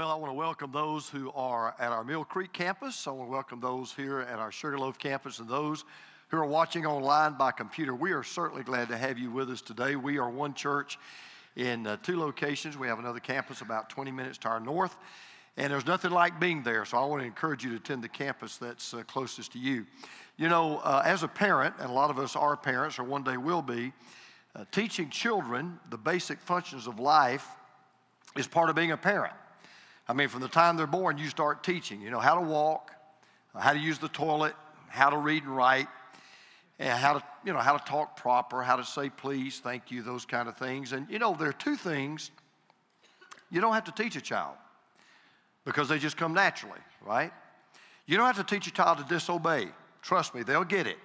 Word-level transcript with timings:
Well, 0.00 0.10
I 0.10 0.14
want 0.14 0.30
to 0.30 0.34
welcome 0.34 0.72
those 0.72 1.10
who 1.10 1.30
are 1.32 1.74
at 1.78 1.92
our 1.92 2.02
Mill 2.02 2.24
Creek 2.24 2.54
campus. 2.54 3.06
I 3.06 3.10
want 3.10 3.28
to 3.28 3.32
welcome 3.32 3.60
those 3.60 3.92
here 3.92 4.20
at 4.20 4.38
our 4.38 4.50
Sugarloaf 4.50 4.98
campus 4.98 5.40
and 5.40 5.46
those 5.46 5.84
who 6.28 6.38
are 6.38 6.46
watching 6.46 6.86
online 6.86 7.34
by 7.34 7.50
computer. 7.50 7.94
We 7.94 8.12
are 8.12 8.22
certainly 8.22 8.62
glad 8.62 8.88
to 8.88 8.96
have 8.96 9.18
you 9.18 9.30
with 9.30 9.50
us 9.50 9.60
today. 9.60 9.96
We 9.96 10.16
are 10.16 10.30
one 10.30 10.54
church 10.54 10.98
in 11.54 11.86
uh, 11.86 11.98
two 12.02 12.18
locations. 12.18 12.78
We 12.78 12.86
have 12.86 12.98
another 12.98 13.20
campus 13.20 13.60
about 13.60 13.90
20 13.90 14.10
minutes 14.10 14.38
to 14.38 14.48
our 14.48 14.58
north, 14.58 14.96
and 15.58 15.70
there's 15.70 15.84
nothing 15.84 16.12
like 16.12 16.40
being 16.40 16.62
there. 16.62 16.86
So 16.86 16.96
I 16.96 17.04
want 17.04 17.20
to 17.20 17.26
encourage 17.26 17.62
you 17.62 17.68
to 17.72 17.76
attend 17.76 18.02
the 18.02 18.08
campus 18.08 18.56
that's 18.56 18.94
uh, 18.94 19.02
closest 19.02 19.52
to 19.52 19.58
you. 19.58 19.84
You 20.38 20.48
know, 20.48 20.78
uh, 20.78 21.02
as 21.04 21.24
a 21.24 21.28
parent, 21.28 21.74
and 21.78 21.90
a 21.90 21.92
lot 21.92 22.08
of 22.08 22.18
us 22.18 22.36
are 22.36 22.56
parents 22.56 22.98
or 22.98 23.04
one 23.04 23.22
day 23.22 23.36
will 23.36 23.60
be, 23.60 23.92
uh, 24.56 24.64
teaching 24.72 25.10
children 25.10 25.78
the 25.90 25.98
basic 25.98 26.40
functions 26.40 26.86
of 26.86 26.98
life 26.98 27.46
is 28.34 28.46
part 28.46 28.70
of 28.70 28.76
being 28.76 28.92
a 28.92 28.96
parent. 28.96 29.34
I 30.10 30.12
mean, 30.12 30.26
from 30.26 30.40
the 30.40 30.48
time 30.48 30.76
they're 30.76 30.88
born, 30.88 31.18
you 31.18 31.28
start 31.28 31.62
teaching, 31.62 32.02
you 32.02 32.10
know, 32.10 32.18
how 32.18 32.34
to 32.34 32.40
walk, 32.40 32.90
how 33.56 33.72
to 33.72 33.78
use 33.78 34.00
the 34.00 34.08
toilet, 34.08 34.54
how 34.88 35.08
to 35.08 35.16
read 35.16 35.44
and 35.44 35.56
write, 35.56 35.86
and 36.80 36.98
how 36.98 37.12
to, 37.12 37.22
you 37.44 37.52
know, 37.52 37.60
how 37.60 37.76
to 37.76 37.84
talk 37.84 38.16
proper, 38.16 38.60
how 38.60 38.74
to 38.74 38.84
say 38.84 39.08
please, 39.08 39.60
thank 39.60 39.92
you, 39.92 40.02
those 40.02 40.24
kind 40.24 40.48
of 40.48 40.56
things. 40.56 40.94
And, 40.94 41.08
you 41.08 41.20
know, 41.20 41.36
there 41.38 41.48
are 41.48 41.52
two 41.52 41.76
things 41.76 42.32
you 43.52 43.60
don't 43.60 43.72
have 43.72 43.84
to 43.84 43.92
teach 43.92 44.16
a 44.16 44.20
child 44.20 44.56
because 45.64 45.88
they 45.88 46.00
just 46.00 46.16
come 46.16 46.34
naturally, 46.34 46.80
right? 47.06 47.30
You 48.06 48.16
don't 48.16 48.26
have 48.26 48.44
to 48.44 48.52
teach 48.52 48.66
a 48.66 48.72
child 48.72 48.98
to 48.98 49.04
disobey. 49.04 49.68
Trust 50.02 50.34
me, 50.34 50.42
they'll 50.42 50.64
get 50.64 50.88
it. 50.88 50.98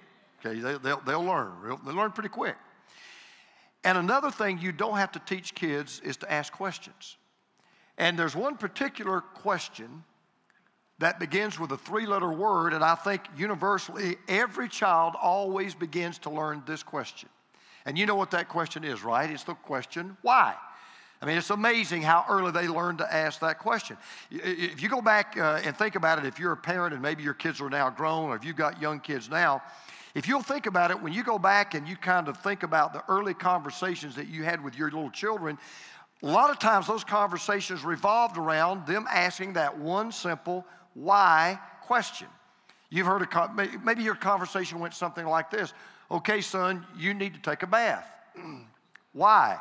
Okay, 0.44 0.58
they, 0.58 0.72
will 0.78 1.00
they'll 1.06 1.24
learn. 1.24 1.52
They'll 1.84 1.94
learn 1.94 2.10
pretty 2.10 2.30
quick. 2.30 2.56
And 3.84 3.98
another 3.98 4.32
thing 4.32 4.58
you 4.58 4.72
don't 4.72 4.96
have 4.96 5.12
to 5.12 5.20
teach 5.20 5.54
kids 5.54 6.00
is 6.04 6.16
to 6.16 6.32
ask 6.32 6.52
questions. 6.52 7.18
And 7.98 8.18
there's 8.18 8.36
one 8.36 8.56
particular 8.56 9.20
question 9.20 10.04
that 10.98 11.18
begins 11.18 11.58
with 11.58 11.72
a 11.72 11.76
three 11.76 12.06
letter 12.06 12.32
word, 12.32 12.72
and 12.72 12.82
I 12.82 12.94
think 12.94 13.22
universally 13.36 14.16
every 14.28 14.68
child 14.68 15.14
always 15.20 15.74
begins 15.74 16.18
to 16.20 16.30
learn 16.30 16.62
this 16.66 16.82
question. 16.82 17.28
And 17.84 17.98
you 17.98 18.06
know 18.06 18.16
what 18.16 18.30
that 18.32 18.48
question 18.48 18.82
is, 18.82 19.04
right? 19.04 19.30
It's 19.30 19.44
the 19.44 19.54
question, 19.54 20.16
why? 20.22 20.54
I 21.20 21.26
mean, 21.26 21.38
it's 21.38 21.50
amazing 21.50 22.02
how 22.02 22.24
early 22.28 22.50
they 22.50 22.68
learn 22.68 22.98
to 22.98 23.14
ask 23.14 23.40
that 23.40 23.58
question. 23.58 23.96
If 24.30 24.82
you 24.82 24.88
go 24.88 25.00
back 25.00 25.36
uh, 25.38 25.60
and 25.64 25.76
think 25.76 25.94
about 25.94 26.18
it, 26.18 26.26
if 26.26 26.38
you're 26.38 26.52
a 26.52 26.56
parent 26.56 26.92
and 26.92 27.02
maybe 27.02 27.22
your 27.22 27.34
kids 27.34 27.60
are 27.60 27.70
now 27.70 27.88
grown, 27.88 28.30
or 28.30 28.36
if 28.36 28.44
you've 28.44 28.56
got 28.56 28.82
young 28.82 29.00
kids 29.00 29.30
now, 29.30 29.62
if 30.14 30.26
you'll 30.28 30.42
think 30.42 30.66
about 30.66 30.90
it, 30.90 31.00
when 31.00 31.12
you 31.12 31.22
go 31.22 31.38
back 31.38 31.74
and 31.74 31.86
you 31.86 31.96
kind 31.96 32.28
of 32.28 32.38
think 32.38 32.62
about 32.62 32.92
the 32.92 33.02
early 33.08 33.34
conversations 33.34 34.14
that 34.16 34.28
you 34.28 34.44
had 34.44 34.62
with 34.62 34.76
your 34.76 34.90
little 34.90 35.10
children, 35.10 35.58
a 36.22 36.26
lot 36.26 36.50
of 36.50 36.58
times 36.58 36.86
those 36.86 37.04
conversations 37.04 37.84
revolved 37.84 38.38
around 38.38 38.86
them 38.86 39.06
asking 39.10 39.54
that 39.54 39.78
one 39.78 40.12
simple 40.12 40.64
why 40.94 41.58
question. 41.82 42.28
You've 42.88 43.06
heard 43.06 43.22
a, 43.22 43.78
maybe 43.84 44.02
your 44.02 44.14
conversation 44.14 44.78
went 44.78 44.94
something 44.94 45.26
like 45.26 45.50
this 45.50 45.72
Okay, 46.10 46.40
son, 46.40 46.86
you 46.96 47.14
need 47.14 47.34
to 47.34 47.40
take 47.40 47.62
a 47.62 47.66
bath. 47.66 48.08
why? 49.12 49.58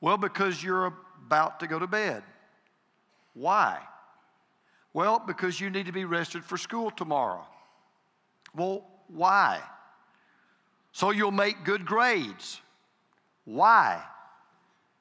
Well, 0.00 0.16
because 0.16 0.62
you're 0.62 0.92
about 1.26 1.60
to 1.60 1.66
go 1.66 1.78
to 1.78 1.86
bed. 1.86 2.22
Why? 3.34 3.78
Well, 4.92 5.22
because 5.24 5.60
you 5.60 5.70
need 5.70 5.86
to 5.86 5.92
be 5.92 6.04
rested 6.04 6.44
for 6.44 6.56
school 6.56 6.90
tomorrow. 6.90 7.46
Well, 8.56 8.84
why? 9.06 9.60
So 10.92 11.10
you'll 11.10 11.30
make 11.30 11.64
good 11.64 11.86
grades. 11.86 12.60
Why? 13.44 14.02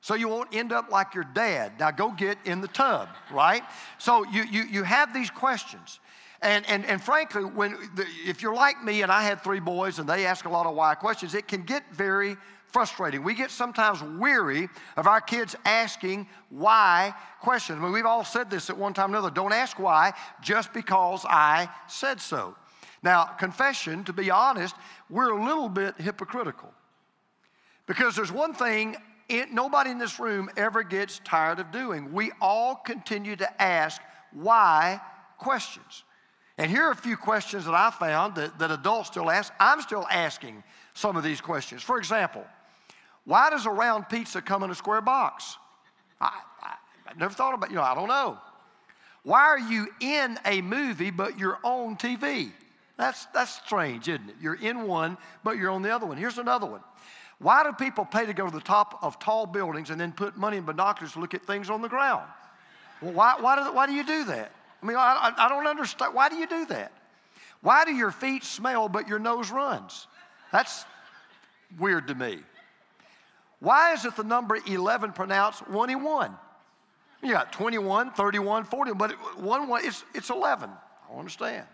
So 0.10 0.16
you 0.16 0.28
won't 0.28 0.56
end 0.56 0.72
up 0.72 0.90
like 0.90 1.14
your 1.14 1.24
dad. 1.36 1.74
Now 1.80 1.92
go 1.92 2.10
get 2.10 2.40
in 2.44 2.62
the 2.62 2.68
tub, 2.68 3.10
right? 3.32 3.62
So 4.00 4.26
you, 4.26 4.42
you, 4.42 4.64
you 4.64 4.82
have 4.82 5.14
these 5.14 5.30
questions. 5.30 6.00
And, 6.42 6.68
and, 6.68 6.84
and 6.88 7.00
frankly, 7.00 7.46
when 7.46 7.74
the, 7.94 8.08
if 8.26 8.42
you're 8.42 8.56
like 8.56 8.84
me 8.84 9.04
and 9.04 9.12
I 9.12 9.22
had 9.22 9.44
three 9.44 9.60
boys 9.60 10.00
and 10.00 10.10
they 10.10 10.26
ask 10.26 10.46
a 10.46 10.50
lot 10.50 10.66
of 10.66 10.74
why 10.74 10.96
questions, 10.96 11.36
it 11.36 11.48
can 11.48 11.62
get 11.62 11.84
very 11.94 12.38
frustrating. 12.70 13.24
We 13.24 13.36
get 13.36 13.52
sometimes 13.52 14.02
weary 14.02 14.68
of 14.98 15.06
our 15.06 15.22
kids 15.22 15.56
asking 15.64 16.28
why 16.50 17.14
questions. 17.40 17.78
I 17.78 17.84
mean, 17.84 17.92
we've 17.92 18.08
all 18.08 18.26
said 18.26 18.50
this 18.50 18.72
at 18.72 18.78
one 18.80 18.96
time 18.96 19.12
or 19.12 19.18
another 19.18 19.30
don't 19.30 19.54
ask 19.54 19.78
why 19.78 20.14
just 20.42 20.74
because 20.74 21.24
I 21.30 21.70
said 21.88 22.20
so. 22.20 22.56
Now, 23.04 23.26
confession, 23.26 24.04
to 24.06 24.14
be 24.14 24.32
honest, 24.32 24.74
we're 25.08 25.38
a 25.38 25.46
little 25.46 25.70
bit 25.70 26.02
hypocritical. 26.02 26.74
Because 27.86 28.16
there's 28.16 28.32
one 28.32 28.56
thing 28.56 28.96
it, 29.30 29.52
nobody 29.52 29.92
in 29.92 30.00
this 30.00 30.20
room 30.20 30.50
ever 30.58 30.84
gets 30.84 31.20
tired 31.24 31.60
of 31.60 31.72
doing. 31.72 32.12
We 32.12 32.32
all 32.42 32.76
continue 32.76 33.36
to 33.36 33.62
ask 33.62 34.02
why 34.32 35.00
questions. 35.38 36.04
And 36.58 36.70
here 36.70 36.84
are 36.84 36.92
a 36.92 36.96
few 36.96 37.16
questions 37.16 37.66
that 37.66 37.74
I 37.74 37.90
found 37.92 38.36
that, 38.36 38.60
that 38.60 38.72
adults 38.72 39.08
still 39.08 39.30
ask. 39.32 39.54
I'm 39.60 39.82
still 39.82 40.06
asking 40.12 40.62
some 40.94 41.16
of 41.16 41.24
these 41.24 41.40
questions. 41.40 41.82
For 41.82 41.98
example, 41.98 42.44
why 43.24 43.50
does 43.50 43.66
a 43.66 43.70
round 43.70 44.10
pizza 44.10 44.42
come 44.42 44.64
in 44.64 44.72
a 44.72 44.76
square 44.76 45.02
box? 45.02 45.58
I, 46.20 46.38
I, 46.62 46.74
I 47.08 47.14
never 47.18 47.34
thought 47.34 47.54
about, 47.54 47.70
you 47.70 47.78
know, 47.78 47.84
I 47.84 47.96
don't 47.96 48.10
know. 48.10 48.38
Why 49.24 49.42
are 49.42 49.60
you 49.60 49.88
in 50.02 50.38
a 50.46 50.62
movie 50.62 51.12
but 51.12 51.38
you're 51.38 51.60
on 51.64 51.96
TV? 51.96 52.52
That's, 52.98 53.26
that's 53.28 53.56
strange, 53.66 54.10
isn't 54.10 54.30
it? 54.30 54.36
You're 54.42 54.56
in 54.56 54.88
one, 54.88 55.18
but 55.44 55.58
you're 55.58 55.72
on 55.72 55.82
the 55.82 55.96
other 55.96 56.06
one. 56.06 56.18
Here's 56.18 56.38
another 56.38 56.68
one. 56.68 56.82
Why 57.40 57.64
do 57.64 57.72
people 57.72 58.06
pay 58.06 58.26
to 58.26 58.34
go 58.34 58.46
to 58.46 58.52
the 58.52 58.62
top 58.62 59.00
of 59.02 59.18
tall 59.18 59.46
buildings 59.46 59.90
and 59.90 60.00
then 60.00 60.12
put 60.12 60.38
money 60.38 60.58
in 60.58 60.66
binoculars 60.66 61.14
to 61.14 61.20
look 61.20 61.34
at 61.34 61.42
things 61.46 61.70
on 61.70 61.82
the 61.82 61.88
ground? 61.88 62.28
Well, 63.02 63.14
why, 63.14 63.36
why, 63.40 63.56
do, 63.56 63.74
why 63.74 63.88
do 63.88 63.94
you 63.94 64.04
do 64.04 64.26
that? 64.26 64.52
I 64.82 64.86
mean, 64.86 64.98
I, 64.98 65.32
I 65.38 65.50
don't 65.50 65.68
understand. 65.68 66.14
Why 66.14 66.30
do 66.30 66.36
you 66.36 66.48
do 66.48 66.66
that? 66.68 66.92
Why 67.62 67.86
do 67.86 67.94
your 67.94 68.12
feet 68.12 68.44
smell 68.44 68.90
but 68.90 69.08
your 69.08 69.20
nose 69.20 69.52
runs? 69.52 70.08
That's 70.52 70.86
weird 71.78 72.08
to 72.08 72.16
me. 72.16 72.40
Why 73.60 73.94
is 73.94 74.06
it 74.06 74.16
the 74.16 74.24
number 74.24 74.58
11 74.68 75.14
pronounced 75.14 75.68
1 75.70 75.90
and 75.90 76.04
1? 76.04 76.38
You 77.22 77.34
got 77.34 77.52
21, 77.52 78.12
31, 78.12 78.64
40, 78.64 78.94
but 78.94 79.12
one, 79.38 79.68
one 79.68 79.86
it's, 79.86 80.04
it's 80.14 80.30
11. 80.30 80.70
I 80.70 81.10
don't 81.10 81.20
understand. 81.20 81.66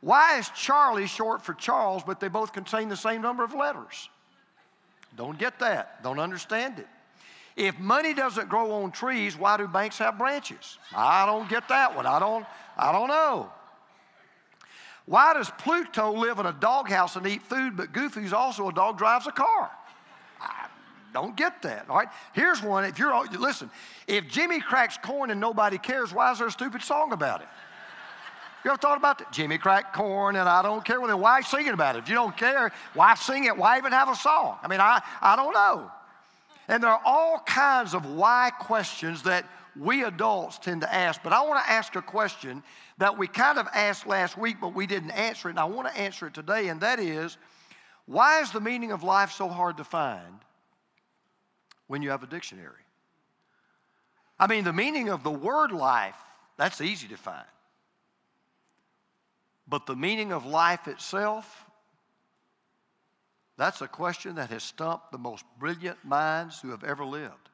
Why 0.00 0.38
is 0.38 0.48
Charlie 0.50 1.06
short 1.06 1.42
for 1.42 1.54
Charles, 1.54 2.02
but 2.02 2.18
they 2.18 2.28
both 2.28 2.52
contain 2.52 2.88
the 2.88 2.96
same 2.96 3.22
number 3.22 3.44
of 3.44 3.54
letters? 3.54 4.08
Don't 5.16 5.38
get 5.38 5.58
that. 5.58 6.02
Don't 6.02 6.18
understand 6.18 6.78
it. 6.78 6.86
If 7.56 7.78
money 7.78 8.14
doesn't 8.14 8.48
grow 8.48 8.72
on 8.82 8.92
trees, 8.92 9.36
why 9.36 9.56
do 9.56 9.66
banks 9.66 9.98
have 9.98 10.16
branches? 10.16 10.78
I 10.94 11.26
don't 11.26 11.48
get 11.48 11.68
that 11.68 11.94
one. 11.94 12.06
I 12.06 12.18
don't, 12.18 12.46
I 12.76 12.92
don't 12.92 13.08
know. 13.08 13.50
Why 15.06 15.34
does 15.34 15.50
Pluto 15.58 16.12
live 16.12 16.38
in 16.38 16.46
a 16.46 16.52
doghouse 16.52 17.16
and 17.16 17.26
eat 17.26 17.42
food, 17.42 17.76
but 17.76 17.92
Goofy's 17.92 18.32
also 18.32 18.68
a 18.68 18.72
dog 18.72 18.96
drives 18.96 19.26
a 19.26 19.32
car? 19.32 19.70
I 20.40 20.68
don't 21.12 21.36
get 21.36 21.62
that. 21.62 21.86
All 21.90 21.96
right. 21.96 22.08
Here's 22.32 22.62
one. 22.62 22.84
If 22.84 22.98
you're 22.98 23.26
listen, 23.26 23.70
if 24.06 24.28
Jimmy 24.28 24.60
cracks 24.60 24.96
corn 25.02 25.30
and 25.30 25.40
nobody 25.40 25.78
cares, 25.78 26.14
why 26.14 26.30
is 26.30 26.38
there 26.38 26.46
a 26.46 26.52
stupid 26.52 26.82
song 26.82 27.12
about 27.12 27.40
it? 27.40 27.48
You 28.64 28.70
ever 28.70 28.78
thought 28.78 28.98
about 28.98 29.18
that? 29.18 29.32
Jimmy 29.32 29.56
cracked 29.56 29.94
corn 29.94 30.36
and 30.36 30.48
I 30.48 30.62
don't 30.62 30.84
care. 30.84 31.00
Well, 31.00 31.08
then 31.08 31.20
why 31.20 31.40
singing 31.40 31.72
about 31.72 31.96
it? 31.96 32.00
If 32.00 32.08
you 32.08 32.14
don't 32.14 32.36
care, 32.36 32.72
why 32.94 33.14
sing 33.14 33.44
it? 33.44 33.56
Why 33.56 33.78
even 33.78 33.92
have 33.92 34.08
a 34.08 34.14
song? 34.14 34.58
I 34.62 34.68
mean, 34.68 34.80
I, 34.80 35.00
I 35.22 35.36
don't 35.36 35.54
know. 35.54 35.90
And 36.68 36.82
there 36.82 36.90
are 36.90 37.00
all 37.04 37.40
kinds 37.46 37.94
of 37.94 38.06
why 38.06 38.50
questions 38.58 39.22
that 39.22 39.46
we 39.78 40.04
adults 40.04 40.58
tend 40.58 40.82
to 40.82 40.94
ask. 40.94 41.22
But 41.22 41.32
I 41.32 41.42
want 41.42 41.64
to 41.64 41.70
ask 41.70 41.96
a 41.96 42.02
question 42.02 42.62
that 42.98 43.16
we 43.16 43.26
kind 43.26 43.58
of 43.58 43.66
asked 43.74 44.06
last 44.06 44.36
week, 44.36 44.58
but 44.60 44.74
we 44.74 44.86
didn't 44.86 45.12
answer 45.12 45.48
it. 45.48 45.52
And 45.52 45.60
I 45.60 45.64
want 45.64 45.88
to 45.88 45.98
answer 45.98 46.26
it 46.26 46.34
today, 46.34 46.68
and 46.68 46.80
that 46.80 46.98
is 46.98 47.38
why 48.06 48.40
is 48.40 48.50
the 48.50 48.60
meaning 48.60 48.92
of 48.92 49.02
life 49.02 49.30
so 49.30 49.48
hard 49.48 49.76
to 49.78 49.84
find 49.84 50.40
when 51.86 52.02
you 52.02 52.10
have 52.10 52.22
a 52.22 52.26
dictionary? 52.26 52.84
I 54.38 54.46
mean, 54.46 54.64
the 54.64 54.72
meaning 54.72 55.08
of 55.08 55.22
the 55.22 55.30
word 55.30 55.70
life, 55.70 56.16
that's 56.56 56.80
easy 56.80 57.08
to 57.08 57.16
find. 57.16 57.46
But 59.70 59.86
the 59.86 59.94
meaning 59.94 60.32
of 60.32 60.44
life 60.44 60.88
itself, 60.88 61.64
that's 63.56 63.80
a 63.80 63.86
question 63.88 64.34
that 64.34 64.50
has 64.50 64.64
stumped 64.64 65.12
the 65.12 65.18
most 65.18 65.44
brilliant 65.60 66.04
minds 66.04 66.60
who 66.60 66.70
have 66.70 66.82
ever 66.82 67.04
lived. 67.04 67.48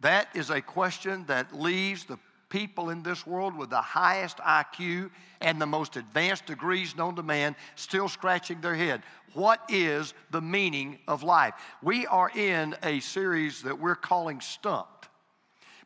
That 0.00 0.28
is 0.34 0.50
a 0.50 0.62
question 0.62 1.24
that 1.26 1.52
leaves 1.52 2.04
the 2.04 2.18
people 2.50 2.90
in 2.90 3.02
this 3.02 3.26
world 3.26 3.56
with 3.56 3.68
the 3.68 3.82
highest 3.82 4.38
IQ 4.38 5.10
and 5.40 5.60
the 5.60 5.66
most 5.66 5.96
advanced 5.96 6.46
degrees 6.46 6.96
known 6.96 7.16
to 7.16 7.22
man 7.22 7.56
still 7.74 8.08
scratching 8.08 8.60
their 8.60 8.76
head. 8.76 9.02
What 9.34 9.60
is 9.68 10.14
the 10.30 10.40
meaning 10.40 11.00
of 11.08 11.24
life? 11.24 11.54
We 11.82 12.06
are 12.06 12.30
in 12.30 12.76
a 12.84 13.00
series 13.00 13.62
that 13.62 13.78
we're 13.78 13.96
calling 13.96 14.40
Stumped. 14.40 15.08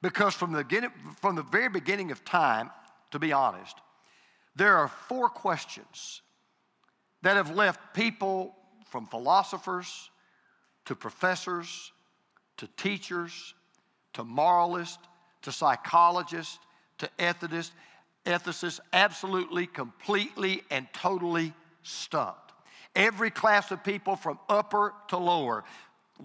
Because 0.03 0.35
from 0.35 0.53
the, 0.53 0.91
from 1.21 1.37
the 1.37 1.43
very 1.43 1.69
beginning 1.69 2.11
of 2.11 2.25
time, 2.25 2.71
to 3.13 3.19
be 3.19 3.33
honest, 3.33 3.77
there 4.57 4.77
are 4.77 4.89
four 4.89 5.29
questions 5.29 6.23
that 7.23 7.37
have 7.37 7.55
left 7.55 7.95
people 7.95 8.55
from 8.87 9.07
philosophers 9.07 10.11
to 10.85 10.95
professors 10.95 11.93
to 12.59 12.67
teachers 12.77 13.55
to 14.13 14.25
moralists 14.25 14.99
to 15.43 15.53
psychologists 15.53 16.59
to 16.99 17.11
ethicists, 17.19 17.73
ethicists 18.25 18.81
absolutely, 18.93 19.67
completely, 19.67 20.63
and 20.71 20.87
totally 20.93 21.53
stumped. 21.83 22.53
Every 22.95 23.31
class 23.31 23.71
of 23.71 23.83
people 23.83 24.17
from 24.17 24.39
upper 24.49 24.95
to 25.09 25.17
lower 25.17 25.65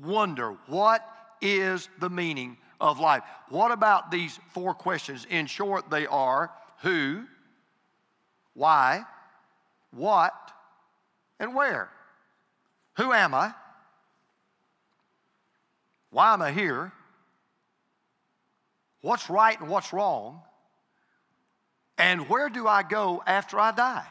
wonder 0.04 0.56
what 0.68 1.08
is 1.42 1.90
the 2.00 2.10
meaning 2.10 2.58
of 2.80 3.00
life? 3.00 3.24
What 3.50 3.72
about 3.72 4.12
these 4.12 4.40
four 4.54 4.76
questions? 4.76 5.26
In 5.30 5.48
short, 5.48 5.90
they 5.90 6.06
are 6.06 6.52
who, 6.82 7.24
why, 8.58 9.06
what, 9.92 10.34
and 11.40 11.54
where. 11.54 11.90
Who 12.96 13.14
am 13.14 13.36
I? 13.36 13.54
Why 16.10 16.34
am 16.34 16.42
I 16.42 16.52
here? 16.52 16.92
What's 19.02 19.30
right 19.30 19.60
and 19.60 19.70
what's 19.70 19.94
wrong? 19.94 20.42
And 22.00 22.28
where 22.28 22.50
do 22.50 22.68
I 22.68 22.82
go 22.82 23.22
after 23.28 23.60
I 23.60 23.72
die? 23.72 24.08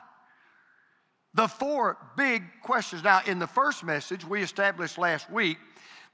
The 1.35 1.49
four 1.49 1.99
big 2.17 2.45
questions. 2.63 3.03
Now, 3.03 3.23
in 3.27 3.41
the 3.41 3.49
first 3.49 3.83
message 3.83 4.25
we 4.25 4.43
established 4.43 4.97
last 4.97 5.29
week, 5.29 5.59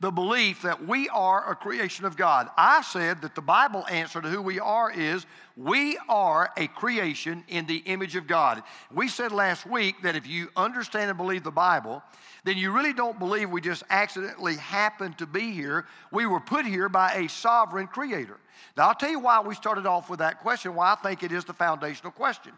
the 0.03 0.11
belief 0.11 0.63
that 0.63 0.85
we 0.85 1.09
are 1.11 1.49
a 1.49 1.55
creation 1.55 2.05
of 2.05 2.17
God. 2.17 2.49
I 2.57 2.83
said 2.83 3.23
that 3.23 3.37
the 3.37 3.41
Bible 3.41 3.87
answer 3.89 4.21
to 4.21 4.29
who 4.29 4.43
we 4.43 4.59
are 4.59 4.91
is 4.91 5.25
we 5.57 5.97
are 6.09 6.51
a 6.57 6.67
creation 6.67 7.45
in 7.47 7.67
the 7.67 7.77
image 7.77 8.17
of 8.17 8.27
God. 8.27 8.65
We 8.93 9.07
said 9.07 9.31
last 9.31 9.65
week 9.65 10.03
that 10.03 10.17
if 10.17 10.27
you 10.27 10.49
understand 10.57 11.09
and 11.09 11.17
believe 11.17 11.45
the 11.45 11.53
Bible, 11.53 12.03
then 12.43 12.59
you 12.59 12.73
really 12.73 12.93
don't 12.93 13.21
believe 13.21 13.49
we 13.49 13.61
just 13.61 13.85
accidentally 13.91 14.57
happened 14.57 15.19
to 15.19 15.27
be 15.27 15.53
here. 15.53 15.87
We 16.11 16.27
were 16.27 16.41
put 16.41 16.67
here 16.67 16.89
by 16.89 17.13
a 17.15 17.29
sovereign 17.29 17.87
creator. 17.87 18.41
Now, 18.77 18.89
I'll 18.89 18.97
tell 18.97 19.11
you 19.11 19.21
why 19.21 19.41
we 19.41 19.55
started 19.55 19.87
off 19.87 20.11
with 20.11 20.19
that 20.19 20.41
question, 20.41 20.75
why 20.75 20.95
I 20.95 20.97
think 20.97 21.23
it 21.23 21.31
is 21.31 21.45
the 21.45 21.53
foundational 21.53 22.11
question. 22.11 22.55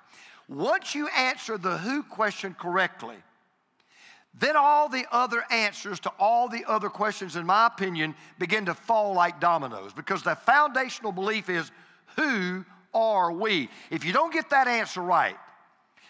Once 0.49 0.95
you 0.95 1.09
answer 1.09 1.59
the 1.59 1.77
who 1.77 2.03
question 2.05 2.57
correctly, 2.59 3.17
then 4.39 4.57
all 4.57 4.89
the 4.89 5.07
other 5.13 5.45
answers 5.51 6.01
to 6.01 6.13
all 6.19 6.49
the 6.49 6.65
other 6.67 6.89
questions, 6.89 7.37
in 7.37 7.47
my 7.47 7.67
opinion, 7.67 8.15
begin 8.39 8.67
to 8.67 8.75
fall 8.75 9.15
like 9.15 9.41
dominoes 9.41 9.93
because 9.93 10.23
the 10.23 10.35
foundational 10.35 11.13
belief 11.13 11.49
is 11.49 11.71
who 12.17 12.65
are 12.93 13.33
we? 13.33 13.69
If 13.91 14.05
you 14.05 14.13
don't 14.13 14.33
get 14.33 14.51
that 14.51 14.67
answer 14.67 15.01
right, 15.01 15.37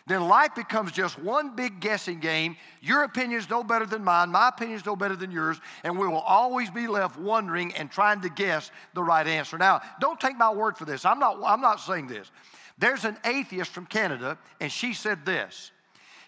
then 0.07 0.29
life 0.29 0.55
becomes 0.55 0.93
just 0.93 1.19
one 1.19 1.57
big 1.57 1.81
guessing 1.81 2.21
game. 2.21 2.57
Your 2.83 3.05
opinion 3.05 3.39
is 3.39 3.49
no 3.49 3.63
better 3.63 3.87
than 3.87 4.05
mine, 4.05 4.31
my 4.31 4.49
opinion 4.49 4.77
is 4.77 4.87
no 4.87 4.97
better 4.97 5.17
than 5.17 5.31
yours, 5.31 5.59
and 5.83 5.99
we 5.99 6.07
will 6.07 6.19
always 6.19 6.71
be 6.71 6.87
left 6.87 7.19
wondering 7.19 7.75
and 7.75 7.91
trying 7.91 8.21
to 8.23 8.29
guess 8.29 8.71
the 8.95 9.03
right 9.03 9.27
answer. 9.27 9.57
Now, 9.57 9.81
don't 10.01 10.21
take 10.21 10.37
my 10.37 10.53
word 10.53 10.77
for 10.77 10.85
this. 10.85 11.05
I'm 11.05 11.19
not, 11.19 11.39
I'm 11.45 11.61
not 11.61 11.81
saying 11.81 12.07
this. 12.07 12.31
There's 12.77 13.05
an 13.05 13.17
atheist 13.25 13.71
from 13.71 13.87
Canada, 13.87 14.37
and 14.61 14.71
she 14.71 14.95
said 14.95 15.25
this 15.25 15.71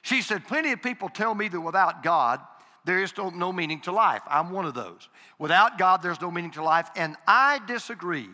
she 0.07 0.23
said, 0.23 0.47
Plenty 0.47 0.71
of 0.71 0.81
people 0.83 1.09
tell 1.09 1.35
me 1.35 1.49
that 1.49 1.61
without 1.61 2.05
God, 2.05 2.41
there 2.85 3.03
is 3.03 3.13
no 3.17 3.53
meaning 3.53 3.81
to 3.81 3.93
life. 3.93 4.23
I'm 4.29 4.51
one 4.51 4.65
of 4.65 4.73
those. 4.73 5.09
Without 5.37 5.79
God, 5.79 6.01
there's 6.01 6.21
no 6.21 6.31
meaning 6.31 6.53
to 6.53 6.63
life, 6.63 6.89
and 6.95 7.17
I 7.27 7.61
disagree. 7.67 8.29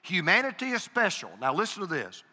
Humanity 0.00 0.70
is 0.70 0.82
special. 0.82 1.28
Now, 1.42 1.52
listen 1.52 1.82
to 1.82 1.86
this. 1.86 2.24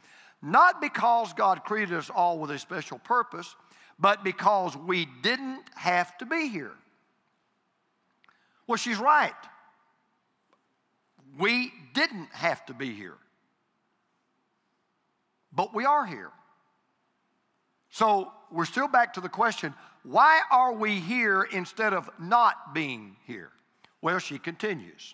Not 0.42 0.80
because 0.80 1.34
God 1.34 1.66
created 1.66 1.98
us 1.98 2.10
all 2.10 2.40
with 2.40 2.50
a 2.50 2.58
special 2.58 2.98
purpose, 3.00 3.58
but 4.00 4.24
because 4.24 4.78
we 4.78 5.06
didn't 5.22 5.64
have 5.76 6.18
to 6.20 6.26
be 6.26 6.48
here. 6.48 6.72
Well, 8.68 8.78
she's 8.78 9.00
right. 9.00 9.34
We 11.38 11.74
didn't 11.94 12.30
have 12.32 12.66
to 12.68 12.74
be 12.74 12.94
here, 12.94 13.18
but 15.52 15.76
we 15.76 15.84
are 15.84 16.06
here. 16.06 16.32
So 17.90 18.32
we're 18.52 18.66
still 18.66 18.88
back 18.88 19.14
to 19.14 19.22
the 19.22 19.30
question 19.30 19.74
why 20.04 20.42
are 20.50 20.74
we 20.74 21.00
here 21.00 21.44
instead 21.52 21.94
of 21.94 22.10
not 22.20 22.74
being 22.74 23.16
here? 23.28 23.52
Well, 24.02 24.18
she 24.18 24.40
continues. 24.40 25.14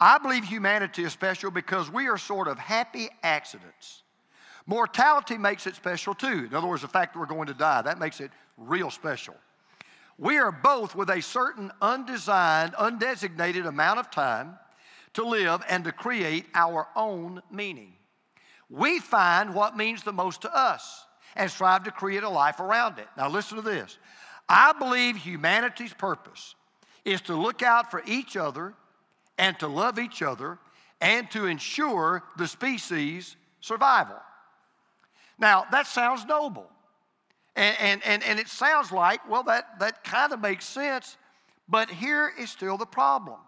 I 0.00 0.18
believe 0.18 0.44
humanity 0.44 1.04
is 1.04 1.12
special 1.12 1.50
because 1.50 1.90
we 1.90 2.08
are 2.08 2.18
sort 2.18 2.48
of 2.48 2.58
happy 2.58 3.08
accidents. 3.22 4.02
Mortality 4.66 5.38
makes 5.38 5.66
it 5.66 5.76
special 5.76 6.14
too. 6.14 6.46
In 6.50 6.54
other 6.54 6.66
words, 6.66 6.82
the 6.82 6.88
fact 6.88 7.12
that 7.12 7.20
we're 7.20 7.26
going 7.26 7.46
to 7.46 7.54
die, 7.54 7.82
that 7.82 7.98
makes 7.98 8.20
it 8.20 8.30
real 8.56 8.90
special. 8.90 9.34
We 10.18 10.38
are 10.38 10.52
both 10.52 10.94
with 10.94 11.08
a 11.10 11.22
certain 11.22 11.70
undesigned, 11.80 12.74
undesignated 12.74 13.66
amount 13.66 14.00
of 14.00 14.10
time 14.10 14.58
to 15.14 15.24
live 15.24 15.62
and 15.68 15.84
to 15.84 15.92
create 15.92 16.46
our 16.54 16.88
own 16.96 17.42
meaning. 17.50 17.92
We 18.68 19.00
find 19.00 19.54
what 19.54 19.76
means 19.76 20.02
the 20.02 20.12
most 20.12 20.42
to 20.42 20.54
us 20.54 21.04
and 21.36 21.50
strive 21.50 21.84
to 21.84 21.90
create 21.90 22.22
a 22.22 22.28
life 22.28 22.60
around 22.60 22.98
it. 22.98 23.08
Now, 23.16 23.28
listen 23.28 23.56
to 23.56 23.62
this. 23.62 23.98
I 24.48 24.72
believe 24.72 25.16
humanity's 25.16 25.92
purpose 25.92 26.54
is 27.04 27.20
to 27.22 27.34
look 27.34 27.62
out 27.62 27.90
for 27.90 28.02
each 28.06 28.36
other 28.36 28.74
and 29.38 29.58
to 29.60 29.68
love 29.68 29.98
each 29.98 30.22
other 30.22 30.58
and 31.00 31.30
to 31.30 31.46
ensure 31.46 32.22
the 32.36 32.46
species' 32.46 33.36
survival. 33.60 34.20
Now, 35.38 35.64
that 35.70 35.86
sounds 35.86 36.26
noble. 36.26 36.66
And, 37.56 37.76
and, 37.80 38.02
and, 38.04 38.22
and 38.24 38.38
it 38.38 38.48
sounds 38.48 38.92
like, 38.92 39.28
well, 39.28 39.42
that, 39.44 39.80
that 39.80 40.04
kind 40.04 40.32
of 40.32 40.40
makes 40.40 40.66
sense, 40.66 41.16
but 41.68 41.90
here 41.90 42.32
is 42.38 42.50
still 42.50 42.76
the 42.76 42.86
problem. 42.86 43.38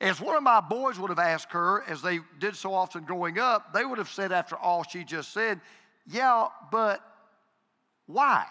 As 0.00 0.20
one 0.20 0.34
of 0.34 0.42
my 0.42 0.60
boys 0.60 0.98
would 0.98 1.10
have 1.10 1.18
asked 1.18 1.52
her, 1.52 1.84
as 1.86 2.00
they 2.00 2.20
did 2.38 2.56
so 2.56 2.72
often 2.72 3.04
growing 3.04 3.38
up, 3.38 3.74
they 3.74 3.84
would 3.84 3.98
have 3.98 4.08
said 4.08 4.32
after 4.32 4.56
all 4.56 4.82
she 4.82 5.04
just 5.04 5.32
said, 5.32 5.60
yeah, 6.06 6.48
but 6.70 7.00
why? 8.06 8.46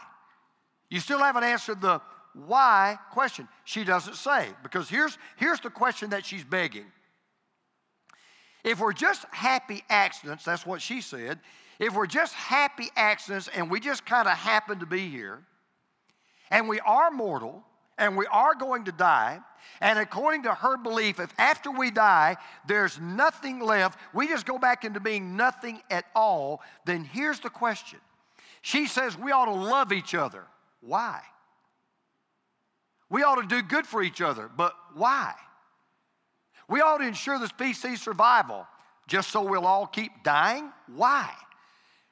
You 0.90 1.00
still 1.00 1.20
haven't 1.20 1.44
answered 1.44 1.82
the 1.82 2.02
why 2.34 2.98
question. 3.12 3.48
She 3.66 3.84
doesn't 3.84 4.16
say, 4.16 4.48
because 4.64 4.90
here's, 4.90 5.18
here's 5.38 5.60
the 5.60 5.70
question 5.70 6.12
that 6.12 6.26
she's 6.26 6.44
begging. 6.44 6.86
If 8.64 8.80
we're 8.80 8.94
just 8.94 9.26
happy 9.32 9.84
accidents, 9.90 10.44
that's 10.44 10.66
what 10.66 10.82
she 10.82 11.02
said, 11.02 11.40
if 11.80 11.96
we're 11.96 12.08
just 12.08 12.34
happy 12.34 12.88
accidents 12.96 13.50
and 13.56 13.72
we 13.72 13.80
just 13.80 14.06
kind 14.06 14.28
of 14.28 14.38
happen 14.38 14.80
to 14.80 14.86
be 14.86 15.10
here, 15.10 15.44
and 16.52 16.68
we 16.68 16.80
are 16.82 17.12
mortal, 17.12 17.64
and 18.00 18.18
we 18.18 18.26
are 18.28 18.56
going 18.56 18.86
to 18.86 18.92
die. 18.92 19.40
And 19.82 20.00
according 20.00 20.44
to 20.44 20.54
her 20.54 20.78
belief, 20.78 21.20
if 21.20 21.34
after 21.38 21.70
we 21.70 21.92
die 21.92 22.38
there's 22.68 23.00
nothing 23.00 23.60
left, 23.60 24.00
we 24.14 24.28
just 24.28 24.46
go 24.46 24.58
back 24.58 24.84
into 24.84 25.00
being 25.00 25.38
nothing 25.38 25.82
at 25.92 26.06
all, 26.16 26.62
then 26.86 27.04
here's 27.04 27.40
the 27.40 27.50
question. 27.50 28.00
She 28.62 28.88
says 28.88 29.18
we 29.18 29.32
ought 29.32 29.46
to 29.46 29.52
love 29.52 29.94
each 29.94 30.16
other. 30.16 30.46
Why? 30.82 31.22
We 33.10 33.24
ought 33.24 33.42
to 33.42 33.48
do 33.48 33.62
good 33.62 33.86
for 33.86 34.02
each 34.02 34.22
other, 34.22 34.50
but 34.56 34.74
why? 34.96 35.34
We 36.68 36.82
ought 36.82 36.98
to 36.98 37.08
ensure 37.08 37.40
the 37.40 37.48
species 37.48 38.02
survival 38.02 38.68
just 39.08 39.32
so 39.32 39.42
we'll 39.42 39.66
all 39.66 39.88
keep 39.88 40.12
dying. 40.24 40.72
Why? 40.96 41.32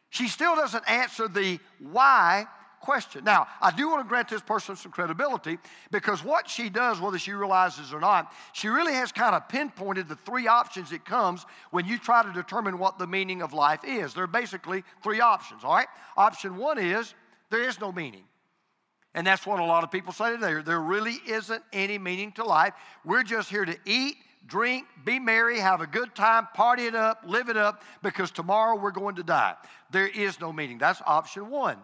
She 0.09 0.27
still 0.27 0.55
doesn't 0.55 0.89
answer 0.89 1.27
the 1.27 1.59
why 1.79 2.47
question. 2.79 3.23
Now, 3.23 3.47
I 3.61 3.71
do 3.71 3.89
want 3.89 4.03
to 4.03 4.07
grant 4.07 4.29
this 4.29 4.41
person 4.41 4.75
some 4.75 4.91
credibility 4.91 5.57
because 5.91 6.23
what 6.23 6.49
she 6.49 6.69
does, 6.69 6.99
whether 6.99 7.19
she 7.19 7.31
realizes 7.31 7.93
or 7.93 7.99
not, 7.99 8.31
she 8.53 8.67
really 8.67 8.93
has 8.93 9.11
kind 9.11 9.35
of 9.35 9.47
pinpointed 9.49 10.07
the 10.07 10.15
three 10.15 10.47
options 10.47 10.91
it 10.91 11.05
comes 11.05 11.45
when 11.71 11.85
you 11.85 11.97
try 11.97 12.23
to 12.23 12.31
determine 12.33 12.79
what 12.79 12.97
the 12.97 13.07
meaning 13.07 13.41
of 13.41 13.53
life 13.53 13.81
is. 13.83 14.13
There 14.13 14.23
are 14.23 14.27
basically 14.27 14.83
three 15.03 15.19
options, 15.19 15.63
all 15.63 15.75
right? 15.75 15.87
Option 16.15 16.57
one 16.57 16.77
is 16.77 17.13
there 17.49 17.67
is 17.67 17.79
no 17.79 17.91
meaning. 17.91 18.23
And 19.13 19.25
that's 19.25 19.47
what 19.47 19.59
a 19.59 19.65
lot 19.65 19.83
of 19.83 19.91
people 19.91 20.13
say 20.13 20.31
today. 20.31 20.61
There 20.61 20.79
really 20.79 21.17
isn't 21.27 21.63
any 21.73 21.97
meaning 21.97 22.31
to 22.33 22.43
life. 22.43 22.73
We're 23.03 23.23
just 23.23 23.49
here 23.49 23.65
to 23.65 23.75
eat, 23.85 24.15
drink, 24.45 24.85
be 25.05 25.17
merry, 25.19 25.59
have 25.59 25.81
a 25.81 25.87
good 25.87 26.13
time, 26.13 26.47
party 26.53 26.85
it 26.85 26.95
up, 26.95 27.23
live 27.25 27.49
it 27.49 27.57
up, 27.57 27.81
because 28.03 28.29
tomorrow 28.29 28.79
we're 28.79 28.91
going 28.91 29.15
to 29.15 29.23
die. 29.23 29.55
There 29.91 30.07
is 30.07 30.39
no 30.39 30.53
meaning. 30.53 30.77
That's 30.77 31.01
option 31.05 31.49
one. 31.49 31.77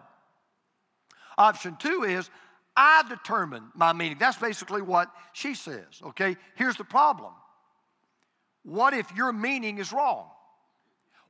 Option 1.38 1.76
two 1.78 2.04
is 2.04 2.30
I 2.76 3.04
determine 3.08 3.64
my 3.74 3.92
meaning. 3.92 4.18
That's 4.18 4.38
basically 4.38 4.82
what 4.82 5.08
she 5.32 5.54
says, 5.54 6.00
okay? 6.02 6.36
Here's 6.56 6.76
the 6.76 6.84
problem 6.84 7.32
What 8.62 8.94
if 8.94 9.14
your 9.14 9.32
meaning 9.32 9.78
is 9.78 9.92
wrong? 9.92 10.26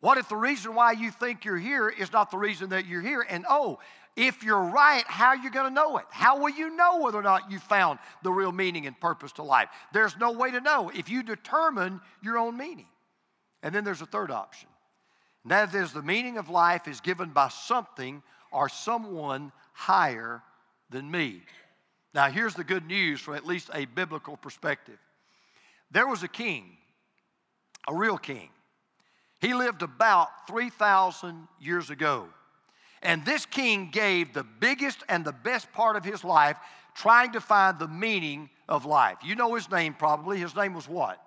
What 0.00 0.18
if 0.18 0.28
the 0.28 0.36
reason 0.36 0.74
why 0.74 0.92
you 0.92 1.10
think 1.10 1.46
you're 1.46 1.56
here 1.56 1.88
is 1.88 2.12
not 2.12 2.30
the 2.30 2.36
reason 2.36 2.70
that 2.70 2.86
you're 2.86 3.00
here? 3.00 3.24
And 3.26 3.46
oh, 3.48 3.78
if 4.16 4.42
you're 4.42 4.62
right, 4.62 5.02
how 5.06 5.28
are 5.28 5.36
you 5.36 5.50
going 5.50 5.66
to 5.66 5.74
know 5.74 5.96
it? 5.96 6.04
How 6.10 6.38
will 6.38 6.50
you 6.50 6.76
know 6.76 7.00
whether 7.00 7.18
or 7.18 7.22
not 7.22 7.50
you 7.50 7.58
found 7.58 7.98
the 8.22 8.30
real 8.30 8.52
meaning 8.52 8.86
and 8.86 8.98
purpose 9.00 9.32
to 9.32 9.42
life? 9.42 9.68
There's 9.94 10.16
no 10.18 10.32
way 10.32 10.50
to 10.50 10.60
know 10.60 10.90
if 10.94 11.08
you 11.08 11.22
determine 11.22 12.02
your 12.22 12.36
own 12.36 12.56
meaning. 12.56 12.86
And 13.62 13.74
then 13.74 13.82
there's 13.82 14.02
a 14.02 14.06
third 14.06 14.30
option. 14.30 14.68
And 15.42 15.50
that 15.50 15.74
is 15.74 15.92
the 15.92 16.02
meaning 16.02 16.36
of 16.36 16.50
life 16.50 16.86
is 16.86 17.00
given 17.00 17.30
by 17.30 17.48
something 17.48 18.22
or 18.52 18.68
someone 18.68 19.52
higher 19.74 20.42
than 20.88 21.10
me. 21.10 21.42
Now, 22.14 22.30
here's 22.30 22.54
the 22.54 22.64
good 22.64 22.86
news 22.86 23.20
from 23.20 23.34
at 23.34 23.44
least 23.44 23.68
a 23.74 23.84
biblical 23.84 24.36
perspective. 24.36 24.98
There 25.90 26.06
was 26.06 26.22
a 26.22 26.28
king, 26.28 26.64
a 27.86 27.94
real 27.94 28.16
king. 28.16 28.48
He 29.40 29.52
lived 29.52 29.82
about 29.82 30.28
3,000 30.48 31.46
years 31.60 31.90
ago. 31.90 32.28
And 33.02 33.24
this 33.26 33.44
king 33.44 33.90
gave 33.90 34.32
the 34.32 34.44
biggest 34.44 35.02
and 35.08 35.24
the 35.24 35.32
best 35.32 35.70
part 35.72 35.96
of 35.96 36.04
his 36.04 36.24
life 36.24 36.56
trying 36.94 37.32
to 37.32 37.40
find 37.40 37.78
the 37.78 37.88
meaning 37.88 38.48
of 38.68 38.86
life. 38.86 39.18
You 39.22 39.34
know 39.34 39.54
his 39.54 39.70
name 39.70 39.94
probably. 39.94 40.38
His 40.38 40.56
name 40.56 40.72
was 40.72 40.88
what? 40.88 41.20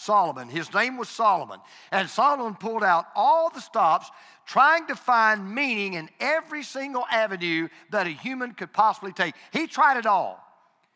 Solomon. 0.00 0.48
His 0.48 0.72
name 0.72 0.96
was 0.96 1.08
Solomon. 1.08 1.60
And 1.92 2.08
Solomon 2.08 2.54
pulled 2.54 2.82
out 2.82 3.06
all 3.14 3.50
the 3.50 3.60
stops 3.60 4.10
trying 4.46 4.86
to 4.86 4.96
find 4.96 5.54
meaning 5.54 5.94
in 5.94 6.08
every 6.18 6.62
single 6.62 7.04
avenue 7.10 7.68
that 7.90 8.06
a 8.06 8.10
human 8.10 8.52
could 8.52 8.72
possibly 8.72 9.12
take. 9.12 9.34
He 9.52 9.66
tried 9.66 9.98
it 9.98 10.06
all. 10.06 10.42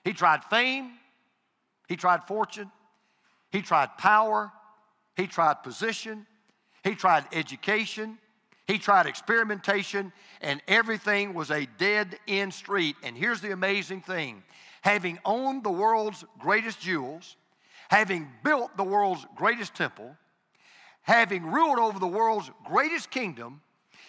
He 0.05 0.13
tried 0.13 0.45
fame, 0.45 0.93
he 1.89 1.97
tried 1.97 2.25
fortune, 2.25 2.71
he 3.51 3.63
tried 3.63 3.97
power, 3.97 4.53
he 5.17 5.27
tried 5.27 5.63
position, 5.63 6.27
he 6.83 6.95
tried 6.95 7.25
education, 7.33 8.19
he 8.67 8.79
tried 8.79 9.07
experimentation, 9.07 10.13
and 10.43 10.61
everything 10.69 11.33
was 11.33 11.51
a 11.51 11.67
dead 11.79 12.19
end 12.29 12.53
street. 12.53 12.97
And 13.03 13.17
here's 13.17 13.41
the 13.41 13.53
amazing 13.53 14.03
thing 14.03 14.43
having 14.83 15.19
owned 15.25 15.65
the 15.65 15.71
world's 15.71 16.25
greatest 16.39 16.81
jewels, 16.81 17.37
having 17.89 18.29
built 18.43 18.77
the 18.77 18.85
world's 18.85 19.27
greatest 19.37 19.75
temple, 19.75 20.17
having 21.03 21.47
ruled 21.47 21.79
over 21.79 21.99
the 21.99 22.07
world's 22.07 22.51
greatest 22.65 23.11
kingdom, 23.11 23.61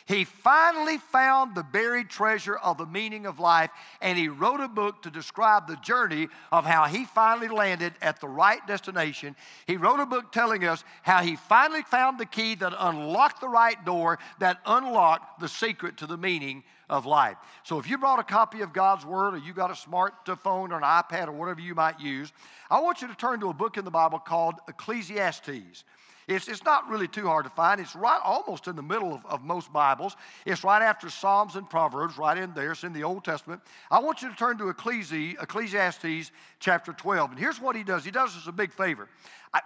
he 0.05 0.23
finally 0.23 0.97
found 0.97 1.55
the 1.55 1.63
buried 1.63 2.09
treasure 2.09 2.55
of 2.55 2.77
the 2.77 2.85
meaning 2.85 3.25
of 3.25 3.39
life, 3.39 3.71
and 4.01 4.17
he 4.17 4.27
wrote 4.27 4.59
a 4.59 4.67
book 4.67 5.01
to 5.01 5.09
describe 5.09 5.67
the 5.67 5.77
journey 5.77 6.27
of 6.51 6.63
how 6.65 6.85
he 6.85 7.05
finally 7.05 7.47
landed 7.47 7.93
at 8.01 8.21
the 8.21 8.27
right 8.27 8.65
destination. 8.67 9.35
He 9.65 9.77
wrote 9.77 9.99
a 9.99 10.05
book 10.05 10.31
telling 10.31 10.63
us 10.63 10.83
how 11.01 11.23
he 11.23 11.35
finally 11.35 11.81
found 11.81 12.19
the 12.19 12.25
key 12.27 12.53
that 12.55 12.73
unlocked 12.77 13.41
the 13.41 13.49
right 13.49 13.83
door, 13.83 14.19
that 14.39 14.59
unlocked 14.65 15.39
the 15.39 15.47
secret 15.47 15.97
to 15.97 16.05
the 16.05 16.17
meaning 16.17 16.63
of 16.87 17.07
life. 17.07 17.37
So 17.63 17.79
if 17.79 17.89
you 17.89 17.97
brought 17.97 18.19
a 18.19 18.23
copy 18.23 18.61
of 18.61 18.73
God's 18.73 19.05
Word, 19.05 19.33
or 19.33 19.37
you 19.37 19.53
got 19.53 19.71
a 19.71 19.73
smartphone 19.73 20.69
or 20.69 20.77
an 20.77 20.83
iPad 20.83 21.27
or 21.27 21.31
whatever 21.31 21.61
you 21.61 21.73
might 21.73 21.99
use, 21.99 22.31
I 22.69 22.79
want 22.79 23.01
you 23.01 23.07
to 23.07 23.15
turn 23.15 23.39
to 23.39 23.49
a 23.49 23.53
book 23.53 23.77
in 23.77 23.85
the 23.85 23.91
Bible 23.91 24.19
called 24.19 24.55
Ecclesiastes. 24.67 25.83
It's, 26.27 26.47
it's 26.47 26.63
not 26.63 26.89
really 26.89 27.07
too 27.07 27.27
hard 27.27 27.45
to 27.45 27.51
find. 27.51 27.79
It's 27.79 27.95
right 27.95 28.19
almost 28.23 28.67
in 28.67 28.75
the 28.75 28.81
middle 28.81 29.13
of, 29.13 29.25
of 29.27 29.43
most 29.43 29.71
Bibles. 29.71 30.15
It's 30.45 30.63
right 30.63 30.81
after 30.81 31.09
Psalms 31.09 31.55
and 31.55 31.69
Proverbs, 31.69 32.17
right 32.17 32.37
in 32.37 32.53
there. 32.53 32.71
It's 32.71 32.83
in 32.83 32.93
the 32.93 33.03
Old 33.03 33.23
Testament. 33.23 33.61
I 33.91 33.99
want 33.99 34.21
you 34.21 34.29
to 34.29 34.35
turn 34.35 34.57
to 34.57 34.65
Ecclesi, 34.65 35.41
Ecclesiastes 35.41 36.31
chapter 36.59 36.93
12. 36.93 37.31
And 37.31 37.39
here's 37.39 37.61
what 37.61 37.75
he 37.75 37.83
does 37.83 38.03
he 38.03 38.11
does 38.11 38.35
us 38.35 38.47
a 38.47 38.51
big 38.51 38.73
favor. 38.73 39.07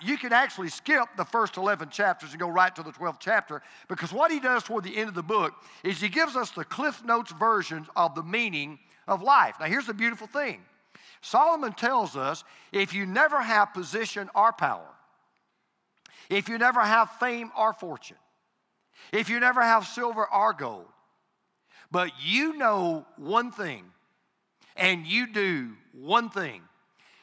You 0.01 0.17
can 0.17 0.33
actually 0.33 0.69
skip 0.69 1.05
the 1.17 1.25
first 1.25 1.57
11 1.57 1.89
chapters 1.89 2.31
and 2.31 2.39
go 2.39 2.49
right 2.49 2.75
to 2.75 2.83
the 2.83 2.91
12th 2.91 3.17
chapter 3.19 3.61
because 3.87 4.13
what 4.13 4.31
he 4.31 4.39
does 4.39 4.63
toward 4.63 4.83
the 4.83 4.95
end 4.95 5.09
of 5.09 5.15
the 5.15 5.23
book 5.23 5.53
is 5.83 5.99
he 5.99 6.09
gives 6.09 6.35
us 6.35 6.51
the 6.51 6.65
Cliff 6.65 7.03
Notes 7.03 7.31
versions 7.31 7.87
of 7.95 8.13
the 8.13 8.21
meaning 8.21 8.77
of 9.07 9.23
life. 9.23 9.55
Now, 9.59 9.65
here's 9.65 9.87
the 9.87 9.93
beautiful 9.93 10.27
thing 10.27 10.61
Solomon 11.21 11.73
tells 11.73 12.15
us 12.15 12.43
if 12.71 12.93
you 12.93 13.05
never 13.05 13.41
have 13.41 13.73
position 13.73 14.29
or 14.35 14.53
power, 14.53 14.87
if 16.29 16.47
you 16.47 16.57
never 16.57 16.81
have 16.81 17.09
fame 17.19 17.51
or 17.57 17.73
fortune, 17.73 18.17
if 19.11 19.29
you 19.29 19.39
never 19.39 19.61
have 19.61 19.87
silver 19.87 20.25
or 20.31 20.53
gold, 20.53 20.85
but 21.91 22.11
you 22.23 22.55
know 22.55 23.05
one 23.17 23.51
thing 23.51 23.85
and 24.75 25.05
you 25.05 25.31
do 25.31 25.71
one 25.93 26.29
thing, 26.29 26.61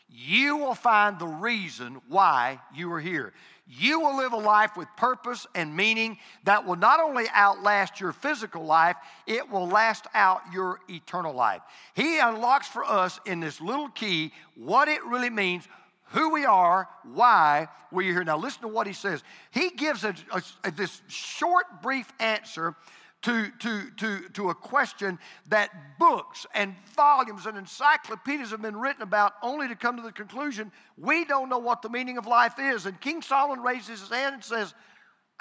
you 0.08 0.56
will 0.56 0.74
find 0.74 1.18
the 1.18 1.26
reason 1.26 2.00
why 2.08 2.60
you 2.74 2.92
are 2.92 3.00
here. 3.00 3.32
You 3.68 3.98
will 3.98 4.16
live 4.16 4.32
a 4.32 4.38
life 4.38 4.76
with 4.76 4.86
purpose 4.96 5.46
and 5.56 5.74
meaning 5.74 6.18
that 6.44 6.64
will 6.64 6.76
not 6.76 7.00
only 7.00 7.24
outlast 7.34 8.00
your 8.00 8.12
physical 8.12 8.64
life, 8.64 8.96
it 9.26 9.50
will 9.50 9.66
last 9.66 10.06
out 10.14 10.42
your 10.52 10.78
eternal 10.88 11.34
life. 11.34 11.62
He 11.94 12.20
unlocks 12.20 12.68
for 12.68 12.84
us 12.84 13.18
in 13.26 13.40
this 13.40 13.60
little 13.60 13.88
key 13.88 14.32
what 14.54 14.86
it 14.86 15.04
really 15.04 15.30
means 15.30 15.66
who 16.10 16.32
we 16.32 16.44
are, 16.44 16.88
why 17.04 17.68
we're 17.90 18.12
here. 18.12 18.24
Now, 18.24 18.38
listen 18.38 18.62
to 18.62 18.68
what 18.68 18.86
he 18.86 18.92
says. 18.92 19.22
He 19.50 19.70
gives 19.70 20.04
a, 20.04 20.14
a, 20.32 20.42
a, 20.64 20.70
this 20.70 21.02
short, 21.08 21.82
brief 21.82 22.12
answer 22.20 22.74
to, 23.22 23.50
to, 23.58 23.90
to, 23.96 24.28
to 24.34 24.50
a 24.50 24.54
question 24.54 25.18
that 25.48 25.70
books 25.98 26.46
and 26.54 26.74
volumes 26.94 27.46
and 27.46 27.58
encyclopedias 27.58 28.50
have 28.50 28.62
been 28.62 28.76
written 28.76 29.02
about, 29.02 29.32
only 29.42 29.66
to 29.68 29.74
come 29.74 29.96
to 29.96 30.02
the 30.02 30.12
conclusion 30.12 30.70
we 30.96 31.24
don't 31.24 31.48
know 31.48 31.58
what 31.58 31.82
the 31.82 31.88
meaning 31.88 32.18
of 32.18 32.26
life 32.26 32.54
is. 32.58 32.86
And 32.86 33.00
King 33.00 33.22
Solomon 33.22 33.64
raises 33.64 34.00
his 34.00 34.10
hand 34.10 34.34
and 34.34 34.44
says, 34.44 34.74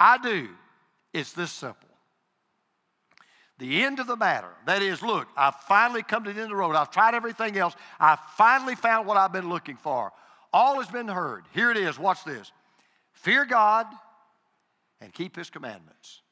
I 0.00 0.18
do. 0.18 0.48
It's 1.12 1.32
this 1.32 1.52
simple. 1.52 1.88
The 3.58 3.84
end 3.84 4.00
of 4.00 4.06
the 4.06 4.16
matter. 4.16 4.50
That 4.66 4.82
is, 4.82 5.00
look, 5.00 5.28
I've 5.36 5.54
finally 5.54 6.02
come 6.02 6.24
to 6.24 6.32
the 6.32 6.36
end 6.36 6.50
of 6.50 6.50
the 6.50 6.56
road. 6.56 6.74
I've 6.74 6.90
tried 6.90 7.14
everything 7.14 7.56
else. 7.56 7.74
I 7.98 8.18
finally 8.36 8.74
found 8.74 9.06
what 9.06 9.16
I've 9.16 9.32
been 9.32 9.48
looking 9.48 9.76
for. 9.76 10.12
All 10.56 10.80
has 10.80 10.88
been 10.88 11.06
heard. 11.06 11.44
Here 11.52 11.70
it 11.70 11.76
is. 11.76 11.98
Watch 11.98 12.24
this. 12.24 12.50
Fear 13.12 13.44
God 13.44 13.86
and 15.02 15.12
keep 15.12 15.36
his 15.36 15.50
commandments, 15.50 16.22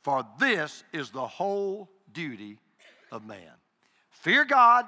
for 0.00 0.24
this 0.38 0.84
is 0.92 1.10
the 1.10 1.26
whole 1.26 1.90
duty 2.12 2.60
of 3.10 3.26
man. 3.26 3.50
Fear 4.10 4.44
God 4.44 4.84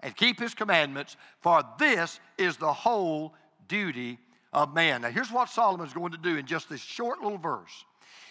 and 0.00 0.16
keep 0.16 0.40
his 0.40 0.54
commandments, 0.54 1.18
for 1.40 1.62
this 1.78 2.18
is 2.38 2.56
the 2.56 2.72
whole 2.72 3.34
duty 3.68 4.18
of 4.54 4.72
man. 4.72 5.02
Now, 5.02 5.10
here's 5.10 5.30
what 5.30 5.50
Solomon's 5.50 5.92
going 5.92 6.12
to 6.12 6.18
do 6.18 6.38
in 6.38 6.46
just 6.46 6.70
this 6.70 6.80
short 6.80 7.20
little 7.20 7.36
verse. 7.36 7.84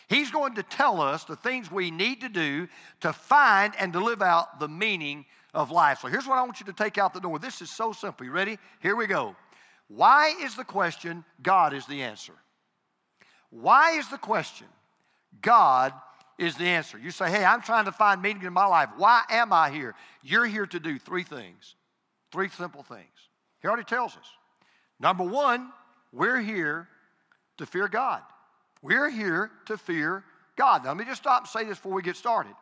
He's 0.07 0.31
going 0.31 0.55
to 0.55 0.63
tell 0.63 1.01
us 1.01 1.23
the 1.23 1.35
things 1.35 1.71
we 1.71 1.91
need 1.91 2.21
to 2.21 2.29
do 2.29 2.67
to 3.01 3.13
find 3.13 3.75
and 3.77 3.93
to 3.93 3.99
live 3.99 4.23
out 4.23 4.59
the 4.59 4.67
meaning 4.67 5.27
of 5.53 5.69
life. 5.69 5.99
So 5.99 6.07
here's 6.07 6.25
what 6.25 6.39
I 6.39 6.41
want 6.41 6.59
you 6.59 6.65
to 6.65 6.73
take 6.73 6.97
out 6.97 7.13
the 7.13 7.19
door. 7.19 7.37
This 7.37 7.61
is 7.61 7.69
so 7.69 7.93
simple. 7.93 8.25
You 8.25 8.31
ready? 8.31 8.57
Here 8.81 8.95
we 8.95 9.05
go. 9.05 9.35
Why 9.87 10.35
is 10.41 10.55
the 10.55 10.63
question? 10.63 11.23
God 11.41 11.73
is 11.73 11.85
the 11.85 12.03
answer. 12.03 12.33
Why 13.49 13.97
is 13.97 14.09
the 14.09 14.17
question? 14.17 14.67
God 15.41 15.93
is 16.39 16.55
the 16.55 16.65
answer. 16.65 16.97
You 16.97 17.11
say, 17.11 17.29
hey, 17.29 17.45
I'm 17.45 17.61
trying 17.61 17.85
to 17.85 17.91
find 17.91 18.21
meaning 18.21 18.43
in 18.43 18.53
my 18.53 18.65
life. 18.65 18.89
Why 18.97 19.23
am 19.29 19.53
I 19.53 19.69
here? 19.69 19.93
You're 20.23 20.45
here 20.45 20.65
to 20.65 20.79
do 20.79 20.97
three 20.97 21.23
things, 21.23 21.75
three 22.31 22.49
simple 22.49 22.83
things. 22.83 23.29
He 23.61 23.67
already 23.67 23.83
tells 23.83 24.13
us. 24.17 24.25
Number 24.99 25.23
one, 25.23 25.69
we're 26.11 26.39
here 26.39 26.87
to 27.57 27.65
fear 27.65 27.87
God. 27.87 28.21
We're 28.81 29.09
here 29.09 29.51
to 29.65 29.77
fear 29.77 30.23
God. 30.55 30.83
Now, 30.83 30.89
let 30.89 30.97
me 30.97 31.05
just 31.05 31.21
stop 31.21 31.43
and 31.43 31.49
say 31.49 31.63
this 31.65 31.77
before 31.77 31.93
we 31.93 32.01
get 32.01 32.15
started. 32.15 32.53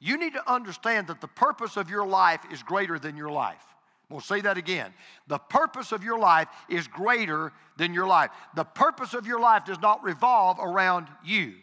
You 0.00 0.16
need 0.16 0.34
to 0.34 0.50
understand 0.50 1.08
that 1.08 1.20
the 1.20 1.28
purpose 1.28 1.76
of 1.76 1.90
your 1.90 2.06
life 2.06 2.40
is 2.52 2.62
greater 2.62 2.98
than 2.98 3.16
your 3.16 3.30
life. 3.30 3.64
We'll 4.10 4.20
say 4.20 4.40
that 4.40 4.56
again. 4.56 4.92
The 5.26 5.38
purpose 5.38 5.92
of 5.92 6.02
your 6.02 6.18
life 6.18 6.48
is 6.68 6.88
greater 6.88 7.52
than 7.76 7.92
your 7.92 8.06
life. 8.06 8.30
The 8.54 8.64
purpose 8.64 9.12
of 9.12 9.26
your 9.26 9.38
life 9.38 9.66
does 9.66 9.80
not 9.80 10.02
revolve 10.02 10.58
around 10.60 11.08
you, 11.24 11.54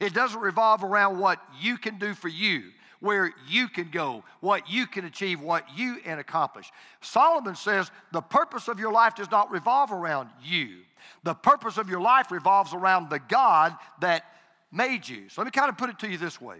it 0.00 0.12
doesn't 0.12 0.40
revolve 0.40 0.82
around 0.82 1.18
what 1.18 1.40
you 1.60 1.76
can 1.76 1.98
do 1.98 2.14
for 2.14 2.28
you, 2.28 2.64
where 2.98 3.32
you 3.48 3.68
can 3.68 3.90
go, 3.90 4.24
what 4.40 4.68
you 4.68 4.86
can 4.86 5.04
achieve, 5.04 5.40
what 5.40 5.64
you 5.76 5.98
can 5.98 6.18
accomplish. 6.18 6.70
Solomon 7.00 7.54
says 7.54 7.90
the 8.12 8.20
purpose 8.20 8.66
of 8.66 8.80
your 8.80 8.92
life 8.92 9.14
does 9.14 9.30
not 9.30 9.50
revolve 9.50 9.92
around 9.92 10.30
you. 10.42 10.78
The 11.22 11.34
purpose 11.34 11.78
of 11.78 11.88
your 11.88 12.00
life 12.00 12.32
revolves 12.32 12.74
around 12.74 13.08
the 13.08 13.18
God 13.20 13.76
that 14.00 14.24
made 14.72 15.08
you. 15.08 15.28
So 15.28 15.42
let 15.42 15.46
me 15.46 15.50
kind 15.52 15.68
of 15.68 15.78
put 15.78 15.90
it 15.90 15.98
to 16.00 16.08
you 16.08 16.18
this 16.18 16.40
way 16.40 16.56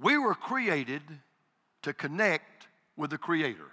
We 0.00 0.18
were 0.18 0.34
created 0.34 1.02
to 1.82 1.92
connect 1.92 2.51
with 2.96 3.10
the 3.10 3.18
Creator. 3.18 3.70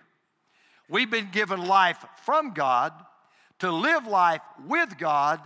We've 0.89 1.09
been 1.09 1.29
given 1.31 1.65
life 1.65 2.03
from 2.25 2.53
God 2.53 2.93
to 3.59 3.71
live 3.71 4.07
life 4.07 4.41
with 4.67 4.97
God 4.97 5.39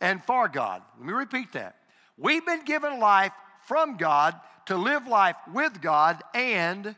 and 0.00 0.22
for 0.24 0.48
God. 0.48 0.82
Let 0.98 1.06
me 1.06 1.12
repeat 1.12 1.52
that. 1.52 1.76
We've 2.18 2.44
been 2.44 2.64
given 2.64 2.98
life 2.98 3.32
from 3.66 3.96
God 3.96 4.34
to 4.66 4.76
live 4.76 5.06
life 5.06 5.36
with 5.52 5.80
God 5.80 6.22
and 6.34 6.94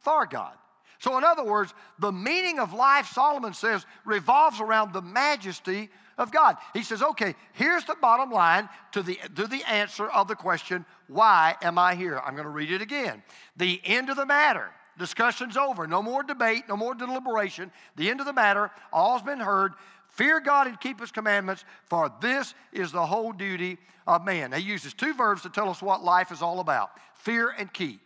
for 0.00 0.26
God. 0.26 0.52
So, 0.98 1.16
in 1.16 1.24
other 1.24 1.44
words, 1.44 1.72
the 1.98 2.12
meaning 2.12 2.58
of 2.58 2.74
life, 2.74 3.06
Solomon 3.06 3.54
says, 3.54 3.86
revolves 4.04 4.60
around 4.60 4.92
the 4.92 5.00
majesty 5.00 5.88
of 6.18 6.30
God. 6.30 6.56
He 6.74 6.82
says, 6.82 7.02
okay, 7.02 7.34
here's 7.54 7.84
the 7.84 7.96
bottom 8.02 8.30
line 8.30 8.68
to 8.92 9.02
the, 9.02 9.18
to 9.36 9.46
the 9.46 9.62
answer 9.66 10.08
of 10.08 10.28
the 10.28 10.34
question, 10.34 10.84
why 11.08 11.56
am 11.62 11.78
I 11.78 11.94
here? 11.94 12.18
I'm 12.18 12.34
going 12.34 12.44
to 12.44 12.50
read 12.50 12.70
it 12.70 12.82
again. 12.82 13.22
The 13.56 13.80
end 13.84 14.10
of 14.10 14.16
the 14.16 14.26
matter 14.26 14.70
Discussion's 15.00 15.56
over. 15.56 15.86
No 15.86 16.02
more 16.02 16.22
debate, 16.22 16.64
no 16.68 16.76
more 16.76 16.94
deliberation. 16.94 17.72
The 17.96 18.10
end 18.10 18.20
of 18.20 18.26
the 18.26 18.34
matter, 18.34 18.70
all's 18.92 19.22
been 19.22 19.40
heard. 19.40 19.72
Fear 20.08 20.40
God 20.40 20.66
and 20.66 20.78
keep 20.78 21.00
His 21.00 21.10
commandments, 21.10 21.64
for 21.86 22.12
this 22.20 22.54
is 22.70 22.92
the 22.92 23.06
whole 23.06 23.32
duty 23.32 23.78
of 24.06 24.26
man. 24.26 24.52
He 24.52 24.60
uses 24.60 24.92
two 24.92 25.14
verbs 25.14 25.40
to 25.42 25.48
tell 25.48 25.70
us 25.70 25.80
what 25.80 26.04
life 26.04 26.30
is 26.30 26.42
all 26.42 26.60
about 26.60 26.90
fear 27.14 27.54
and 27.58 27.72
keep. 27.72 28.00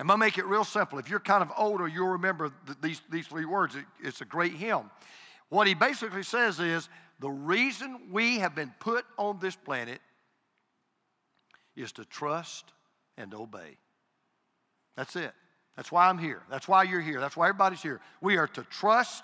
I'm 0.00 0.08
going 0.08 0.18
to 0.18 0.26
make 0.26 0.38
it 0.38 0.46
real 0.46 0.64
simple. 0.64 0.98
If 0.98 1.08
you're 1.08 1.20
kind 1.20 1.42
of 1.42 1.52
older, 1.56 1.86
you'll 1.86 2.08
remember 2.08 2.50
these, 2.82 3.00
these 3.08 3.28
three 3.28 3.44
words. 3.44 3.76
It's 4.02 4.20
a 4.20 4.24
great 4.24 4.54
hymn. 4.54 4.90
What 5.50 5.68
he 5.68 5.74
basically 5.74 6.24
says 6.24 6.58
is 6.58 6.88
the 7.20 7.30
reason 7.30 8.08
we 8.10 8.38
have 8.38 8.56
been 8.56 8.74
put 8.80 9.04
on 9.16 9.38
this 9.38 9.54
planet 9.54 10.00
is 11.76 11.92
to 11.92 12.04
trust 12.04 12.72
and 13.16 13.32
obey. 13.34 13.78
That's 14.96 15.14
it. 15.14 15.32
That's 15.76 15.92
why 15.92 16.08
I'm 16.08 16.18
here. 16.18 16.42
That's 16.50 16.66
why 16.66 16.84
you're 16.84 17.00
here. 17.00 17.20
That's 17.20 17.36
why 17.36 17.48
everybody's 17.48 17.82
here. 17.82 18.00
We 18.20 18.36
are 18.38 18.48
to 18.48 18.62
trust 18.64 19.22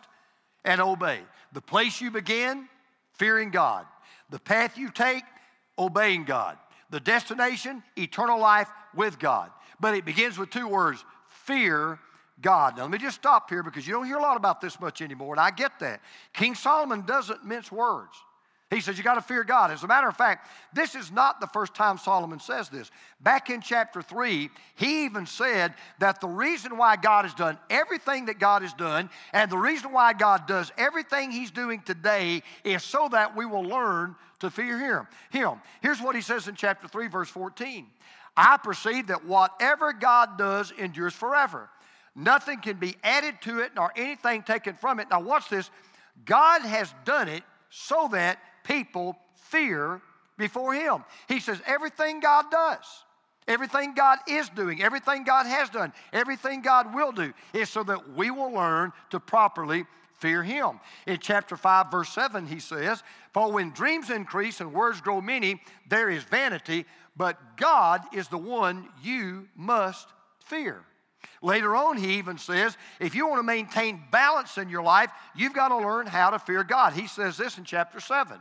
and 0.64 0.80
obey. 0.80 1.20
The 1.52 1.60
place 1.60 2.00
you 2.00 2.10
begin, 2.10 2.68
fearing 3.14 3.50
God. 3.50 3.86
The 4.30 4.38
path 4.38 4.76
you 4.76 4.90
take, 4.90 5.24
obeying 5.78 6.24
God. 6.24 6.58
The 6.90 7.00
destination, 7.00 7.82
eternal 7.96 8.38
life 8.38 8.68
with 8.94 9.18
God. 9.18 9.50
But 9.80 9.94
it 9.94 10.04
begins 10.04 10.38
with 10.38 10.50
two 10.50 10.68
words 10.68 11.04
fear 11.28 11.98
God. 12.40 12.76
Now, 12.76 12.82
let 12.82 12.90
me 12.90 12.98
just 12.98 13.16
stop 13.16 13.48
here 13.48 13.62
because 13.62 13.86
you 13.86 13.92
don't 13.92 14.06
hear 14.06 14.18
a 14.18 14.22
lot 14.22 14.36
about 14.36 14.60
this 14.60 14.80
much 14.80 15.00
anymore, 15.00 15.34
and 15.34 15.40
I 15.40 15.50
get 15.50 15.78
that. 15.80 16.00
King 16.34 16.54
Solomon 16.54 17.02
doesn't 17.02 17.44
mince 17.44 17.72
words. 17.72 18.14
He 18.72 18.80
says 18.80 18.96
you 18.96 19.04
got 19.04 19.16
to 19.16 19.20
fear 19.20 19.44
God. 19.44 19.70
As 19.70 19.82
a 19.82 19.86
matter 19.86 20.08
of 20.08 20.16
fact, 20.16 20.48
this 20.72 20.94
is 20.94 21.12
not 21.12 21.40
the 21.40 21.46
first 21.48 21.74
time 21.74 21.98
Solomon 21.98 22.40
says 22.40 22.70
this. 22.70 22.90
Back 23.20 23.50
in 23.50 23.60
chapter 23.60 24.00
3, 24.00 24.48
he 24.76 25.04
even 25.04 25.26
said 25.26 25.74
that 25.98 26.22
the 26.22 26.26
reason 26.26 26.78
why 26.78 26.96
God 26.96 27.26
has 27.26 27.34
done 27.34 27.58
everything 27.68 28.26
that 28.26 28.38
God 28.38 28.62
has 28.62 28.72
done 28.72 29.10
and 29.34 29.50
the 29.50 29.58
reason 29.58 29.92
why 29.92 30.14
God 30.14 30.46
does 30.46 30.72
everything 30.78 31.30
he's 31.30 31.50
doing 31.50 31.82
today 31.82 32.42
is 32.64 32.82
so 32.82 33.08
that 33.10 33.36
we 33.36 33.44
will 33.44 33.62
learn 33.62 34.16
to 34.40 34.50
fear 34.50 34.78
him. 34.78 35.06
Him. 35.30 35.60
Here's 35.82 36.00
what 36.00 36.14
he 36.14 36.22
says 36.22 36.48
in 36.48 36.54
chapter 36.54 36.88
3 36.88 37.08
verse 37.08 37.28
14. 37.28 37.86
I 38.38 38.56
perceive 38.56 39.08
that 39.08 39.26
whatever 39.26 39.92
God 39.92 40.38
does 40.38 40.72
endures 40.78 41.12
forever. 41.12 41.68
Nothing 42.16 42.58
can 42.60 42.78
be 42.78 42.96
added 43.04 43.34
to 43.42 43.58
it 43.58 43.72
nor 43.76 43.92
anything 43.96 44.42
taken 44.42 44.76
from 44.76 44.98
it. 44.98 45.08
Now 45.10 45.20
watch 45.20 45.50
this. 45.50 45.70
God 46.24 46.62
has 46.62 46.94
done 47.04 47.28
it 47.28 47.42
so 47.68 48.08
that 48.12 48.38
people 48.64 49.16
fear 49.34 50.00
before 50.38 50.74
Him. 50.74 51.04
He 51.28 51.40
says, 51.40 51.60
everything 51.66 52.20
God 52.20 52.50
does, 52.50 52.84
everything 53.46 53.94
God 53.94 54.18
is 54.28 54.48
doing, 54.50 54.82
everything 54.82 55.24
God 55.24 55.46
has 55.46 55.70
done, 55.70 55.92
everything 56.12 56.62
God 56.62 56.94
will 56.94 57.12
do 57.12 57.32
is 57.52 57.68
so 57.70 57.82
that 57.84 58.14
we 58.14 58.30
will 58.30 58.52
learn 58.52 58.92
to 59.10 59.20
properly 59.20 59.84
fear 60.14 60.42
Him. 60.42 60.80
In 61.06 61.18
chapter 61.18 61.56
5, 61.56 61.90
verse 61.90 62.08
7, 62.10 62.46
he 62.46 62.60
says, 62.60 63.02
For 63.32 63.50
when 63.50 63.70
dreams 63.70 64.10
increase 64.10 64.60
and 64.60 64.72
words 64.72 65.00
grow 65.00 65.20
many, 65.20 65.60
there 65.88 66.08
is 66.08 66.22
vanity, 66.22 66.86
but 67.16 67.56
God 67.56 68.02
is 68.14 68.28
the 68.28 68.38
one 68.38 68.88
you 69.02 69.48
must 69.56 70.08
fear. 70.46 70.84
Later 71.42 71.74
on, 71.74 71.96
he 71.96 72.14
even 72.14 72.38
says, 72.38 72.76
if 73.00 73.14
you 73.14 73.26
want 73.26 73.40
to 73.40 73.44
maintain 73.44 74.02
balance 74.10 74.58
in 74.58 74.68
your 74.68 74.82
life, 74.82 75.10
you've 75.34 75.54
got 75.54 75.68
to 75.68 75.76
learn 75.76 76.06
how 76.06 76.30
to 76.30 76.38
fear 76.38 76.62
God. 76.62 76.92
He 76.92 77.08
says 77.08 77.36
this 77.36 77.58
in 77.58 77.64
chapter 77.64 78.00
7. 78.00 78.38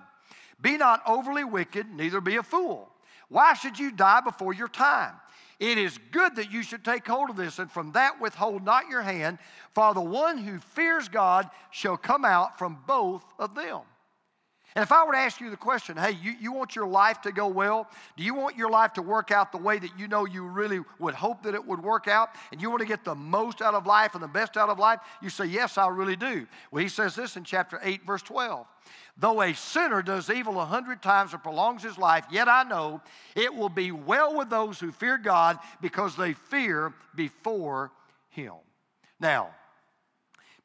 Be 0.62 0.78
not 0.78 1.02
overly 1.08 1.44
wicked, 1.44 1.90
neither 1.92 2.22
be 2.22 2.36
a 2.38 2.44
fool. 2.44 2.90
Why 3.30 3.54
should 3.54 3.80
you 3.80 3.92
die 3.92 4.22
before 4.22 4.54
your 4.54 4.68
time? 4.68 5.14
It 5.60 5.78
is 5.78 6.00
good 6.12 6.36
that 6.38 6.52
you 6.52 6.64
should 6.64 6.84
take 6.84 7.08
hold 7.08 7.30
of 7.30 7.36
this, 7.36 7.60
and 7.60 7.72
from 7.72 7.92
that 7.92 8.20
withhold 8.20 8.66
not 8.66 8.90
your 8.90 9.04
hand, 9.04 9.38
for 9.74 9.94
the 9.94 10.02
one 10.02 10.40
who 10.40 10.60
fears 10.60 11.08
God 11.08 11.50
shall 11.70 11.98
come 11.98 12.26
out 12.26 12.58
from 12.58 12.80
both 12.88 13.24
of 13.38 13.54
them. 13.54 13.82
And 14.76 14.84
if 14.84 14.92
I 14.92 15.04
were 15.04 15.12
to 15.12 15.18
ask 15.18 15.42
you 15.42 15.50
the 15.50 15.58
question, 15.58 15.98
hey, 15.98 16.12
you, 16.12 16.34
you 16.40 16.54
want 16.54 16.78
your 16.78 16.88
life 16.88 17.22
to 17.24 17.34
go 17.34 17.48
well? 17.48 17.90
Do 18.16 18.24
you 18.24 18.34
want 18.34 18.56
your 18.56 18.70
life 18.70 18.94
to 18.94 19.02
work 19.02 19.30
out 19.30 19.52
the 19.52 19.58
way 19.58 19.78
that 19.78 20.00
you 20.00 20.08
know 20.08 20.26
you 20.26 20.44
really 20.44 20.80
would 20.98 21.14
hope 21.14 21.44
that 21.44 21.54
it 21.54 21.66
would 21.66 21.84
work 21.84 22.08
out? 22.08 22.30
And 22.52 22.62
you 22.62 22.70
want 22.70 22.80
to 22.80 22.88
get 22.88 23.04
the 23.04 23.14
most 23.14 23.62
out 23.62 23.74
of 23.74 23.86
life 23.86 24.14
and 24.14 24.24
the 24.24 24.30
best 24.30 24.56
out 24.56 24.70
of 24.70 24.80
life? 24.80 25.02
You 25.22 25.30
say, 25.30 25.46
yes, 25.46 25.78
I 25.78 25.90
really 25.90 26.16
do. 26.16 26.48
Well, 26.72 26.82
he 26.82 26.88
says 26.88 27.16
this 27.16 27.36
in 27.36 27.44
chapter 27.44 27.82
8, 27.84 28.06
verse 28.06 28.22
12. 28.22 28.66
Though 29.22 29.44
a 29.44 29.54
sinner 29.54 30.02
does 30.02 30.32
evil 30.32 30.60
a 30.60 30.66
hundred 30.66 31.04
times 31.04 31.34
and 31.34 31.44
prolongs 31.44 31.84
his 31.84 31.96
life, 31.96 32.26
yet 32.32 32.48
I 32.48 32.64
know 32.64 33.02
it 33.36 33.54
will 33.54 33.70
be 33.70 33.92
well 33.92 34.36
with 34.36 34.50
those 34.50 34.80
who 34.80 34.92
fear 34.92 35.20
God 35.20 35.60
because 35.80 36.16
they 36.16 36.34
fear 36.34 36.92
before 37.14 37.92
him. 38.30 38.56
Now, 39.20 39.52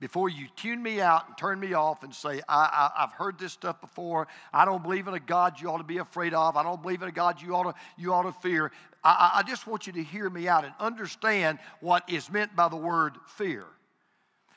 before 0.01 0.31
you 0.31 0.47
tune 0.57 0.83
me 0.83 1.03
out 1.03 1.29
and 1.29 1.37
turn 1.37 1.61
me 1.61 1.75
off 1.75 2.03
and 2.03 2.15
say, 2.15 2.41
I, 2.49 2.91
have 2.97 3.13
heard 3.13 3.39
this 3.39 3.53
stuff 3.53 3.79
before. 3.83 4.27
I 4.55 4.65
don't 4.65 4.83
believe 4.83 5.07
in 5.07 5.13
a 5.13 5.21
God 5.21 5.61
you 5.61 5.69
ought 5.69 5.79
to 5.79 5.85
be 5.85 5.99
afraid 5.99 6.33
of. 6.33 6.57
I 6.57 6.63
don't 6.63 6.81
believe 6.81 7.03
in 7.03 7.09
a 7.09 7.13
God 7.13 7.43
you 7.43 7.55
ought 7.55 7.65
to, 7.65 7.75
you 7.99 8.15
ought 8.15 8.23
to 8.23 8.33
fear. 8.33 8.73
I, 9.05 9.33
I 9.35 9.43
just 9.43 9.67
want 9.67 9.87
you 9.87 9.93
to 9.93 10.03
hear 10.03 10.31
me 10.31 10.49
out 10.49 10.65
and 10.65 10.73
understand 10.81 11.59
what 11.81 12.09
is 12.09 12.31
meant 12.31 12.57
by 12.57 12.71
the 12.71 12.77
word 12.77 13.17
fear. 13.27 13.67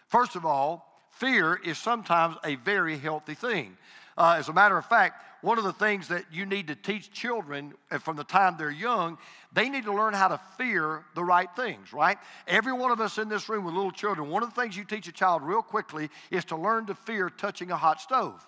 First 0.08 0.38
of 0.38 0.46
all, 0.46 0.88
fear 1.12 1.60
is 1.63 1.78
sometimes 1.78 2.36
a 2.43 2.56
very 2.56 2.98
healthy 2.98 3.34
thing. 3.34 3.78
Uh, 4.17 4.36
as 4.38 4.50
a 4.50 4.54
matter 4.54 4.78
of 4.78 4.86
fact, 4.86 5.24
one 5.41 5.58
of 5.58 5.63
the 5.63 5.74
things 5.74 6.10
that 6.10 6.26
you 6.32 6.45
need 6.45 6.67
to 6.67 6.76
teach 6.76 7.12
children 7.12 7.74
uh, 7.91 7.98
from 8.00 8.17
the 8.17 8.24
time 8.24 8.56
they're 8.58 8.69
young, 8.69 9.17
they 9.54 9.69
need 9.69 9.86
to 9.86 9.93
learn 9.93 10.13
how 10.13 10.28
to 10.28 10.39
fear 10.58 11.06
the 11.15 11.24
right 11.24 11.50
things, 11.56 11.93
right? 11.93 12.17
Every 12.48 12.74
one 12.74 12.91
of 12.91 13.00
us 13.00 13.17
in 13.17 13.30
this 13.30 13.48
room 13.48 13.63
with 13.63 13.74
little 13.74 13.91
children, 13.91 14.30
one 14.30 14.43
of 14.43 14.54
the 14.54 14.62
things 14.62 14.76
you 14.76 14.84
teach 14.84 15.08
a 15.08 15.13
child 15.13 15.41
real 15.41 15.62
quickly 15.62 16.10
is 16.30 16.43
to 16.45 16.58
learn 16.58 16.88
to 16.88 16.95
fear 16.95 17.30
touching 17.30 17.72
a 17.72 17.78
hot 17.78 18.02
stove. 18.02 18.45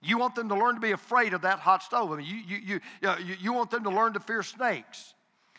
You 0.00 0.18
want 0.18 0.34
them 0.34 0.48
to 0.48 0.54
learn 0.54 0.74
to 0.74 0.80
be 0.80 0.92
afraid 0.92 1.34
of 1.34 1.42
that 1.42 1.58
hot 1.58 1.82
stove. 1.82 2.12
I 2.12 2.16
mean, 2.16 2.26
you, 2.26 2.56
you, 2.56 2.80
you, 3.02 3.10
you, 3.24 3.36
you 3.40 3.52
want 3.52 3.70
them 3.70 3.84
to 3.84 3.90
learn 3.90 4.14
to 4.14 4.20
fear 4.20 4.42
snakes 4.42 5.14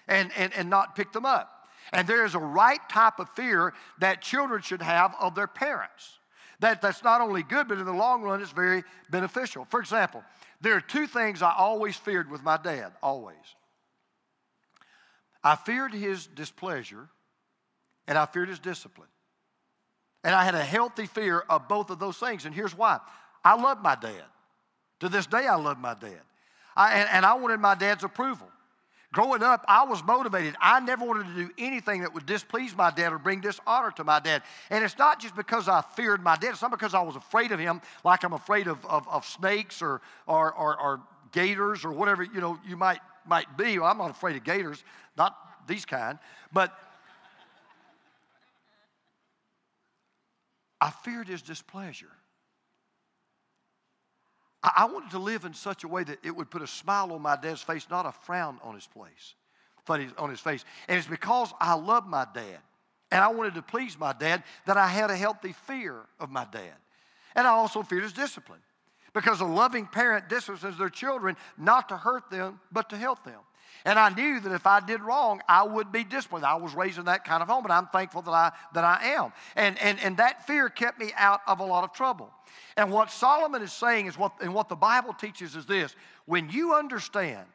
and, 0.08 0.32
and, 0.38 0.54
and 0.54 0.70
not 0.70 0.96
pick 0.96 1.12
them 1.12 1.26
up. 1.26 1.68
And 1.94 2.08
there 2.08 2.26
is 2.26 2.36
a 2.36 2.40
right 2.40 2.80
type 2.90 3.20
of 3.20 3.30
fear 3.30 3.74
that 4.00 4.22
children 4.22 4.62
should 4.62 4.82
have 4.82 5.14
of 5.20 5.36
their 5.36 5.48
parents. 5.48 6.20
That, 6.60 6.82
that's 6.82 7.04
not 7.04 7.22
only 7.22 7.44
good, 7.44 7.68
but 7.68 7.78
in 7.78 7.86
the 7.86 7.94
long 7.94 8.22
run, 8.22 8.42
it's 8.42 8.52
very 8.52 8.84
beneficial. 9.10 9.66
For 9.70 9.80
example, 9.80 10.24
there 10.62 10.76
are 10.76 10.82
two 10.82 11.08
things 11.08 11.42
I 11.42 11.54
always 11.56 11.96
feared 11.96 12.30
with 12.32 12.44
my 12.44 12.58
dad, 12.58 12.94
always. 13.04 13.36
I 15.44 15.56
feared 15.56 15.94
his 15.94 16.28
displeasure, 16.28 17.10
and 18.08 18.18
I 18.18 18.26
feared 18.26 18.50
his 18.50 18.60
discipline. 18.60 19.10
And 20.24 20.34
I 20.34 20.44
had 20.44 20.56
a 20.56 20.64
healthy 20.64 21.06
fear 21.06 21.40
of 21.50 21.68
both 21.68 21.92
of 21.92 22.00
those 22.00 22.18
things. 22.18 22.46
And 22.46 22.56
here's 22.56 22.76
why 22.76 23.00
I 23.44 23.62
love 23.62 23.82
my 23.82 23.96
dad. 23.96 24.24
To 25.02 25.10
this 25.10 25.28
day, 25.28 25.46
I 25.46 25.56
love 25.56 25.78
my 25.78 25.94
dad. 25.94 26.22
I, 26.76 26.94
and, 26.94 27.10
and 27.12 27.26
I 27.26 27.36
wanted 27.36 27.60
my 27.60 27.76
dad's 27.76 28.04
approval. 28.04 28.48
Growing 29.16 29.44
up, 29.44 29.64
I 29.66 29.86
was 29.86 30.04
motivated. 30.04 30.58
I 30.60 30.82
never 30.82 31.06
wanted 31.06 31.28
to 31.28 31.46
do 31.46 31.50
anything 31.58 32.02
that 32.02 32.14
would 32.14 32.26
displease 32.26 32.76
my 32.76 32.92
dad 32.92 33.14
or 33.14 33.18
bring 33.18 33.40
dishonor 33.40 33.92
to 33.92 34.04
my 34.04 34.20
dad. 34.20 34.44
And 34.70 34.84
it's 34.84 34.98
not 34.98 35.22
just 35.22 35.38
because 35.38 35.70
I 35.70 35.82
feared 35.96 36.22
my 36.22 36.36
dad, 36.36 36.50
it's 36.50 36.62
not 36.62 36.70
because 36.70 36.94
I 36.94 37.02
was 37.02 37.16
afraid 37.16 37.54
of 37.54 37.60
him, 37.60 37.82
like 38.04 38.26
I'm 38.26 38.34
afraid 38.34 38.68
of, 38.68 38.86
of, 38.86 39.08
of 39.08 39.26
snakes 39.26 39.82
or, 39.82 40.02
or, 40.28 40.52
or, 40.52 40.78
or, 40.78 41.02
gators 41.32 41.86
or 41.86 41.92
whatever 41.92 42.24
you 42.24 42.42
know 42.42 42.60
you 42.68 42.76
might, 42.76 43.00
might 43.26 43.58
be. 43.58 43.80
Well, 43.80 43.90
I'm 43.90 43.98
not 43.98 44.10
afraid 44.10 44.36
of 44.36 44.44
gators, 44.44 44.84
not 45.18 45.34
these 45.66 45.86
kind. 45.86 46.20
But 46.52 46.78
I 50.82 50.90
feared 50.90 51.30
his 51.30 51.42
displeasure. 51.42 52.12
I 54.76 54.86
wanted 54.86 55.12
to 55.12 55.20
live 55.20 55.46
in 55.46 55.54
such 55.54 55.84
a 55.84 55.88
way 55.88 56.04
that 56.04 56.20
it 56.24 56.36
would 56.36 56.50
put 56.50 56.62
a 56.62 56.68
smile 56.68 57.12
on 57.14 57.22
my 57.22 57.36
dad's 57.36 57.62
face, 57.62 57.88
not 57.90 58.06
a 58.06 58.12
frown 58.12 58.60
on 58.64 58.76
his 58.76 58.86
face, 58.86 59.36
funny 59.86 60.08
on 60.18 60.30
his 60.30 60.40
face. 60.40 60.66
And 60.88 60.98
it's 60.98 61.08
because 61.08 61.54
I 61.60 61.76
love 61.76 62.08
my 62.08 62.26
dad 62.34 62.60
and 63.12 63.24
I 63.24 63.28
wanted 63.30 63.56
to 63.56 63.62
please 63.62 64.00
my 64.00 64.14
dad 64.14 64.44
that 64.66 64.78
I 64.78 64.88
had 64.88 65.12
a 65.12 65.16
healthy 65.16 65.54
fear 65.54 66.02
of 66.20 66.32
my 66.32 66.46
dad. 66.52 66.74
And 67.36 67.46
I 67.46 67.52
also 67.52 67.84
feared 67.84 68.04
his 68.04 68.14
discipline 68.14 68.62
because 69.14 69.40
a 69.42 69.46
loving 69.46 69.86
parent 69.86 70.30
disciplines 70.30 70.78
their 70.78 70.90
children 70.90 71.38
not 71.58 71.90
to 71.90 71.98
hurt 71.98 72.30
them, 72.30 72.60
but 72.72 72.90
to 72.90 72.98
help 72.98 73.24
them. 73.24 73.40
And 73.86 74.00
I 74.00 74.10
knew 74.10 74.40
that 74.40 74.52
if 74.52 74.66
I 74.66 74.80
did 74.80 75.02
wrong, 75.02 75.42
I 75.48 75.64
would 75.64 75.92
be 75.92 76.04
disciplined. 76.04 76.46
I 76.46 76.56
was 76.56 76.74
raised 76.74 76.98
in 76.98 77.06
that 77.06 77.24
kind 77.24 77.44
of 77.44 77.48
home, 77.48 77.66
and 77.66 77.74
I'm 77.74 77.88
thankful 77.88 78.24
that 78.24 78.32
I, 78.32 78.52
that 78.74 78.84
I 78.84 79.14
am. 79.14 79.32
And, 79.56 79.80
and, 79.80 80.00
and 80.00 80.18
that 80.18 80.48
fear 80.48 80.70
kept 80.70 81.00
me 81.00 81.12
out 81.16 81.42
of 81.48 81.60
a 81.60 81.66
lot 81.66 81.84
of 81.84 81.94
trouble. 81.94 82.32
And 82.78 82.92
what 82.92 83.12
Solomon 83.12 83.62
is 83.62 83.72
saying 83.72 84.08
is 84.08 84.18
what, 84.18 84.34
and 84.42 84.54
what 84.54 84.70
the 84.70 84.76
Bible 84.76 85.14
teaches 85.14 85.56
is 85.56 85.66
this 85.66 85.96
when 86.26 86.50
you 86.50 86.74
understand 86.74 87.46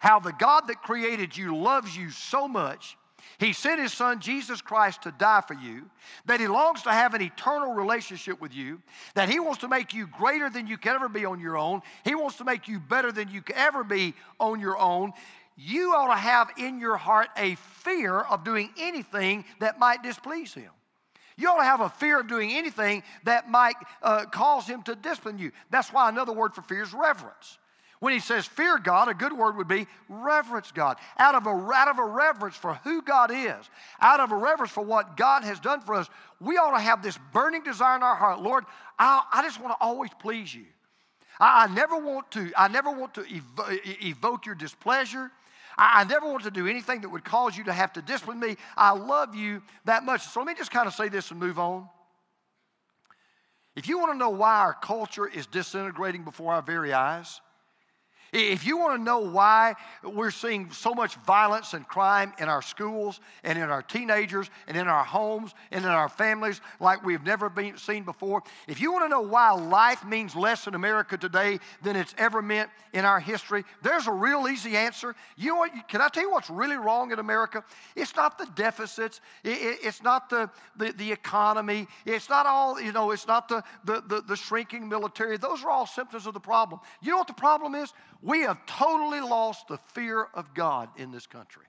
how 0.00 0.18
the 0.18 0.32
God 0.32 0.66
that 0.68 0.82
created 0.82 1.36
you 1.36 1.54
loves 1.54 1.94
you 1.94 2.10
so 2.10 2.48
much, 2.48 2.96
he 3.38 3.52
sent 3.52 3.80
his 3.80 3.92
son 3.92 4.20
Jesus 4.20 4.60
Christ 4.60 5.02
to 5.02 5.12
die 5.12 5.42
for 5.46 5.54
you, 5.54 5.88
that 6.26 6.40
he 6.40 6.48
longs 6.48 6.82
to 6.82 6.90
have 6.90 7.14
an 7.14 7.22
eternal 7.22 7.72
relationship 7.72 8.40
with 8.40 8.54
you, 8.54 8.80
that 9.14 9.28
he 9.28 9.40
wants 9.40 9.60
to 9.60 9.68
make 9.68 9.94
you 9.94 10.06
greater 10.06 10.50
than 10.50 10.66
you 10.66 10.76
can 10.76 10.94
ever 10.94 11.08
be 11.08 11.24
on 11.24 11.40
your 11.40 11.56
own, 11.56 11.82
he 12.04 12.14
wants 12.14 12.36
to 12.36 12.44
make 12.44 12.68
you 12.68 12.80
better 12.80 13.12
than 13.12 13.28
you 13.28 13.42
can 13.42 13.56
ever 13.56 13.84
be 13.84 14.14
on 14.38 14.60
your 14.60 14.78
own. 14.78 15.12
You 15.56 15.94
ought 15.94 16.14
to 16.14 16.20
have 16.20 16.50
in 16.56 16.80
your 16.80 16.96
heart 16.96 17.28
a 17.36 17.54
fear 17.56 18.18
of 18.18 18.44
doing 18.44 18.70
anything 18.78 19.44
that 19.58 19.78
might 19.78 20.02
displease 20.02 20.54
him. 20.54 20.70
You 21.36 21.48
ought 21.48 21.58
to 21.58 21.64
have 21.64 21.80
a 21.80 21.88
fear 21.88 22.20
of 22.20 22.28
doing 22.28 22.52
anything 22.52 23.02
that 23.24 23.50
might 23.50 23.76
uh, 24.02 24.26
cause 24.26 24.66
him 24.66 24.82
to 24.84 24.94
discipline 24.94 25.38
you. 25.38 25.52
That's 25.70 25.92
why 25.92 26.08
another 26.08 26.32
word 26.32 26.54
for 26.54 26.62
fear 26.62 26.82
is 26.82 26.92
reverence. 26.92 27.58
When 28.00 28.14
he 28.14 28.18
says 28.18 28.46
fear 28.46 28.78
God, 28.78 29.08
a 29.08 29.14
good 29.14 29.32
word 29.32 29.58
would 29.58 29.68
be 29.68 29.86
reverence 30.08 30.72
God. 30.72 30.96
Out 31.18 31.34
of, 31.34 31.46
a, 31.46 31.50
out 31.50 31.88
of 31.88 31.98
a 31.98 32.04
reverence 32.04 32.56
for 32.56 32.74
who 32.82 33.02
God 33.02 33.30
is, 33.30 33.70
out 34.00 34.20
of 34.20 34.32
a 34.32 34.36
reverence 34.36 34.72
for 34.72 34.82
what 34.82 35.18
God 35.18 35.44
has 35.44 35.60
done 35.60 35.82
for 35.82 35.94
us, 35.94 36.08
we 36.40 36.56
ought 36.56 36.76
to 36.76 36.82
have 36.82 37.02
this 37.02 37.18
burning 37.32 37.62
desire 37.62 37.96
in 37.96 38.02
our 38.02 38.16
heart 38.16 38.40
Lord, 38.40 38.64
I, 38.98 39.22
I 39.30 39.42
just 39.42 39.60
want 39.60 39.78
to 39.78 39.84
always 39.84 40.10
please 40.18 40.54
you. 40.54 40.64
I, 41.38 41.64
I 41.64 41.74
never 41.74 41.98
want 41.98 42.30
to, 42.32 42.50
I 42.56 42.68
never 42.68 42.90
want 42.90 43.14
to 43.14 43.22
evo- 43.22 44.02
evoke 44.02 44.46
your 44.46 44.54
displeasure. 44.54 45.30
I, 45.76 46.00
I 46.00 46.04
never 46.04 46.26
want 46.26 46.44
to 46.44 46.50
do 46.50 46.66
anything 46.66 47.02
that 47.02 47.10
would 47.10 47.24
cause 47.24 47.54
you 47.54 47.64
to 47.64 47.72
have 47.72 47.92
to 47.92 48.02
discipline 48.02 48.40
me. 48.40 48.56
I 48.78 48.92
love 48.92 49.34
you 49.34 49.62
that 49.84 50.04
much. 50.04 50.22
So 50.22 50.40
let 50.40 50.46
me 50.46 50.54
just 50.54 50.70
kind 50.70 50.86
of 50.86 50.94
say 50.94 51.10
this 51.10 51.30
and 51.30 51.38
move 51.38 51.58
on. 51.58 51.86
If 53.76 53.88
you 53.88 53.98
want 53.98 54.12
to 54.12 54.18
know 54.18 54.30
why 54.30 54.56
our 54.60 54.74
culture 54.74 55.28
is 55.28 55.46
disintegrating 55.46 56.24
before 56.24 56.54
our 56.54 56.62
very 56.62 56.94
eyes, 56.94 57.42
if 58.32 58.64
you 58.64 58.78
want 58.78 58.98
to 58.98 59.02
know 59.02 59.18
why 59.18 59.74
we're 60.04 60.30
seeing 60.30 60.70
so 60.70 60.94
much 60.94 61.16
violence 61.26 61.74
and 61.74 61.86
crime 61.86 62.32
in 62.38 62.48
our 62.48 62.62
schools 62.62 63.20
and 63.44 63.58
in 63.58 63.70
our 63.70 63.82
teenagers 63.82 64.50
and 64.68 64.76
in 64.76 64.86
our 64.86 65.04
homes 65.04 65.54
and 65.72 65.84
in 65.84 65.90
our 65.90 66.08
families 66.08 66.60
like 66.78 67.04
we've 67.04 67.24
never 67.24 67.48
been 67.48 67.76
seen 67.76 68.04
before, 68.04 68.42
if 68.68 68.80
you 68.80 68.92
want 68.92 69.04
to 69.04 69.08
know 69.08 69.20
why 69.20 69.50
life 69.50 70.04
means 70.04 70.36
less 70.36 70.66
in 70.66 70.74
America 70.74 71.16
today 71.16 71.58
than 71.82 71.96
it's 71.96 72.14
ever 72.18 72.40
meant 72.40 72.70
in 72.92 73.04
our 73.04 73.20
history, 73.20 73.64
there's 73.82 74.06
a 74.06 74.12
real 74.12 74.48
easy 74.48 74.76
answer. 74.76 75.14
You 75.36 75.54
know? 75.54 75.66
Can 75.88 76.00
I 76.00 76.08
tell 76.08 76.22
you 76.22 76.30
what's 76.30 76.50
really 76.50 76.76
wrong 76.76 77.12
in 77.12 77.18
America? 77.18 77.64
It's 77.96 78.14
not 78.14 78.38
the 78.38 78.46
deficits. 78.54 79.20
It's 79.44 80.02
not 80.02 80.30
the, 80.30 80.50
the, 80.76 80.92
the 80.92 81.10
economy. 81.10 81.88
It's 82.04 82.28
not 82.28 82.46
all, 82.46 82.80
you 82.80 82.92
know, 82.92 83.10
it's 83.10 83.26
not 83.26 83.48
the, 83.48 83.62
the, 83.84 84.02
the, 84.06 84.20
the 84.22 84.36
shrinking 84.36 84.88
military. 84.88 85.36
Those 85.36 85.64
are 85.64 85.70
all 85.70 85.86
symptoms 85.86 86.26
of 86.26 86.34
the 86.34 86.40
problem. 86.40 86.80
You 87.02 87.10
know 87.10 87.18
what 87.18 87.26
the 87.26 87.32
problem 87.32 87.74
is? 87.74 87.92
We 88.22 88.40
have 88.40 88.64
totally 88.66 89.20
lost 89.20 89.68
the 89.68 89.78
fear 89.94 90.26
of 90.34 90.52
God 90.54 90.88
in 90.96 91.10
this 91.10 91.26
country. 91.26 91.64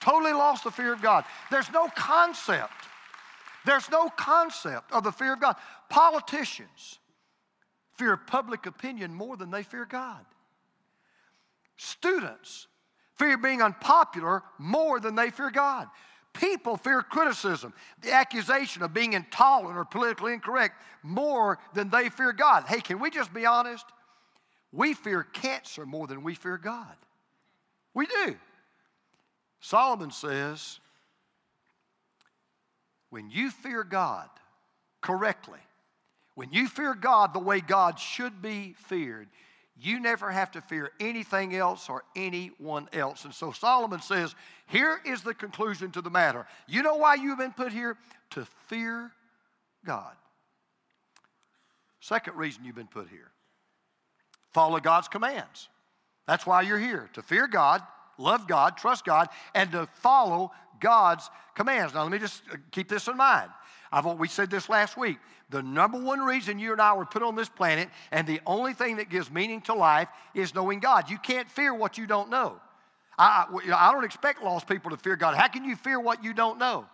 Totally 0.00 0.32
lost 0.32 0.64
the 0.64 0.70
fear 0.70 0.92
of 0.92 1.02
God. 1.02 1.24
There's 1.50 1.70
no 1.70 1.88
concept. 1.88 2.72
There's 3.64 3.90
no 3.90 4.08
concept 4.10 4.92
of 4.92 5.04
the 5.04 5.12
fear 5.12 5.34
of 5.34 5.40
God. 5.40 5.56
Politicians 5.88 6.98
fear 7.96 8.16
public 8.16 8.66
opinion 8.66 9.14
more 9.14 9.36
than 9.36 9.50
they 9.50 9.62
fear 9.62 9.86
God. 9.86 10.24
Students 11.76 12.66
fear 13.16 13.36
being 13.38 13.62
unpopular 13.62 14.42
more 14.58 15.00
than 15.00 15.14
they 15.14 15.30
fear 15.30 15.50
God. 15.50 15.88
People 16.32 16.76
fear 16.76 17.00
criticism, 17.00 17.72
the 18.02 18.12
accusation 18.12 18.82
of 18.82 18.92
being 18.92 19.12
intolerant 19.12 19.78
or 19.78 19.84
politically 19.84 20.32
incorrect 20.32 20.82
more 21.02 21.58
than 21.74 21.88
they 21.90 22.08
fear 22.08 22.32
God. 22.32 22.64
Hey, 22.66 22.80
can 22.80 22.98
we 22.98 23.08
just 23.08 23.32
be 23.32 23.46
honest? 23.46 23.86
We 24.74 24.92
fear 24.92 25.22
cancer 25.22 25.86
more 25.86 26.08
than 26.08 26.24
we 26.24 26.34
fear 26.34 26.58
God. 26.58 26.96
We 27.94 28.06
do. 28.06 28.34
Solomon 29.60 30.10
says, 30.10 30.80
when 33.10 33.30
you 33.30 33.50
fear 33.50 33.84
God 33.84 34.28
correctly, 35.00 35.60
when 36.34 36.52
you 36.52 36.66
fear 36.66 36.94
God 36.94 37.32
the 37.32 37.38
way 37.38 37.60
God 37.60 38.00
should 38.00 38.42
be 38.42 38.74
feared, 38.76 39.28
you 39.80 40.00
never 40.00 40.28
have 40.30 40.50
to 40.52 40.60
fear 40.60 40.90
anything 40.98 41.54
else 41.54 41.88
or 41.88 42.02
anyone 42.16 42.88
else. 42.92 43.24
And 43.24 43.32
so 43.32 43.52
Solomon 43.52 44.02
says, 44.02 44.34
here 44.66 45.00
is 45.06 45.22
the 45.22 45.34
conclusion 45.34 45.92
to 45.92 46.00
the 46.00 46.10
matter. 46.10 46.48
You 46.66 46.82
know 46.82 46.96
why 46.96 47.14
you've 47.14 47.38
been 47.38 47.52
put 47.52 47.72
here? 47.72 47.96
To 48.30 48.44
fear 48.66 49.12
God. 49.86 50.14
Second 52.00 52.36
reason 52.36 52.64
you've 52.64 52.74
been 52.74 52.88
put 52.88 53.08
here 53.08 53.30
follow 54.54 54.80
God's 54.80 55.08
commands. 55.08 55.68
That's 56.26 56.46
why 56.46 56.62
you're 56.62 56.78
here 56.78 57.10
to 57.14 57.22
fear 57.22 57.46
God, 57.46 57.82
love 58.16 58.48
God, 58.48 58.78
trust 58.78 59.04
God, 59.04 59.28
and 59.54 59.70
to 59.72 59.86
follow 60.00 60.52
God's 60.80 61.28
commands. 61.54 61.92
Now, 61.92 62.02
let 62.04 62.12
me 62.12 62.18
just 62.18 62.42
uh, 62.50 62.56
keep 62.70 62.88
this 62.88 63.08
in 63.08 63.16
mind. 63.16 63.50
I've, 63.92 64.06
we 64.06 64.28
said 64.28 64.50
this 64.50 64.68
last 64.68 64.96
week. 64.96 65.18
The 65.50 65.62
number 65.62 66.00
one 66.00 66.20
reason 66.20 66.58
you 66.58 66.72
and 66.72 66.80
I 66.80 66.94
were 66.94 67.04
put 67.04 67.22
on 67.22 67.36
this 67.36 67.48
planet, 67.48 67.88
and 68.10 68.26
the 68.26 68.40
only 68.46 68.72
thing 68.72 68.96
that 68.96 69.10
gives 69.10 69.30
meaning 69.30 69.60
to 69.62 69.74
life, 69.74 70.08
is 70.34 70.54
knowing 70.54 70.80
God. 70.80 71.10
You 71.10 71.18
can't 71.18 71.50
fear 71.50 71.74
what 71.74 71.98
you 71.98 72.06
don't 72.06 72.30
know. 72.30 72.60
I, 73.18 73.46
I, 73.48 73.88
I 73.88 73.92
don't 73.92 74.04
expect 74.04 74.42
lost 74.42 74.66
people 74.66 74.90
to 74.90 74.96
fear 74.96 75.16
God. 75.16 75.36
How 75.36 75.48
can 75.48 75.64
you 75.64 75.76
fear 75.76 76.00
what 76.00 76.24
you 76.24 76.32
don't 76.32 76.58
know? 76.58 76.86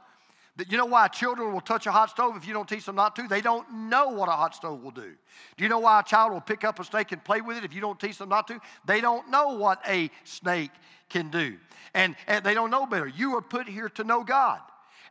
You 0.68 0.76
know 0.76 0.86
why 0.86 1.08
children 1.08 1.52
will 1.52 1.60
touch 1.60 1.86
a 1.86 1.92
hot 1.92 2.10
stove 2.10 2.36
if 2.36 2.46
you 2.46 2.52
don't 2.52 2.68
teach 2.68 2.84
them 2.84 2.96
not 2.96 3.16
to? 3.16 3.26
They 3.28 3.40
don't 3.40 3.70
know 3.72 4.08
what 4.08 4.28
a 4.28 4.32
hot 4.32 4.54
stove 4.54 4.82
will 4.82 4.90
do. 4.90 5.14
Do 5.56 5.64
you 5.64 5.68
know 5.68 5.78
why 5.78 6.00
a 6.00 6.02
child 6.02 6.32
will 6.32 6.40
pick 6.40 6.64
up 6.64 6.78
a 6.78 6.84
snake 6.84 7.12
and 7.12 7.22
play 7.24 7.40
with 7.40 7.56
it 7.56 7.64
if 7.64 7.72
you 7.74 7.80
don't 7.80 7.98
teach 7.98 8.18
them 8.18 8.28
not 8.28 8.48
to? 8.48 8.60
They 8.84 9.00
don't 9.00 9.30
know 9.30 9.54
what 9.54 9.80
a 9.86 10.10
snake 10.24 10.72
can 11.08 11.30
do. 11.30 11.56
And, 11.94 12.16
and 12.26 12.44
they 12.44 12.54
don't 12.54 12.70
know 12.70 12.86
better. 12.86 13.08
You 13.08 13.36
are 13.36 13.42
put 13.42 13.68
here 13.68 13.88
to 13.90 14.04
know 14.04 14.22
God. 14.22 14.60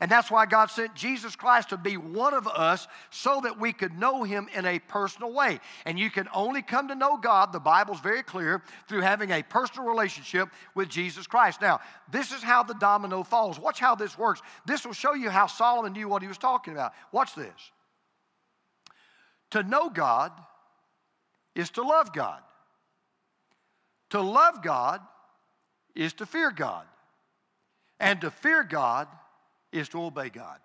And 0.02 0.10
that's 0.10 0.32
why 0.32 0.46
God 0.46 0.72
sent 0.72 0.96
Jesus 0.96 1.36
Christ 1.36 1.70
to 1.70 1.78
be 1.78 1.98
one 1.98 2.34
of 2.34 2.48
us 2.48 2.88
so 3.10 3.42
that 3.44 3.60
we 3.60 3.74
could 3.74 4.00
know 4.00 4.24
Him 4.24 4.48
in 4.56 4.66
a 4.66 4.80
personal 4.80 5.34
way. 5.34 5.60
And 5.86 6.00
you 6.00 6.10
can 6.10 6.30
only 6.34 6.62
come 6.62 6.88
to 6.88 6.96
know 6.96 7.18
God, 7.18 7.52
the 7.52 7.60
Bible's 7.60 8.00
very 8.00 8.24
clear, 8.24 8.64
through 8.88 9.02
having 9.02 9.32
a 9.32 9.44
personal 9.44 9.90
relationship 9.90 10.50
with 10.74 10.88
Jesus 10.88 11.28
Christ. 11.28 11.60
Now, 11.62 11.82
this 12.10 12.32
is 12.32 12.42
how 12.42 12.64
the 12.64 12.76
domino 12.76 13.24
falls. 13.24 13.60
Watch 13.60 13.80
how 13.80 13.94
this 13.94 14.18
works. 14.18 14.42
This 14.66 14.86
will 14.86 14.94
show 14.94 15.14
you 15.14 15.30
how 15.30 15.48
Solomon 15.48 15.92
knew 15.92 16.08
what 16.08 16.22
he 16.22 16.30
was 16.30 16.38
talking 16.38 16.74
about. 16.74 16.94
Watch 17.12 17.36
this. 17.36 17.72
To 19.52 19.64
know 19.64 19.90
God 19.90 20.32
is 21.56 21.72
to 21.72 21.82
love 21.82 22.14
God. 22.14 22.40
To 24.12 24.22
love 24.22 24.64
God 24.64 25.02
is 25.94 26.14
to 26.14 26.26
fear 26.26 26.52
God. 26.52 26.86
And 28.00 28.22
to 28.22 28.32
fear 28.32 28.64
God 28.64 29.10
is 29.72 29.90
to 29.90 30.02
obey 30.02 30.30
God. 30.30 30.58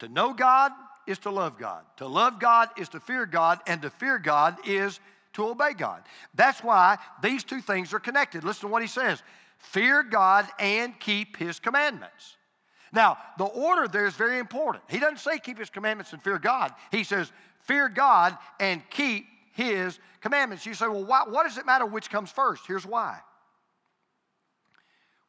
To 0.00 0.08
know 0.08 0.32
God 0.32 0.72
is 1.06 1.18
to 1.20 1.30
love 1.30 1.58
God. 1.58 1.84
To 1.96 2.06
love 2.06 2.38
God 2.38 2.70
is 2.76 2.88
to 2.90 3.00
fear 3.00 3.26
God, 3.26 3.60
and 3.66 3.82
to 3.82 3.90
fear 3.90 4.18
God 4.18 4.56
is 4.66 5.00
to 5.34 5.46
obey 5.46 5.72
God. 5.72 6.02
That's 6.34 6.62
why 6.62 6.98
these 7.22 7.44
two 7.44 7.60
things 7.60 7.92
are 7.92 8.00
connected. 8.00 8.44
Listen 8.44 8.68
to 8.68 8.72
what 8.72 8.82
he 8.82 8.88
says 8.88 9.22
fear 9.58 10.02
God 10.02 10.46
and 10.58 10.98
keep 10.98 11.36
his 11.36 11.60
commandments. 11.60 12.36
Now, 12.92 13.16
the 13.38 13.44
order 13.44 13.88
there 13.88 14.06
is 14.06 14.14
very 14.14 14.38
important. 14.38 14.84
He 14.88 14.98
doesn't 14.98 15.20
say 15.20 15.38
keep 15.38 15.58
his 15.58 15.70
commandments 15.70 16.12
and 16.12 16.22
fear 16.22 16.38
God, 16.38 16.72
he 16.90 17.04
says 17.04 17.32
fear 17.60 17.88
God 17.88 18.36
and 18.60 18.82
keep 18.90 19.26
his 19.52 19.98
commandments. 20.20 20.66
You 20.66 20.74
say, 20.74 20.88
well, 20.88 21.04
why, 21.04 21.22
what 21.28 21.44
does 21.44 21.58
it 21.58 21.66
matter 21.66 21.86
which 21.86 22.10
comes 22.10 22.30
first? 22.30 22.66
Here's 22.66 22.86
why. 22.86 23.18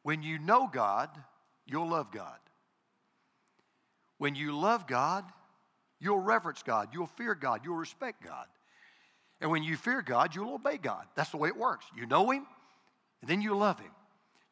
When 0.02 0.22
you 0.22 0.38
know 0.38 0.68
God, 0.70 1.10
you'll 1.66 1.88
love 1.88 2.10
God. 2.10 2.38
When 4.18 4.34
you 4.34 4.56
love 4.56 4.86
God, 4.86 5.24
you'll 6.00 6.20
reverence 6.20 6.62
God, 6.62 6.88
you'll 6.92 7.06
fear 7.06 7.34
God, 7.34 7.60
you'll 7.64 7.76
respect 7.76 8.22
God. 8.22 8.46
And 9.40 9.50
when 9.50 9.62
you 9.62 9.76
fear 9.76 10.02
God, 10.02 10.34
you'll 10.34 10.54
obey 10.54 10.78
God. 10.78 11.04
That's 11.14 11.30
the 11.30 11.36
way 11.36 11.48
it 11.48 11.56
works. 11.56 11.86
You 11.96 12.06
know 12.06 12.30
Him, 12.30 12.46
and 13.20 13.30
then 13.30 13.42
you 13.42 13.56
love 13.56 13.78
Him. 13.78 13.90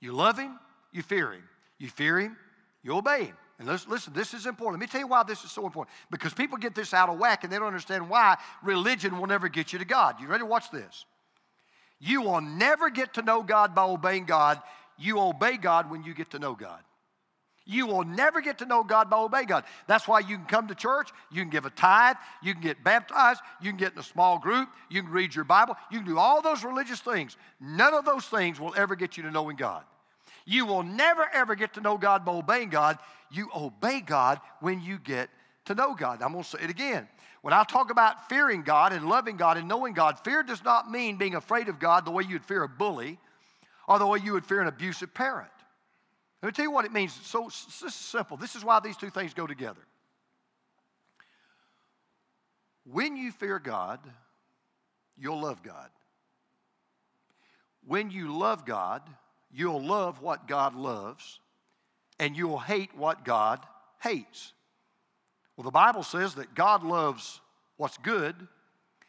You 0.01 0.13
love 0.13 0.39
Him, 0.39 0.59
you 0.93 1.03
fear 1.03 1.33
Him. 1.33 1.45
You 1.79 1.89
fear 1.89 2.19
Him, 2.19 2.37
you 2.83 2.95
obey 2.97 3.25
Him. 3.25 3.37
And 3.59 3.69
listen, 3.69 4.13
this 4.13 4.35
is 4.35 4.47
important. 4.47 4.81
Let 4.81 4.89
me 4.89 4.91
tell 4.91 5.01
you 5.01 5.07
why 5.07 5.23
this 5.23 5.45
is 5.45 5.53
so 5.53 5.65
important. 5.67 5.95
Because 6.11 6.35
people 6.35 6.59
get 6.59 6.75
this 6.75 6.93
out 6.93 7.09
of 7.09 7.19
whack 7.19 7.45
and 7.45 7.53
they 7.53 7.59
don't 7.59 7.69
understand 7.69 8.09
why 8.09 8.37
religion 8.63 9.19
will 9.19 9.29
never 9.29 9.49
get 9.49 9.73
you 9.73 9.79
to 9.79 9.85
God. 9.85 10.21
You 10.21 10.27
ready 10.27 10.43
to 10.43 10.47
watch 10.47 10.71
this? 10.73 11.05
You 12.01 12.23
will 12.23 12.41
never 12.41 12.91
get 12.91 13.15
to 13.15 13.23
know 13.23 13.45
God 13.45 13.75
by 13.75 13.85
obeying 13.85 14.25
God. 14.25 14.61
You 14.99 15.21
obey 15.21 15.59
God 15.59 15.91
when 15.91 16.03
you 16.03 16.13
get 16.13 16.31
to 16.33 16.41
know 16.41 16.55
God. 16.55 16.81
You 17.65 17.87
will 17.87 18.05
never 18.05 18.41
get 18.41 18.59
to 18.59 18.67
know 18.67 18.83
God 18.83 19.09
by 19.09 19.19
obeying 19.19 19.47
God. 19.47 19.65
That's 19.87 20.09
why 20.09 20.21
you 20.21 20.37
can 20.37 20.47
come 20.47 20.69
to 20.69 20.75
church, 20.75 21.11
you 21.31 21.43
can 21.43 21.51
give 21.51 21.65
a 21.65 21.71
tithe, 21.71 22.17
you 22.43 22.53
can 22.55 22.63
get 22.63 22.83
baptized, 22.83 23.41
you 23.61 23.71
can 23.71 23.79
get 23.79 23.93
in 23.93 23.99
a 23.99 24.03
small 24.03 24.39
group, 24.39 24.69
you 24.91 25.03
can 25.03 25.11
read 25.13 25.35
your 25.35 25.45
Bible, 25.45 25.77
you 25.91 25.99
can 25.99 26.07
do 26.07 26.19
all 26.19 26.43
those 26.43 26.65
religious 26.65 27.01
things. 27.01 27.37
None 27.61 27.95
of 27.95 28.05
those 28.05 28.27
things 28.27 28.59
will 28.59 28.75
ever 28.77 28.97
get 28.97 29.17
you 29.17 29.23
to 29.23 29.31
knowing 29.31 29.57
God. 29.57 29.85
You 30.45 30.67
will 30.67 30.83
never 30.83 31.29
ever 31.33 31.55
get 31.55 31.75
to 31.75 31.81
know 31.81 31.97
God 31.97 32.25
by 32.25 32.33
obeying 32.33 32.71
God. 32.71 32.99
You 33.31 33.49
obey 33.55 34.01
God 34.01 34.41
when 34.61 34.81
you 34.81 34.99
get 34.99 35.31
to 35.67 35.75
know 35.75 35.95
God. 35.95 36.21
I'm 36.23 36.33
going 36.33 36.45
to 36.45 36.51
say 36.51 36.59
it 36.63 36.71
again. 36.71 37.09
When 37.43 37.55
I 37.55 37.65
talk 37.65 37.91
about 37.91 38.29
fearing 38.29 38.63
God 38.63 38.93
and 38.93 39.09
loving 39.09 39.37
God 39.37 39.57
and 39.57 39.69
knowing 39.69 39.95
God, 39.95 40.19
fear 40.19 40.43
does 40.43 40.65
not 40.65 40.91
mean 40.91 41.17
being 41.17 41.35
afraid 41.35 41.69
of 41.69 41.79
God 41.79 42.05
the 42.05 42.11
way 42.11 42.25
you'd 42.29 42.45
fear 42.45 42.63
a 42.63 42.69
bully 42.69 43.19
or 43.89 43.99
the 43.99 44.07
way 44.07 44.19
you 44.23 44.33
would 44.33 44.47
fear 44.47 44.61
an 44.61 44.69
abusive 44.69 45.13
parent. 45.13 45.51
Let 46.43 46.49
me 46.49 46.53
tell 46.53 46.65
you 46.65 46.71
what 46.73 46.85
it 46.85 46.93
means. 46.93 47.13
So 47.23 47.45
this 47.45 47.83
is 47.83 47.95
simple. 47.95 48.37
This 48.37 48.57
is 48.57 48.65
why 48.65 48.81
these 48.81 48.97
two 48.97 49.11
things 49.11 49.33
go 49.33 49.47
together. 49.47 49.81
When 52.85 53.17
you 53.17 53.31
fear 53.31 53.61
God, 53.61 54.01
you'll 55.17 55.41
love 55.41 55.63
God. 55.63 55.89
When 57.87 58.11
you 58.11 58.37
love 58.37 58.67
God, 58.67 59.03
you'll 59.53 59.83
love 59.83 60.21
what 60.21 60.49
God 60.49 60.75
loves, 60.75 61.39
and 62.19 62.37
you'll 62.37 62.59
hate 62.59 62.91
what 62.97 63.25
God 63.25 63.61
hates. 64.03 64.53
Well, 65.57 65.65
the 65.65 65.71
Bible 65.71 66.03
says 66.03 66.35
that 66.37 66.55
God 66.55 66.83
loves 66.83 67.41
what's 67.77 67.99
good, 67.99 68.35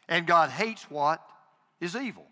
and 0.08 0.26
God 0.26 0.50
hates 0.50 0.88
what 0.90 1.20
is 1.80 1.96
evil. 1.96 2.26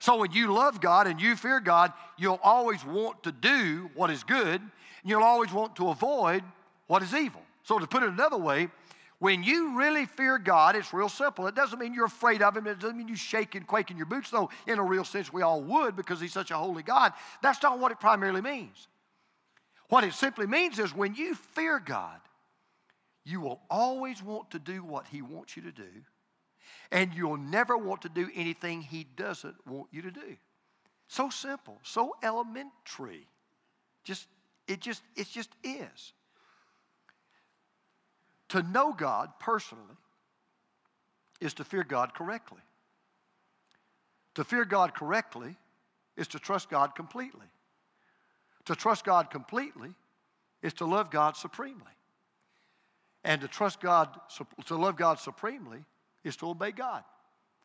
So 0.00 0.16
when 0.16 0.32
you 0.32 0.52
love 0.52 0.80
God 0.80 1.06
and 1.06 1.20
you 1.20 1.36
fear 1.36 1.60
God, 1.60 1.92
you'll 2.18 2.40
always 2.42 2.84
want 2.84 3.22
to 3.22 3.32
do 3.32 3.90
what 3.94 4.10
is 4.10 4.24
good, 4.24 4.60
and 4.60 4.70
you'll 5.04 5.22
always 5.22 5.52
want 5.52 5.76
to 5.76 5.90
avoid 5.90 6.42
what 6.88 7.02
is 7.02 7.14
evil. 7.14 7.42
So 7.62 7.78
to 7.78 7.86
put 7.86 8.02
it 8.02 8.08
another 8.08 8.38
way, 8.38 8.70
When 9.20 9.42
you 9.42 9.76
really 9.76 10.06
fear 10.06 10.38
God, 10.38 10.74
it's 10.74 10.94
real 10.94 11.10
simple. 11.10 11.46
It 11.46 11.54
doesn't 11.54 11.78
mean 11.78 11.92
you're 11.92 12.06
afraid 12.06 12.40
of 12.40 12.56
Him. 12.56 12.66
It 12.66 12.80
doesn't 12.80 12.96
mean 12.96 13.06
you 13.06 13.16
shake 13.16 13.54
and 13.54 13.66
quake 13.66 13.90
in 13.90 13.98
your 13.98 14.06
boots, 14.06 14.30
though 14.30 14.48
in 14.66 14.78
a 14.78 14.82
real 14.82 15.04
sense 15.04 15.30
we 15.30 15.42
all 15.42 15.62
would 15.62 15.94
because 15.94 16.22
He's 16.22 16.32
such 16.32 16.50
a 16.50 16.56
holy 16.56 16.82
God. 16.82 17.12
That's 17.42 17.62
not 17.62 17.78
what 17.78 17.92
it 17.92 18.00
primarily 18.00 18.40
means. 18.40 18.88
What 19.90 20.04
it 20.04 20.14
simply 20.14 20.46
means 20.46 20.78
is 20.78 20.94
when 20.94 21.14
you 21.14 21.34
fear 21.34 21.78
God, 21.78 22.18
you 23.26 23.42
will 23.42 23.60
always 23.68 24.22
want 24.22 24.52
to 24.52 24.58
do 24.58 24.82
what 24.82 25.04
He 25.06 25.20
wants 25.20 25.54
you 25.54 25.64
to 25.64 25.72
do, 25.72 25.90
and 26.92 27.14
you'll 27.14 27.36
never 27.36 27.76
want 27.76 28.02
to 28.02 28.08
do 28.08 28.28
anything 28.34 28.82
He 28.82 29.04
doesn't 29.16 29.66
want 29.66 29.88
you 29.92 30.02
to 30.02 30.10
do. 30.10 30.36
So 31.08 31.30
simple, 31.30 31.78
so 31.82 32.14
elementary. 32.22 33.26
Just 34.04 34.26
it 34.66 34.80
just 34.80 35.02
it 35.16 35.28
just 35.28 35.50
is. 35.64 36.12
To 38.50 38.62
know 38.62 38.92
God 38.92 39.30
personally 39.38 39.96
is 41.40 41.54
to 41.54 41.64
fear 41.64 41.84
God 41.84 42.14
correctly. 42.14 42.60
To 44.34 44.44
fear 44.44 44.64
God 44.64 44.94
correctly 44.94 45.56
is 46.16 46.28
to 46.28 46.38
trust 46.38 46.68
God 46.68 46.94
completely. 46.94 47.46
To 48.66 48.74
trust 48.74 49.04
God 49.04 49.30
completely 49.30 49.94
is 50.62 50.74
to 50.74 50.84
love 50.84 51.10
God 51.10 51.36
supremely. 51.36 51.80
And 53.24 53.40
to 53.40 53.48
trust 53.48 53.80
God, 53.80 54.18
to 54.66 54.76
love 54.76 54.96
God 54.96 55.18
supremely 55.18 55.84
is 56.24 56.36
to 56.36 56.48
obey 56.48 56.72
God. 56.72 57.02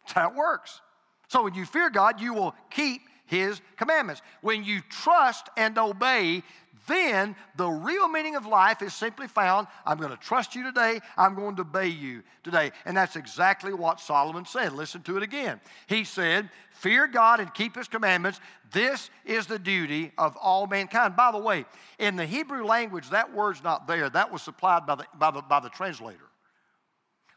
That's 0.01 0.13
how 0.13 0.29
it 0.29 0.35
works. 0.35 0.81
So 1.27 1.43
when 1.43 1.53
you 1.53 1.65
fear 1.65 1.89
God, 1.89 2.21
you 2.21 2.33
will 2.33 2.55
keep 2.69 3.01
his 3.25 3.61
commandments. 3.77 4.21
When 4.41 4.63
you 4.63 4.81
trust 4.89 5.49
and 5.57 5.77
obey, 5.77 6.43
then 6.87 7.35
the 7.55 7.67
real 7.67 8.07
meaning 8.07 8.35
of 8.35 8.45
life 8.45 8.81
is 8.81 8.93
simply 8.93 9.27
found 9.27 9.67
I'm 9.85 9.97
going 9.97 10.11
to 10.11 10.17
trust 10.17 10.55
you 10.55 10.63
today, 10.63 10.99
I'm 11.17 11.33
going 11.33 11.55
to 11.55 11.63
obey 11.63 11.87
you 11.87 12.21
today. 12.43 12.71
And 12.85 12.95
that's 12.95 13.15
exactly 13.15 13.73
what 13.73 13.99
Solomon 13.99 14.45
said. 14.45 14.73
Listen 14.73 15.01
to 15.03 15.17
it 15.17 15.23
again. 15.23 15.59
He 15.87 16.03
said, 16.03 16.49
Fear 16.71 17.07
God 17.07 17.39
and 17.39 17.51
keep 17.53 17.75
his 17.75 17.87
commandments. 17.87 18.39
This 18.71 19.09
is 19.23 19.47
the 19.47 19.57
duty 19.57 20.11
of 20.17 20.37
all 20.37 20.67
mankind. 20.67 21.15
By 21.15 21.31
the 21.31 21.37
way, 21.37 21.65
in 21.97 22.15
the 22.15 22.25
Hebrew 22.25 22.65
language, 22.65 23.09
that 23.09 23.33
word's 23.33 23.63
not 23.63 23.87
there. 23.87 24.09
That 24.09 24.31
was 24.31 24.41
supplied 24.41 24.85
by 24.85 24.95
the, 24.95 25.05
by 25.17 25.31
the, 25.31 25.41
by 25.41 25.61
the 25.61 25.69
translator. 25.69 26.25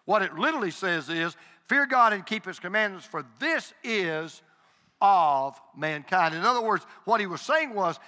What 0.08 0.22
it 0.22 0.38
literally 0.38 0.70
says 0.70 1.10
is, 1.10 1.36
Fear 1.66 1.84
God 1.84 2.14
and 2.14 2.24
keep 2.24 2.46
his 2.46 2.58
commandments, 2.58 3.06
for 3.06 3.26
this 3.38 3.74
is 3.84 4.40
of 5.02 5.60
mankind. 5.76 6.34
In 6.34 6.44
other 6.44 6.62
words, 6.62 6.86
what 7.04 7.20
he 7.20 7.26
was 7.26 7.42
saying 7.42 7.74
was 7.74 8.00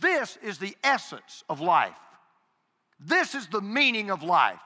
this 0.00 0.38
is 0.42 0.56
the 0.56 0.74
essence 0.82 1.44
of 1.50 1.60
life. 1.60 1.98
This 2.98 3.34
is 3.34 3.48
the 3.48 3.60
meaning 3.60 4.10
of 4.10 4.22
life. 4.22 4.60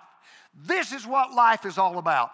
This 0.64 0.92
is 0.92 1.04
what 1.04 1.34
life 1.34 1.66
is 1.66 1.76
all 1.76 1.98
about. 1.98 2.30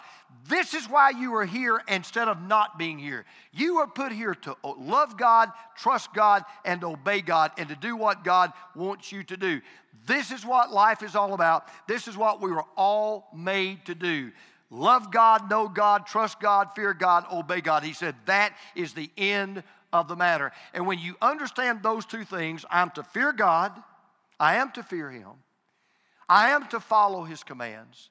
This 0.49 0.75
is 0.75 0.87
why 0.87 1.11
you 1.11 1.35
are 1.35 1.47
here 1.47 1.81
instead 1.89 2.29
of 2.29 2.43
not 2.43 2.79
being 2.79 2.99
here. 2.99 3.25
You 3.53 3.79
are 3.79 3.87
put 3.87 4.13
here 4.13 4.35
to 4.35 4.57
love 4.79 5.17
God, 5.17 5.51
trust 5.77 6.13
God, 6.13 6.45
and 6.67 6.85
obey 6.85 7.23
God, 7.23 7.53
and 7.57 7.71
to 7.71 7.75
do 7.75 7.97
what 7.97 8.23
God 8.23 8.53
wants 8.77 9.11
you 9.11 9.25
to 9.25 9.37
do. 9.39 9.63
This 10.07 10.31
is 10.31 10.45
what 10.45 10.73
life 10.73 11.03
is 11.03 11.15
all 11.15 11.35
about. 11.35 11.69
This 11.87 12.09
is 12.09 12.17
what 12.17 12.41
we 12.41 12.51
were 12.51 12.65
all 12.77 13.29
made 13.35 13.85
to 13.87 13.95
do. 13.95 14.33
Love 14.71 15.11
God, 15.11 15.51
know 15.51 15.69
God, 15.69 16.07
trust 16.07 16.41
God, 16.41 16.71
fear 16.75 16.95
God, 16.95 17.27
obey 17.31 17.61
God. 17.61 17.85
He 17.85 17.93
said 17.93 18.15
that 18.25 18.57
is 18.75 18.95
the 18.95 19.11
end 19.19 19.63
of 19.93 20.09
the 20.09 20.17
matter. 20.17 20.51
And 20.73 20.87
when 20.87 20.99
you 20.99 21.15
understand 21.21 21.83
those 21.83 22.07
two 22.07 22.25
things, 22.25 22.65
I'm 22.71 22.91
to 22.93 23.03
fear 23.03 23.33
God, 23.33 23.73
I 24.41 24.57
am 24.57 24.73
to 24.73 24.83
fear 24.83 25.11
Him, 25.11 25.29
I 26.29 26.51
am 26.51 26.67
to 26.69 26.81
follow 26.81 27.25
His 27.25 27.43
commands. 27.43 28.09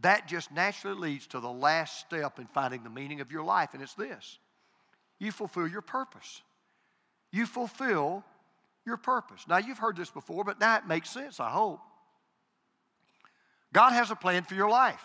That 0.00 0.26
just 0.26 0.50
naturally 0.50 0.98
leads 0.98 1.26
to 1.28 1.40
the 1.40 1.50
last 1.50 2.00
step 2.00 2.38
in 2.38 2.46
finding 2.46 2.82
the 2.82 2.90
meaning 2.90 3.20
of 3.20 3.30
your 3.30 3.44
life, 3.44 3.74
and 3.74 3.82
it's 3.82 3.94
this 3.94 4.38
you 5.18 5.30
fulfill 5.30 5.68
your 5.68 5.82
purpose. 5.82 6.42
You 7.30 7.46
fulfill 7.46 8.24
your 8.86 8.96
purpose. 8.96 9.44
Now, 9.48 9.58
you've 9.58 9.78
heard 9.78 9.96
this 9.96 10.10
before, 10.10 10.44
but 10.44 10.60
now 10.60 10.76
it 10.76 10.86
makes 10.86 11.10
sense, 11.10 11.40
I 11.40 11.50
hope. 11.50 11.80
God 13.72 13.92
has 13.92 14.10
a 14.10 14.16
plan 14.16 14.42
for 14.42 14.54
your 14.54 14.70
life. 14.70 15.02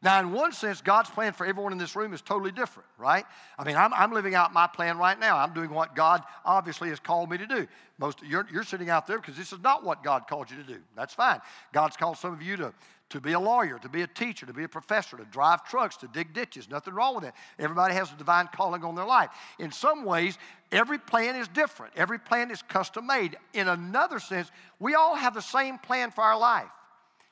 Now, 0.00 0.20
in 0.20 0.32
one 0.32 0.52
sense, 0.52 0.80
God's 0.80 1.10
plan 1.10 1.32
for 1.32 1.44
everyone 1.44 1.72
in 1.72 1.78
this 1.78 1.96
room 1.96 2.12
is 2.12 2.22
totally 2.22 2.52
different, 2.52 2.88
right? 2.98 3.24
I 3.58 3.64
mean, 3.64 3.74
I'm, 3.74 3.92
I'm 3.92 4.12
living 4.12 4.34
out 4.34 4.52
my 4.52 4.68
plan 4.68 4.96
right 4.96 5.18
now. 5.18 5.36
I'm 5.36 5.52
doing 5.52 5.70
what 5.70 5.96
God 5.96 6.22
obviously 6.44 6.90
has 6.90 7.00
called 7.00 7.30
me 7.30 7.38
to 7.38 7.46
do. 7.46 7.66
Most 7.98 8.22
you're, 8.22 8.46
you're 8.52 8.62
sitting 8.62 8.90
out 8.90 9.08
there 9.08 9.18
because 9.18 9.36
this 9.36 9.52
is 9.52 9.60
not 9.60 9.84
what 9.84 10.04
God 10.04 10.28
called 10.28 10.50
you 10.50 10.56
to 10.56 10.62
do. 10.62 10.78
That's 10.94 11.14
fine. 11.14 11.40
God's 11.72 11.96
called 11.96 12.16
some 12.16 12.32
of 12.32 12.42
you 12.42 12.56
to, 12.58 12.72
to 13.10 13.20
be 13.20 13.32
a 13.32 13.40
lawyer, 13.40 13.78
to 13.78 13.88
be 13.88 14.02
a 14.02 14.06
teacher, 14.06 14.44
to 14.44 14.52
be 14.52 14.64
a 14.64 14.68
professor, 14.68 15.16
to 15.16 15.24
drive 15.24 15.64
trucks, 15.64 15.96
to 15.98 16.08
dig 16.08 16.32
ditches. 16.34 16.68
Nothing 16.68 16.94
wrong 16.94 17.14
with 17.14 17.24
that. 17.24 17.34
Everybody 17.58 17.94
has 17.94 18.12
a 18.12 18.16
divine 18.16 18.48
calling 18.52 18.84
on 18.84 18.94
their 18.94 19.06
life. 19.06 19.30
In 19.58 19.72
some 19.72 20.04
ways, 20.04 20.36
every 20.70 20.98
plan 20.98 21.36
is 21.36 21.48
different. 21.48 21.94
Every 21.96 22.18
plan 22.18 22.50
is 22.50 22.60
custom 22.62 23.06
made. 23.06 23.36
In 23.54 23.68
another 23.68 24.18
sense, 24.18 24.50
we 24.78 24.94
all 24.94 25.14
have 25.14 25.34
the 25.34 25.42
same 25.42 25.78
plan 25.78 26.10
for 26.10 26.22
our 26.22 26.38
life. 26.38 26.68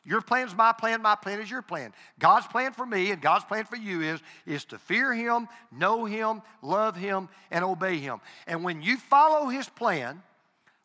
Your 0.07 0.21
plan 0.21 0.47
is 0.47 0.55
my 0.55 0.73
plan, 0.73 1.03
my 1.03 1.17
plan 1.17 1.41
is 1.41 1.51
your 1.51 1.63
plan. 1.63 1.93
God's 2.21 2.47
plan 2.47 2.73
for 2.73 2.87
me 2.87 3.11
and 3.11 3.21
God's 3.21 3.45
plan 3.45 3.65
for 3.65 3.75
you 3.75 4.03
is, 4.03 4.21
is 4.47 4.65
to 4.67 4.79
fear 4.79 5.13
Him, 5.13 5.49
know 5.73 6.05
Him, 6.05 6.43
love 6.63 6.95
Him, 6.95 7.29
and 7.51 7.65
obey 7.65 7.99
Him. 7.99 8.21
And 8.47 8.63
when 8.63 8.83
you 8.83 8.99
follow 8.99 9.49
His 9.49 9.69
plan, 9.69 10.23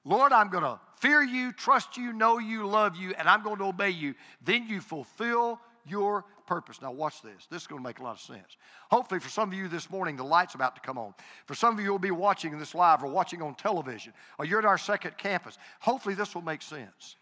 Lord, 0.04 0.34
I'm 0.34 0.50
going 0.50 0.64
to 0.64 0.80
fear 1.02 1.22
you, 1.24 1.52
trust 1.52 1.98
you, 1.98 2.14
know 2.14 2.38
you, 2.38 2.66
love 2.68 2.96
you, 2.96 3.14
and 3.18 3.28
I'm 3.28 3.44
going 3.44 3.58
to 3.58 3.66
obey 3.66 3.90
you, 3.90 4.16
then 4.44 4.68
you 4.68 4.80
fulfill 4.80 5.60
your 5.86 6.26
purpose. 6.46 6.82
Now, 6.82 6.92
watch 6.92 7.22
this. 7.22 7.48
This 7.50 7.64
is 7.64 7.68
going 7.68 7.82
to 7.82 7.88
make 7.88 8.00
a 8.00 8.04
lot 8.04 8.16
of 8.16 8.22
sense. 8.22 8.58
Hopefully, 8.92 9.20
for 9.20 9.30
some 9.30 9.50
of 9.50 9.58
you 9.58 9.68
this 9.68 9.90
morning, 9.90 10.16
the 10.16 10.24
light's 10.24 10.54
about 10.54 10.76
to 10.76 10.82
come 10.82 10.98
on. 10.98 11.14
For 11.48 11.56
some 11.56 11.74
of 11.74 11.84
you 11.84 11.92
will 11.92 12.00
be 12.00 12.12
watching 12.12 12.58
this 12.60 12.76
live 12.76 13.04
or 13.04 13.08
watching 13.08 13.42
on 13.42 13.56
television, 13.56 14.14
or 14.38 14.46
you're 14.46 14.60
at 14.60 14.66
our 14.66 14.78
second 14.78 15.18
campus, 15.18 15.58
hopefully, 15.80 16.14
this 16.14 16.36
will 16.36 16.44
make 16.44 16.62
sense. 16.62 17.16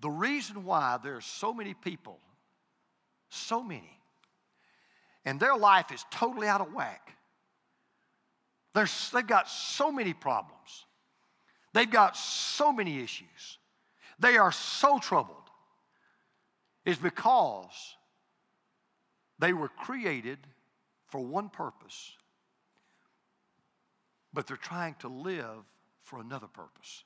The 0.00 0.10
reason 0.10 0.64
why 0.64 0.98
there 1.02 1.16
are 1.16 1.20
so 1.20 1.52
many 1.52 1.74
people, 1.74 2.18
so 3.28 3.62
many, 3.62 4.00
and 5.24 5.38
their 5.38 5.56
life 5.56 5.92
is 5.92 6.04
totally 6.10 6.48
out 6.48 6.60
of 6.60 6.72
whack. 6.72 7.17
They've 9.12 9.26
got 9.26 9.48
so 9.48 9.90
many 9.90 10.12
problems. 10.12 10.86
They've 11.72 11.90
got 11.90 12.16
so 12.16 12.72
many 12.72 13.00
issues. 13.00 13.58
They 14.18 14.36
are 14.36 14.52
so 14.52 14.98
troubled. 14.98 15.36
Is 16.84 16.96
because 16.96 17.96
they 19.38 19.52
were 19.52 19.68
created 19.68 20.38
for 21.08 21.20
one 21.20 21.48
purpose, 21.48 22.12
but 24.32 24.46
they're 24.46 24.56
trying 24.56 24.94
to 25.00 25.08
live 25.08 25.64
for 26.02 26.20
another 26.20 26.46
purpose. 26.46 27.04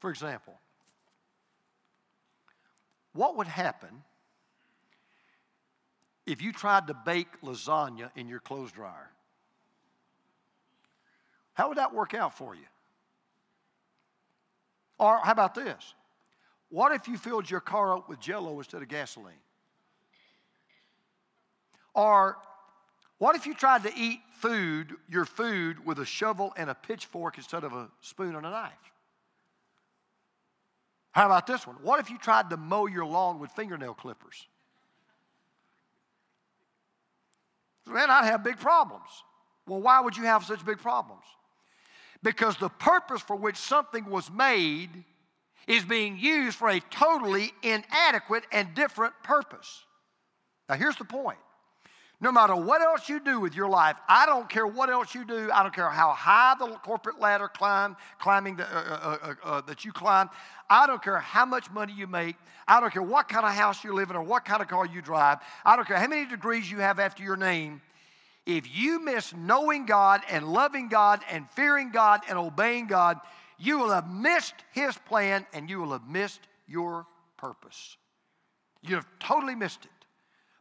For 0.00 0.10
example, 0.10 0.58
what 3.14 3.36
would 3.36 3.46
happen 3.46 4.02
if 6.26 6.42
you 6.42 6.52
tried 6.52 6.86
to 6.88 6.94
bake 6.94 7.40
lasagna 7.42 8.10
in 8.16 8.28
your 8.28 8.40
clothes 8.40 8.72
dryer? 8.72 9.10
How 11.54 11.68
would 11.68 11.78
that 11.78 11.94
work 11.94 12.14
out 12.14 12.36
for 12.36 12.54
you? 12.54 12.66
Or 14.98 15.18
how 15.18 15.32
about 15.32 15.54
this? 15.54 15.94
What 16.70 16.92
if 16.92 17.08
you 17.08 17.18
filled 17.18 17.50
your 17.50 17.60
car 17.60 17.96
up 17.96 18.08
with 18.08 18.20
jello 18.20 18.58
instead 18.58 18.82
of 18.82 18.88
gasoline? 18.88 19.34
Or 21.94 22.38
what 23.18 23.36
if 23.36 23.46
you 23.46 23.54
tried 23.54 23.82
to 23.82 23.92
eat 23.94 24.20
food, 24.38 24.94
your 25.08 25.24
food, 25.24 25.84
with 25.84 25.98
a 25.98 26.06
shovel 26.06 26.52
and 26.56 26.70
a 26.70 26.74
pitchfork 26.74 27.36
instead 27.36 27.64
of 27.64 27.72
a 27.72 27.88
spoon 28.00 28.34
and 28.34 28.46
a 28.46 28.50
knife? 28.50 28.72
How 31.12 31.26
about 31.26 31.46
this 31.46 31.66
one? 31.66 31.76
What 31.82 32.00
if 32.00 32.10
you 32.10 32.16
tried 32.16 32.48
to 32.50 32.56
mow 32.56 32.86
your 32.86 33.04
lawn 33.04 33.38
with 33.38 33.50
fingernail 33.50 33.94
clippers? 33.94 34.46
Man, 37.86 38.08
I'd 38.10 38.24
have 38.24 38.42
big 38.42 38.58
problems. 38.58 39.08
Well, 39.66 39.80
why 39.80 40.00
would 40.00 40.16
you 40.16 40.24
have 40.24 40.44
such 40.44 40.64
big 40.64 40.78
problems? 40.78 41.24
Because 42.22 42.56
the 42.56 42.68
purpose 42.68 43.22
for 43.22 43.36
which 43.36 43.56
something 43.56 44.06
was 44.06 44.30
made 44.30 45.04
is 45.66 45.84
being 45.84 46.18
used 46.18 46.56
for 46.56 46.68
a 46.68 46.80
totally 46.80 47.52
inadequate 47.62 48.44
and 48.52 48.74
different 48.74 49.14
purpose. 49.22 49.84
Now, 50.68 50.76
here's 50.76 50.96
the 50.96 51.04
point 51.04 51.38
no 52.22 52.30
matter 52.30 52.54
what 52.54 52.80
else 52.80 53.08
you 53.08 53.18
do 53.18 53.40
with 53.40 53.56
your 53.56 53.68
life, 53.68 53.96
I 54.08 54.26
don't 54.26 54.48
care 54.48 54.64
what 54.64 54.88
else 54.90 55.12
you 55.12 55.24
do. 55.24 55.50
I 55.52 55.64
don't 55.64 55.74
care 55.74 55.90
how 55.90 56.12
high 56.12 56.54
the 56.56 56.68
corporate 56.76 57.18
ladder 57.18 57.48
climb, 57.48 57.96
climbing 58.20 58.56
the, 58.56 58.64
uh, 58.64 58.78
uh, 58.78 59.18
uh, 59.22 59.34
uh, 59.42 59.60
that 59.62 59.84
you 59.84 59.90
climb. 59.92 60.30
I 60.70 60.86
don't 60.86 61.02
care 61.02 61.18
how 61.18 61.44
much 61.44 61.68
money 61.72 61.92
you 61.92 62.06
make. 62.06 62.36
I 62.68 62.80
don't 62.80 62.92
care 62.92 63.02
what 63.02 63.28
kind 63.28 63.44
of 63.44 63.52
house 63.52 63.82
you 63.82 63.92
live 63.92 64.10
in 64.10 64.14
or 64.14 64.22
what 64.22 64.44
kind 64.44 64.62
of 64.62 64.68
car 64.68 64.86
you 64.86 65.02
drive. 65.02 65.38
I 65.64 65.74
don't 65.74 65.84
care 65.84 65.96
how 65.96 66.06
many 66.06 66.24
degrees 66.24 66.70
you 66.70 66.78
have 66.78 67.00
after 67.00 67.24
your 67.24 67.36
name. 67.36 67.82
If 68.46 68.74
you 68.74 69.00
miss 69.00 69.32
knowing 69.34 69.86
God 69.86 70.22
and 70.28 70.48
loving 70.48 70.88
God 70.88 71.20
and 71.30 71.48
fearing 71.50 71.90
God 71.90 72.22
and 72.28 72.38
obeying 72.38 72.86
God, 72.86 73.18
you 73.58 73.78
will 73.78 73.90
have 73.90 74.10
missed 74.10 74.54
his 74.72 74.96
plan 74.98 75.46
and 75.52 75.70
you 75.70 75.80
will 75.80 75.92
have 75.92 76.08
missed 76.08 76.40
your 76.66 77.06
purpose. 77.36 77.96
You 78.82 78.96
have 78.96 79.06
totally 79.20 79.54
missed 79.54 79.84
it. 79.84 79.90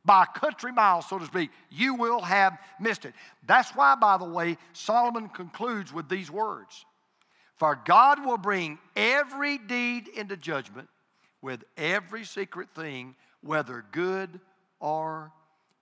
By 0.03 0.23
a 0.23 0.39
country 0.39 0.71
mile, 0.71 1.01
so 1.01 1.19
to 1.19 1.25
speak, 1.25 1.51
you 1.69 1.93
will 1.93 2.21
have 2.21 2.57
missed 2.79 3.05
it. 3.05 3.13
That's 3.45 3.69
why, 3.75 3.95
by 3.95 4.17
the 4.17 4.25
way, 4.25 4.57
Solomon 4.73 5.29
concludes 5.29 5.93
with 5.93 6.09
these 6.09 6.31
words 6.31 6.85
For 7.55 7.79
God 7.85 8.25
will 8.25 8.39
bring 8.39 8.79
every 8.95 9.59
deed 9.59 10.07
into 10.07 10.37
judgment 10.37 10.89
with 11.41 11.63
every 11.77 12.23
secret 12.23 12.69
thing, 12.75 13.15
whether 13.41 13.85
good 13.91 14.39
or 14.79 15.31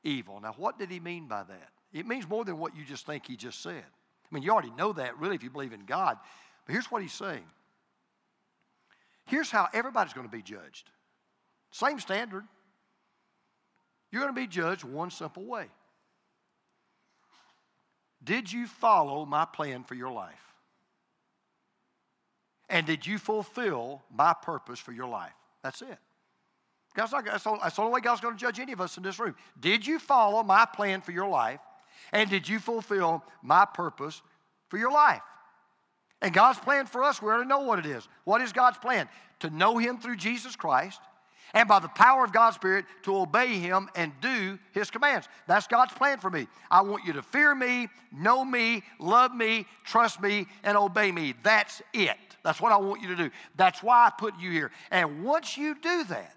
evil. 0.04 0.40
Now, 0.42 0.54
what 0.58 0.78
did 0.78 0.92
he 0.92 1.00
mean 1.00 1.28
by 1.28 1.44
that? 1.44 1.70
It 1.92 2.06
means 2.08 2.28
more 2.28 2.46
than 2.46 2.58
what 2.58 2.76
you 2.76 2.86
just 2.86 3.06
think 3.06 3.26
he 3.26 3.36
just 3.36 3.62
said. 3.62 3.84
I 3.84 4.36
mean, 4.36 4.44
you 4.44 4.52
already 4.52 4.72
know 4.72 4.94
that, 4.94 5.18
really, 5.18 5.36
if 5.36 5.44
you 5.44 5.50
believe 5.50 5.74
in 5.74 5.86
God. 5.86 6.18
But 6.66 6.74
here's 6.74 6.92
what 6.92 7.02
he's 7.02 7.14
saying 7.14 7.46
here's 9.26 9.52
how 9.52 9.68
everybody's 9.74 10.14
going 10.14 10.28
to 10.28 10.36
be 10.36 10.42
judged. 10.42 10.90
Same 11.72 12.00
standard. 12.00 12.44
You're 14.12 14.24
going 14.24 14.34
to 14.34 14.42
be 14.42 14.48
judged 14.48 14.84
one 14.84 15.12
simple 15.12 15.46
way. 15.46 15.68
Did 18.24 18.52
you 18.52 18.68
follow 18.68 19.26
my 19.26 19.46
plan 19.46 19.84
for 19.84 19.94
your 19.94 20.12
life? 20.12 20.34
And 22.70 22.86
did 22.86 23.06
you 23.06 23.18
fulfill 23.18 24.02
my 24.14 24.34
purpose 24.34 24.80
for 24.80 24.92
your 24.92 25.08
life? 25.08 25.34
That's 25.64 25.82
it. 25.82 25.98
God's 26.96 27.12
not, 27.12 27.26
that's, 27.26 27.44
the, 27.44 27.58
that's 27.62 27.76
the 27.76 27.82
only 27.82 27.94
way 27.94 28.02
God's 28.02 28.22
going 28.22 28.36
to 28.36 28.40
judge 28.40 28.60
any 28.60 28.74
of 28.74 28.82
us 28.82 28.98
in 28.98 29.04
this 29.04 29.20
room. 29.20 29.36
Did 29.60 29.86
you 29.86 30.00
follow 30.00 30.44
my 30.44 30.66
plan 30.66 31.02
for 31.02 31.12
your 31.12 31.28
life? 31.28 31.60
And 32.12 32.30
did 32.30 32.48
you 32.48 32.60
fulfill 32.60 33.24
my 33.42 33.66
purpose 33.66 34.22
for 34.70 34.78
your 34.78 34.92
life? 34.92 35.22
And 36.22 36.34
God's 36.34 36.60
plan 36.60 36.86
for 36.86 37.04
us, 37.04 37.22
we 37.22 37.30
already 37.30 37.48
know 37.48 37.62
what 37.62 37.80
it 37.80 37.86
is. 37.86 38.08
What 38.26 38.42
is 38.42 38.52
God's 38.52 38.78
plan? 38.78 39.08
To 39.40 39.50
know 39.50 39.78
Him 39.78 39.98
through 39.98 40.18
Jesus 40.18 40.56
Christ 40.56 41.00
and 41.54 41.68
by 41.68 41.80
the 41.80 41.88
power 41.88 42.24
of 42.24 42.32
God's 42.32 42.56
Spirit 42.56 42.86
to 43.04 43.16
obey 43.16 43.54
Him 43.58 43.90
and 43.96 44.12
do 44.22 44.60
His 44.72 44.92
commands. 44.92 45.28
That's 45.48 45.68
God's 45.68 45.94
plan 45.94 46.20
for 46.20 46.30
me. 46.30 46.48
I 46.70 46.82
want 46.82 47.06
you 47.06 47.14
to 47.14 47.22
fear 47.22 47.56
me, 47.56 47.88
know 48.12 48.44
me, 48.44 48.84
love 49.00 49.34
me, 49.34 49.66
trust 49.86 50.22
me, 50.22 50.48
and 50.64 50.78
obey 50.78 51.12
me. 51.12 51.34
That's 51.44 51.82
it. 51.94 52.18
That's 52.44 52.62
what 52.62 52.72
I 52.72 52.78
want 52.78 53.02
you 53.02 53.10
to 53.10 53.16
do. 53.16 53.30
That's 53.56 53.84
why 53.84 54.08
I 54.08 54.12
put 54.18 54.38
you 54.40 54.52
here. 54.52 54.72
And 54.92 55.24
once 55.24 55.58
you 55.58 55.76
do 55.76 56.04
that, 56.06 56.36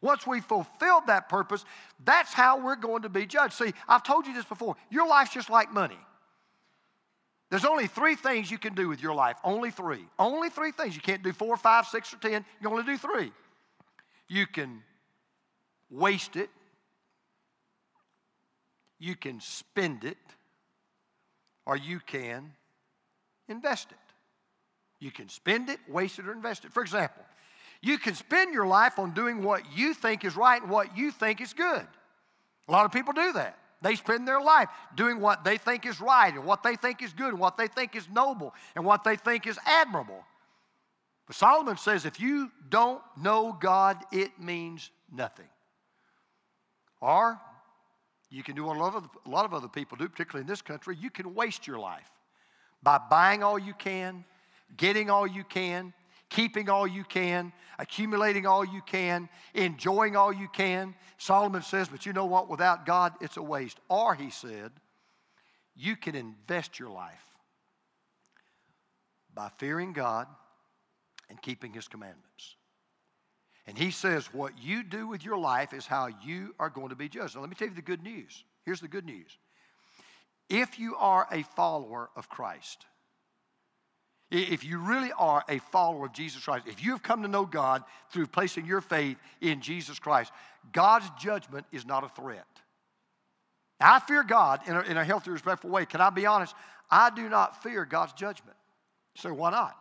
once 0.00 0.26
we 0.26 0.40
fulfilled 0.40 1.04
that 1.08 1.28
purpose, 1.28 1.64
that's 2.04 2.32
how 2.32 2.60
we're 2.60 2.76
going 2.76 3.02
to 3.02 3.08
be 3.08 3.26
judged. 3.26 3.54
See, 3.54 3.72
I've 3.88 4.02
told 4.02 4.26
you 4.26 4.34
this 4.34 4.44
before. 4.44 4.76
Your 4.90 5.08
life's 5.08 5.32
just 5.32 5.50
like 5.50 5.72
money. 5.72 5.98
There's 7.50 7.64
only 7.64 7.86
three 7.86 8.14
things 8.14 8.50
you 8.50 8.58
can 8.58 8.74
do 8.74 8.88
with 8.88 9.02
your 9.02 9.14
life. 9.14 9.36
Only 9.42 9.70
three. 9.70 10.04
Only 10.18 10.50
three 10.50 10.70
things. 10.70 10.94
You 10.94 11.00
can't 11.00 11.22
do 11.22 11.32
four, 11.32 11.56
five, 11.56 11.86
six, 11.86 12.12
or 12.12 12.18
ten. 12.18 12.44
You 12.60 12.68
only 12.68 12.84
do 12.84 12.96
three. 12.96 13.32
You 14.28 14.46
can 14.46 14.82
waste 15.90 16.36
it, 16.36 16.50
you 18.98 19.16
can 19.16 19.40
spend 19.40 20.04
it, 20.04 20.18
or 21.64 21.76
you 21.76 22.00
can 22.00 22.52
invest 23.48 23.90
it. 23.90 23.96
You 25.00 25.10
can 25.10 25.28
spend 25.28 25.70
it, 25.70 25.78
waste 25.88 26.18
it, 26.18 26.26
or 26.26 26.32
invest 26.32 26.64
it. 26.64 26.72
For 26.72 26.82
example, 26.82 27.22
you 27.80 27.98
can 27.98 28.14
spend 28.14 28.52
your 28.52 28.66
life 28.66 28.98
on 28.98 29.12
doing 29.12 29.42
what 29.42 29.62
you 29.76 29.94
think 29.94 30.24
is 30.24 30.36
right 30.36 30.60
and 30.60 30.70
what 30.70 30.96
you 30.96 31.10
think 31.10 31.40
is 31.40 31.52
good. 31.52 31.86
A 32.68 32.72
lot 32.72 32.84
of 32.84 32.92
people 32.92 33.12
do 33.12 33.32
that. 33.32 33.56
They 33.80 33.94
spend 33.94 34.26
their 34.26 34.40
life 34.40 34.68
doing 34.96 35.20
what 35.20 35.44
they 35.44 35.56
think 35.56 35.86
is 35.86 36.00
right 36.00 36.34
and 36.34 36.44
what 36.44 36.62
they 36.62 36.74
think 36.74 37.02
is 37.02 37.12
good 37.12 37.28
and 37.28 37.38
what 37.38 37.56
they 37.56 37.68
think 37.68 37.94
is 37.94 38.08
noble 38.10 38.52
and 38.74 38.84
what 38.84 39.04
they 39.04 39.14
think 39.14 39.46
is 39.46 39.58
admirable. 39.64 40.24
But 41.26 41.36
Solomon 41.36 41.76
says 41.76 42.04
if 42.04 42.18
you 42.18 42.50
don't 42.68 43.00
know 43.16 43.56
God, 43.58 43.98
it 44.10 44.40
means 44.40 44.90
nothing. 45.12 45.46
Or 47.00 47.40
you 48.30 48.42
can 48.42 48.56
do 48.56 48.64
what 48.64 48.76
a 48.76 48.80
lot, 48.80 48.94
of, 48.96 49.08
a 49.24 49.30
lot 49.30 49.44
of 49.44 49.54
other 49.54 49.68
people 49.68 49.96
do, 49.96 50.08
particularly 50.08 50.42
in 50.42 50.48
this 50.48 50.62
country. 50.62 50.96
You 51.00 51.10
can 51.10 51.34
waste 51.34 51.66
your 51.66 51.78
life 51.78 52.10
by 52.82 52.98
buying 52.98 53.42
all 53.44 53.58
you 53.58 53.74
can, 53.74 54.24
getting 54.76 55.08
all 55.08 55.26
you 55.26 55.44
can, 55.44 55.92
keeping 56.30 56.68
all 56.68 56.86
you 56.86 57.04
can, 57.04 57.52
accumulating 57.78 58.46
all 58.46 58.64
you 58.64 58.82
can, 58.86 59.28
enjoying 59.54 60.16
all 60.16 60.32
you 60.32 60.48
can. 60.48 60.94
Solomon 61.16 61.62
says, 61.62 61.88
but 61.88 62.06
you 62.06 62.12
know 62.12 62.26
what? 62.26 62.48
Without 62.48 62.86
God, 62.86 63.14
it's 63.20 63.36
a 63.36 63.42
waste. 63.42 63.78
Or, 63.88 64.14
he 64.14 64.30
said, 64.30 64.72
you 65.74 65.96
can 65.96 66.14
invest 66.14 66.78
your 66.78 66.90
life 66.90 67.24
by 69.32 69.50
fearing 69.58 69.92
God 69.92 70.26
and 71.30 71.40
keeping 71.40 71.72
His 71.72 71.86
commandments. 71.86 72.56
And 73.66 73.78
He 73.78 73.90
says, 73.90 74.32
what 74.32 74.52
you 74.60 74.82
do 74.82 75.06
with 75.06 75.24
your 75.24 75.38
life 75.38 75.72
is 75.72 75.86
how 75.86 76.08
you 76.24 76.54
are 76.58 76.70
going 76.70 76.88
to 76.88 76.96
be 76.96 77.08
judged. 77.08 77.36
Now, 77.36 77.42
let 77.42 77.50
me 77.50 77.56
tell 77.56 77.68
you 77.68 77.74
the 77.74 77.82
good 77.82 78.02
news. 78.02 78.44
Here's 78.64 78.80
the 78.80 78.88
good 78.88 79.06
news. 79.06 79.38
If 80.48 80.78
you 80.78 80.96
are 80.96 81.28
a 81.30 81.42
follower 81.42 82.10
of 82.16 82.28
Christ, 82.28 82.86
if 84.30 84.64
you 84.64 84.78
really 84.78 85.10
are 85.12 85.42
a 85.48 85.58
follower 85.58 86.06
of 86.06 86.12
Jesus 86.12 86.44
Christ, 86.44 86.66
if 86.66 86.84
you 86.84 86.90
have 86.90 87.02
come 87.02 87.22
to 87.22 87.28
know 87.28 87.46
God 87.46 87.82
through 88.10 88.26
placing 88.26 88.66
your 88.66 88.80
faith 88.80 89.16
in 89.40 89.60
Jesus 89.60 89.98
Christ, 89.98 90.32
God's 90.72 91.08
judgment 91.18 91.66
is 91.72 91.86
not 91.86 92.04
a 92.04 92.08
threat. 92.08 92.46
Now, 93.80 93.94
I 93.94 94.00
fear 94.00 94.22
God 94.22 94.60
in 94.66 94.76
a, 94.76 94.80
in 94.82 94.96
a 94.96 95.04
healthy, 95.04 95.30
respectful 95.30 95.70
way. 95.70 95.86
Can 95.86 96.00
I 96.00 96.10
be 96.10 96.26
honest? 96.26 96.54
I 96.90 97.10
do 97.10 97.28
not 97.28 97.62
fear 97.62 97.84
God's 97.84 98.12
judgment. 98.12 98.56
So, 99.14 99.32
why 99.32 99.50
not? 99.50 99.76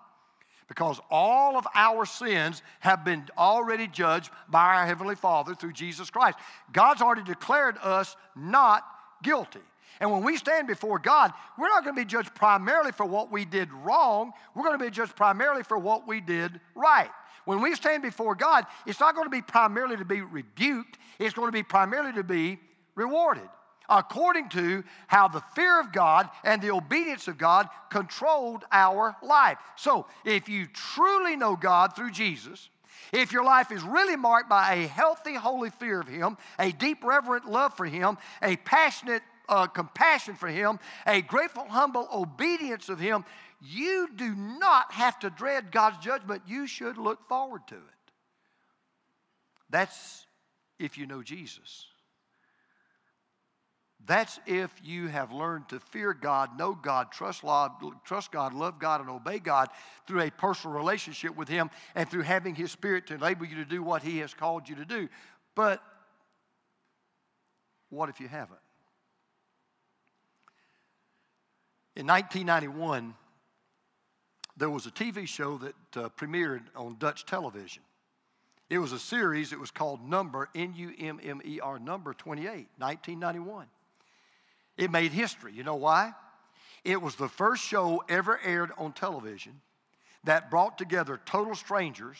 Because 0.67 0.99
all 1.09 1.57
of 1.57 1.65
our 1.73 2.05
sins 2.05 2.61
have 2.79 3.05
been 3.05 3.25
already 3.37 3.87
judged 3.87 4.29
by 4.49 4.75
our 4.75 4.85
Heavenly 4.85 5.15
Father 5.15 5.55
through 5.55 5.73
Jesus 5.73 6.09
Christ. 6.09 6.37
God's 6.71 7.01
already 7.01 7.23
declared 7.23 7.77
us 7.81 8.15
not 8.35 8.83
guilty. 9.23 9.61
And 9.99 10.11
when 10.11 10.23
we 10.23 10.37
stand 10.37 10.67
before 10.67 10.99
God, 10.99 11.33
we're 11.57 11.69
not 11.69 11.83
going 11.83 11.95
to 11.95 12.01
be 12.01 12.05
judged 12.05 12.33
primarily 12.35 12.91
for 12.91 13.05
what 13.05 13.31
we 13.31 13.45
did 13.45 13.71
wrong. 13.71 14.31
We're 14.53 14.63
going 14.63 14.77
to 14.77 14.85
be 14.85 14.91
judged 14.91 15.15
primarily 15.15 15.63
for 15.63 15.77
what 15.77 16.07
we 16.07 16.21
did 16.21 16.59
right. 16.75 17.09
When 17.45 17.61
we 17.61 17.75
stand 17.75 18.03
before 18.03 18.35
God, 18.35 18.65
it's 18.85 18.99
not 18.99 19.15
going 19.15 19.25
to 19.25 19.31
be 19.31 19.41
primarily 19.41 19.97
to 19.97 20.05
be 20.05 20.21
rebuked, 20.21 20.97
it's 21.17 21.33
going 21.33 21.47
to 21.47 21.53
be 21.53 21.63
primarily 21.63 22.13
to 22.13 22.23
be 22.23 22.59
rewarded 22.95 23.47
according 23.89 24.49
to 24.49 24.83
how 25.07 25.27
the 25.27 25.41
fear 25.55 25.79
of 25.79 25.91
God 25.91 26.29
and 26.43 26.61
the 26.61 26.71
obedience 26.71 27.27
of 27.27 27.37
God 27.37 27.69
controlled 27.89 28.65
our 28.71 29.15
life. 29.23 29.57
So, 29.75 30.07
if 30.25 30.49
you 30.49 30.67
truly 30.67 31.35
know 31.35 31.55
God 31.55 31.95
through 31.95 32.11
Jesus, 32.11 32.69
if 33.13 33.31
your 33.31 33.43
life 33.43 33.71
is 33.71 33.83
really 33.83 34.15
marked 34.15 34.49
by 34.49 34.73
a 34.73 34.87
healthy, 34.87 35.35
holy 35.35 35.69
fear 35.69 36.01
of 36.01 36.07
Him, 36.07 36.37
a 36.59 36.71
deep, 36.71 37.03
reverent 37.03 37.49
love 37.49 37.75
for 37.75 37.85
Him, 37.85 38.17
a 38.41 38.57
passionate 38.57 39.23
uh, 39.49 39.67
compassion 39.67 40.35
for 40.35 40.47
Him, 40.47 40.79
a 41.05 41.21
grateful, 41.21 41.65
humble 41.67 42.07
obedience 42.13 42.89
of 42.89 42.99
Him, 42.99 43.25
you 43.61 44.09
do 44.15 44.35
not 44.35 44.91
have 44.91 45.19
to 45.19 45.29
dread 45.29 45.71
God's 45.71 45.97
judgment. 45.97 46.43
You 46.47 46.67
should 46.67 46.97
look 46.97 47.27
forward 47.27 47.61
to 47.67 47.75
it. 47.75 47.81
That's 49.69 50.25
if 50.79 50.97
you 50.97 51.07
know 51.07 51.23
Jesus. 51.23 51.87
That's 54.05 54.39
if 54.45 54.71
you 54.83 55.07
have 55.07 55.33
learned 55.33 55.67
to 55.69 55.81
fear 55.81 56.13
God, 56.13 56.57
know 56.57 56.73
God, 56.73 57.11
trust, 57.11 57.41
God, 57.41 57.71
trust 58.05 58.31
God, 58.31 58.53
love 58.53 58.79
God, 58.79 59.01
and 59.01 59.09
obey 59.09 59.39
God 59.39 59.67
through 60.07 60.21
a 60.21 60.31
personal 60.31 60.77
relationship 60.77 61.35
with 61.35 61.49
Him 61.49 61.69
and 61.93 62.09
through 62.09 62.21
having 62.21 62.55
His 62.55 62.71
Spirit 62.71 63.07
to 63.07 63.15
enable 63.15 63.45
you 63.45 63.55
to 63.55 63.65
do 63.65 63.83
what 63.83 64.03
He 64.03 64.19
has 64.19 64.33
called 64.33 64.69
you 64.69 64.75
to 64.75 64.85
do. 64.85 65.09
But 65.55 65.83
what 67.89 68.07
if 68.07 68.21
you 68.21 68.29
haven't? 68.29 68.59
In 71.97 72.05
1991, 72.05 73.15
there 74.55 74.69
was 74.69 74.85
a 74.85 74.91
TV 74.91 75.27
show 75.27 75.57
that 75.57 75.73
uh, 75.95 76.09
premiered 76.09 76.61
on 76.75 76.97
Dutch 76.99 77.25
television. 77.25 77.81
It 78.69 78.77
was 78.77 78.91
a 78.91 78.99
series, 78.99 79.51
it 79.51 79.59
was 79.59 79.71
called 79.71 80.07
Number, 80.07 80.47
N 80.53 80.75
U 80.75 80.93
M 80.99 81.19
M 81.23 81.41
E 81.43 81.59
R, 81.59 81.79
Number 81.79 82.13
28, 82.13 82.67
1991. 82.77 83.65
It 84.77 84.91
made 84.91 85.11
history. 85.11 85.53
You 85.53 85.63
know 85.63 85.77
why? 85.77 86.13
It 86.83 87.01
was 87.01 87.15
the 87.15 87.27
first 87.27 87.63
show 87.63 88.03
ever 88.07 88.39
aired 88.45 88.69
on 88.77 88.93
television 88.93 89.59
that 90.23 90.51
brought 90.51 90.77
together 90.77 91.19
total 91.25 91.55
strangers 91.55 92.17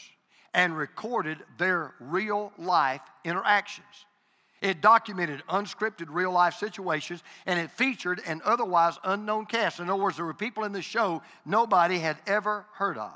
and 0.56 0.76
recorded 0.76 1.38
their 1.60 1.94
real 2.00 2.52
life 2.58 3.02
interactions. 3.24 4.07
It 4.62 4.82
documented 4.82 5.44
unscripted 5.48 6.08
real 6.10 6.32
life 6.32 6.56
situations 6.56 7.24
and 7.46 7.60
it 7.60 7.70
featured 7.72 8.22
an 8.26 8.42
otherwise 8.44 8.98
unknown 9.04 9.46
cast. 9.46 9.80
In 9.80 9.90
other 9.90 10.02
words, 10.02 10.18
there 10.18 10.26
were 10.26 10.34
people 10.34 10.64
in 10.64 10.72
the 10.72 10.82
show 10.82 11.22
nobody 11.46 12.00
had 12.00 12.18
ever 12.26 12.66
heard 12.74 12.98
of. 12.98 13.14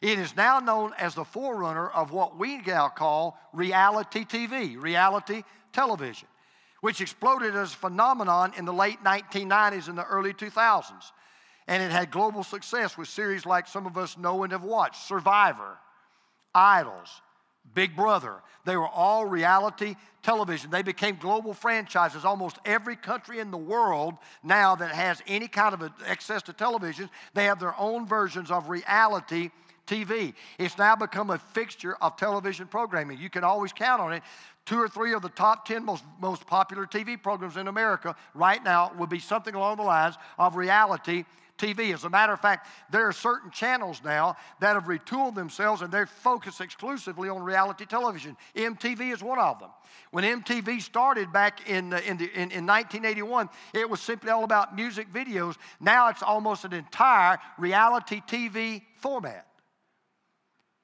It 0.00 0.18
is 0.18 0.36
now 0.36 0.60
known 0.60 0.92
as 0.96 1.14
the 1.14 1.24
forerunner 1.24 1.88
of 1.88 2.12
what 2.12 2.38
we 2.38 2.58
now 2.58 2.88
call 2.88 3.36
reality 3.52 4.24
TV, 4.24 4.80
reality 4.80 5.42
television, 5.72 6.28
which 6.80 7.00
exploded 7.00 7.56
as 7.56 7.72
a 7.72 7.76
phenomenon 7.76 8.52
in 8.56 8.64
the 8.64 8.72
late 8.72 9.02
1990s 9.02 9.88
and 9.88 9.98
the 9.98 10.04
early 10.04 10.32
2000s. 10.32 10.92
And 11.66 11.82
it 11.82 11.90
had 11.90 12.12
global 12.12 12.44
success 12.44 12.96
with 12.96 13.08
series 13.08 13.44
like 13.44 13.66
some 13.66 13.86
of 13.86 13.98
us 13.98 14.16
know 14.16 14.44
and 14.44 14.52
have 14.52 14.62
watched 14.62 15.06
Survivor, 15.06 15.78
Idols, 16.54 17.20
Big 17.74 17.96
Brother. 17.96 18.36
They 18.64 18.76
were 18.76 18.88
all 18.88 19.24
reality 19.24 19.96
television. 20.22 20.70
They 20.70 20.82
became 20.82 21.16
global 21.16 21.54
franchises. 21.54 22.24
Almost 22.24 22.58
every 22.64 22.96
country 22.96 23.38
in 23.38 23.50
the 23.50 23.56
world 23.56 24.14
now 24.42 24.74
that 24.76 24.90
has 24.90 25.22
any 25.26 25.48
kind 25.48 25.74
of 25.74 25.90
access 26.06 26.42
to 26.44 26.52
television, 26.52 27.08
they 27.34 27.44
have 27.44 27.60
their 27.60 27.74
own 27.78 28.06
versions 28.06 28.50
of 28.50 28.68
reality 28.68 29.50
TV. 29.86 30.34
It's 30.58 30.76
now 30.76 30.94
become 30.94 31.30
a 31.30 31.38
fixture 31.38 31.96
of 32.02 32.16
television 32.16 32.66
programming. 32.66 33.18
You 33.18 33.30
can 33.30 33.42
always 33.42 33.72
count 33.72 34.02
on 34.02 34.12
it. 34.12 34.22
Two 34.66 34.78
or 34.78 34.88
three 34.88 35.14
of 35.14 35.22
the 35.22 35.30
top 35.30 35.64
10 35.64 35.82
most, 35.82 36.04
most 36.20 36.46
popular 36.46 36.84
TV 36.84 37.20
programs 37.20 37.56
in 37.56 37.68
America 37.68 38.14
right 38.34 38.62
now 38.62 38.92
would 38.98 39.08
be 39.08 39.18
something 39.18 39.54
along 39.54 39.78
the 39.78 39.82
lines 39.82 40.16
of 40.38 40.56
reality 40.56 41.24
TV. 41.58 41.92
As 41.92 42.04
a 42.04 42.10
matter 42.10 42.32
of 42.32 42.40
fact, 42.40 42.68
there 42.90 43.06
are 43.06 43.12
certain 43.12 43.50
channels 43.50 44.00
now 44.04 44.36
that 44.60 44.74
have 44.74 44.84
retooled 44.84 45.34
themselves 45.34 45.82
and 45.82 45.92
they're 45.92 46.06
focused 46.06 46.60
exclusively 46.60 47.28
on 47.28 47.42
reality 47.42 47.84
television. 47.84 48.36
MTV 48.54 49.12
is 49.12 49.22
one 49.22 49.38
of 49.38 49.58
them. 49.58 49.70
When 50.10 50.24
MTV 50.24 50.80
started 50.80 51.32
back 51.32 51.68
in, 51.68 51.92
in, 51.92 52.16
the, 52.16 52.30
in, 52.32 52.50
in 52.50 52.66
1981, 52.66 53.48
it 53.74 53.88
was 53.88 54.00
simply 54.00 54.30
all 54.30 54.44
about 54.44 54.74
music 54.74 55.12
videos. 55.12 55.56
Now 55.80 56.08
it's 56.08 56.22
almost 56.22 56.64
an 56.64 56.72
entire 56.72 57.38
reality 57.58 58.22
TV 58.26 58.82
format. 58.96 59.46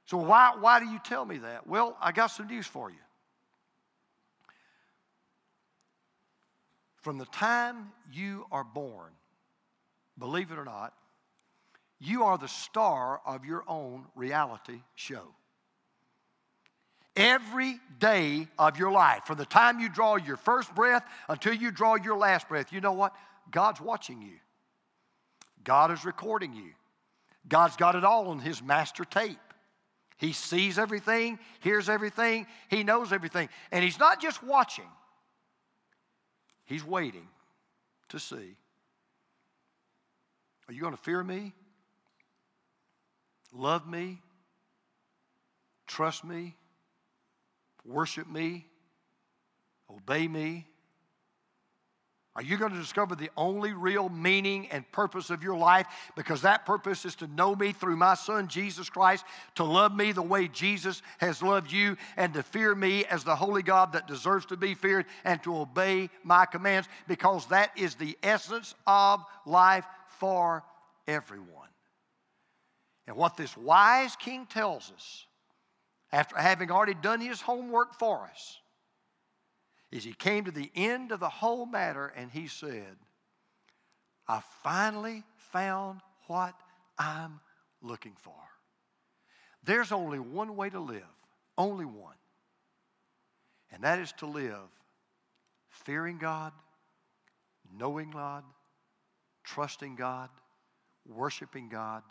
So, 0.07 0.19
why, 0.19 0.53
why 0.61 0.81
do 0.81 0.87
you 0.87 1.01
tell 1.03 1.25
me 1.25 1.39
that? 1.39 1.67
Well, 1.67 1.97
I 2.01 2.13
got 2.13 2.27
some 2.27 2.47
news 2.47 2.67
for 2.67 2.91
you. 2.91 2.97
From 7.01 7.19
the 7.19 7.27
time 7.27 7.93
you 8.13 8.47
are 8.51 8.65
born, 8.65 9.13
believe 10.19 10.51
it 10.51 10.59
or 10.59 10.65
not, 10.65 10.93
you 11.99 12.25
are 12.25 12.39
the 12.39 12.49
star 12.49 13.21
of 13.25 13.45
your 13.45 13.65
own 13.67 14.07
reality 14.15 14.81
show. 14.95 15.23
Every 17.17 17.79
day 18.01 18.49
of 18.59 18.79
your 18.79 18.91
life, 18.91 19.25
from 19.25 19.39
the 19.39 19.47
time 19.47 19.79
you 19.79 19.89
draw 19.89 20.17
your 20.17 20.37
first 20.37 20.75
breath 20.75 21.05
until 21.29 21.55
you 21.55 21.71
draw 21.71 21.95
your 21.95 22.17
last 22.17 22.49
breath, 22.49 22.73
you 22.73 22.81
know 22.81 22.93
what? 22.93 23.15
God's 23.51 23.81
watching 23.81 24.21
you. 24.21 24.35
God 25.63 25.93
is 25.93 26.05
recording 26.05 26.53
you. 26.53 26.73
God's 27.49 27.77
got 27.77 27.95
it 27.95 28.05
all 28.05 28.29
on 28.29 28.41
His 28.41 28.63
master 28.63 29.05
tape. 29.05 29.39
He 30.17 30.33
sees 30.33 30.79
everything, 30.79 31.39
hears 31.61 31.89
everything, 31.89 32.47
He 32.69 32.83
knows 32.83 33.13
everything. 33.13 33.49
And 33.71 33.85
He's 33.85 33.99
not 33.99 34.21
just 34.21 34.43
watching, 34.43 34.89
He's 36.65 36.85
waiting 36.85 37.29
to 38.09 38.19
see 38.19 38.57
are 40.69 40.73
you 40.73 40.81
going 40.81 40.97
to 40.97 41.03
fear 41.03 41.23
me? 41.23 41.53
Love 43.53 43.87
me? 43.87 44.21
Trust 45.87 46.25
me? 46.25 46.57
Worship 47.85 48.29
me? 48.29 48.67
Obey 49.91 50.27
me? 50.27 50.67
Are 52.37 52.43
you 52.43 52.57
going 52.57 52.73
to 52.73 52.79
discover 52.79 53.15
the 53.15 53.31
only 53.37 53.73
real 53.73 54.09
meaning 54.09 54.67
and 54.73 54.91
purpose 54.91 55.31
of 55.31 55.45
your 55.45 55.57
life? 55.57 55.87
Because 56.17 56.43
that 56.43 56.67
purpose 56.67 57.05
is 57.05 57.15
to 57.17 57.29
know 57.29 57.55
me 57.55 57.71
through 57.71 57.97
my 57.97 58.15
Son, 58.15 58.49
Jesus 58.49 58.91
Christ, 58.91 59.25
to 59.55 59.63
love 59.63 59.95
me 59.95 60.11
the 60.11 60.21
way 60.21 60.49
Jesus 60.49 61.01
has 61.19 61.45
loved 61.45 61.71
you, 61.71 61.97
and 62.17 62.35
to 62.35 62.43
fear 62.43 62.75
me 62.75 63.05
as 63.05 63.23
the 63.23 63.37
holy 63.37 63.63
God 63.63 63.93
that 63.93 64.09
deserves 64.09 64.47
to 64.47 64.57
be 64.57 64.75
feared, 64.75 65.07
and 65.25 65.41
to 65.45 65.57
obey 65.57 66.11
my 66.25 66.45
commands, 66.45 66.89
because 67.07 67.47
that 67.47 67.71
is 67.77 67.95
the 67.95 68.19
essence 68.25 68.75
of 68.85 69.25
life 69.47 69.87
for 70.19 70.65
everyone. 71.07 71.69
And 73.07 73.17
what 73.17 73.37
this 73.37 73.57
wise 73.57 74.17
king 74.17 74.47
tells 74.47 74.91
us, 74.95 75.27
after 76.13 76.37
having 76.37 76.71
already 76.71 76.95
done 76.95 77.21
his 77.21 77.41
homework 77.41 77.99
for 77.99 78.25
us, 78.25 78.59
is 79.91 80.05
he 80.05 80.13
came 80.13 80.45
to 80.45 80.51
the 80.51 80.71
end 80.75 81.13
of 81.13 81.21
the 81.21 81.29
whole 81.29 81.67
matter 81.67 82.13
and 82.17 82.31
he 82.31 82.49
said, 82.49 82.97
I 84.27 84.43
finally 84.63 85.23
found 85.53 86.01
what 86.27 86.55
I'm 86.99 87.41
looking 87.83 88.15
for. 88.19 88.33
There's 89.63 89.93
only 89.93 90.19
one 90.19 90.57
way 90.57 90.71
to 90.71 90.81
live, 90.81 91.03
only 91.57 91.85
one. 91.85 92.17
And 93.73 93.83
that 93.85 93.99
is 93.99 94.13
to 94.19 94.27
live 94.27 94.69
fearing 95.69 96.19
God, 96.19 96.53
knowing 97.77 98.11
God, 98.11 98.45
trusting 99.45 99.97
God, 99.97 100.31
worshiping 101.07 101.69
God, 101.69 102.03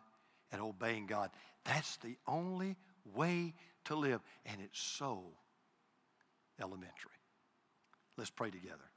and 0.52 0.62
obeying 0.62 1.08
God. 1.08 1.32
That's 1.66 1.98
the 1.98 2.16
only 2.28 2.78
way 3.14 3.54
to 3.86 3.96
live, 3.96 4.22
and 4.46 4.62
it's 4.62 4.80
so 4.80 5.24
elementary. 6.62 7.12
Let's 8.18 8.30
pray 8.30 8.52
together. 8.52 8.93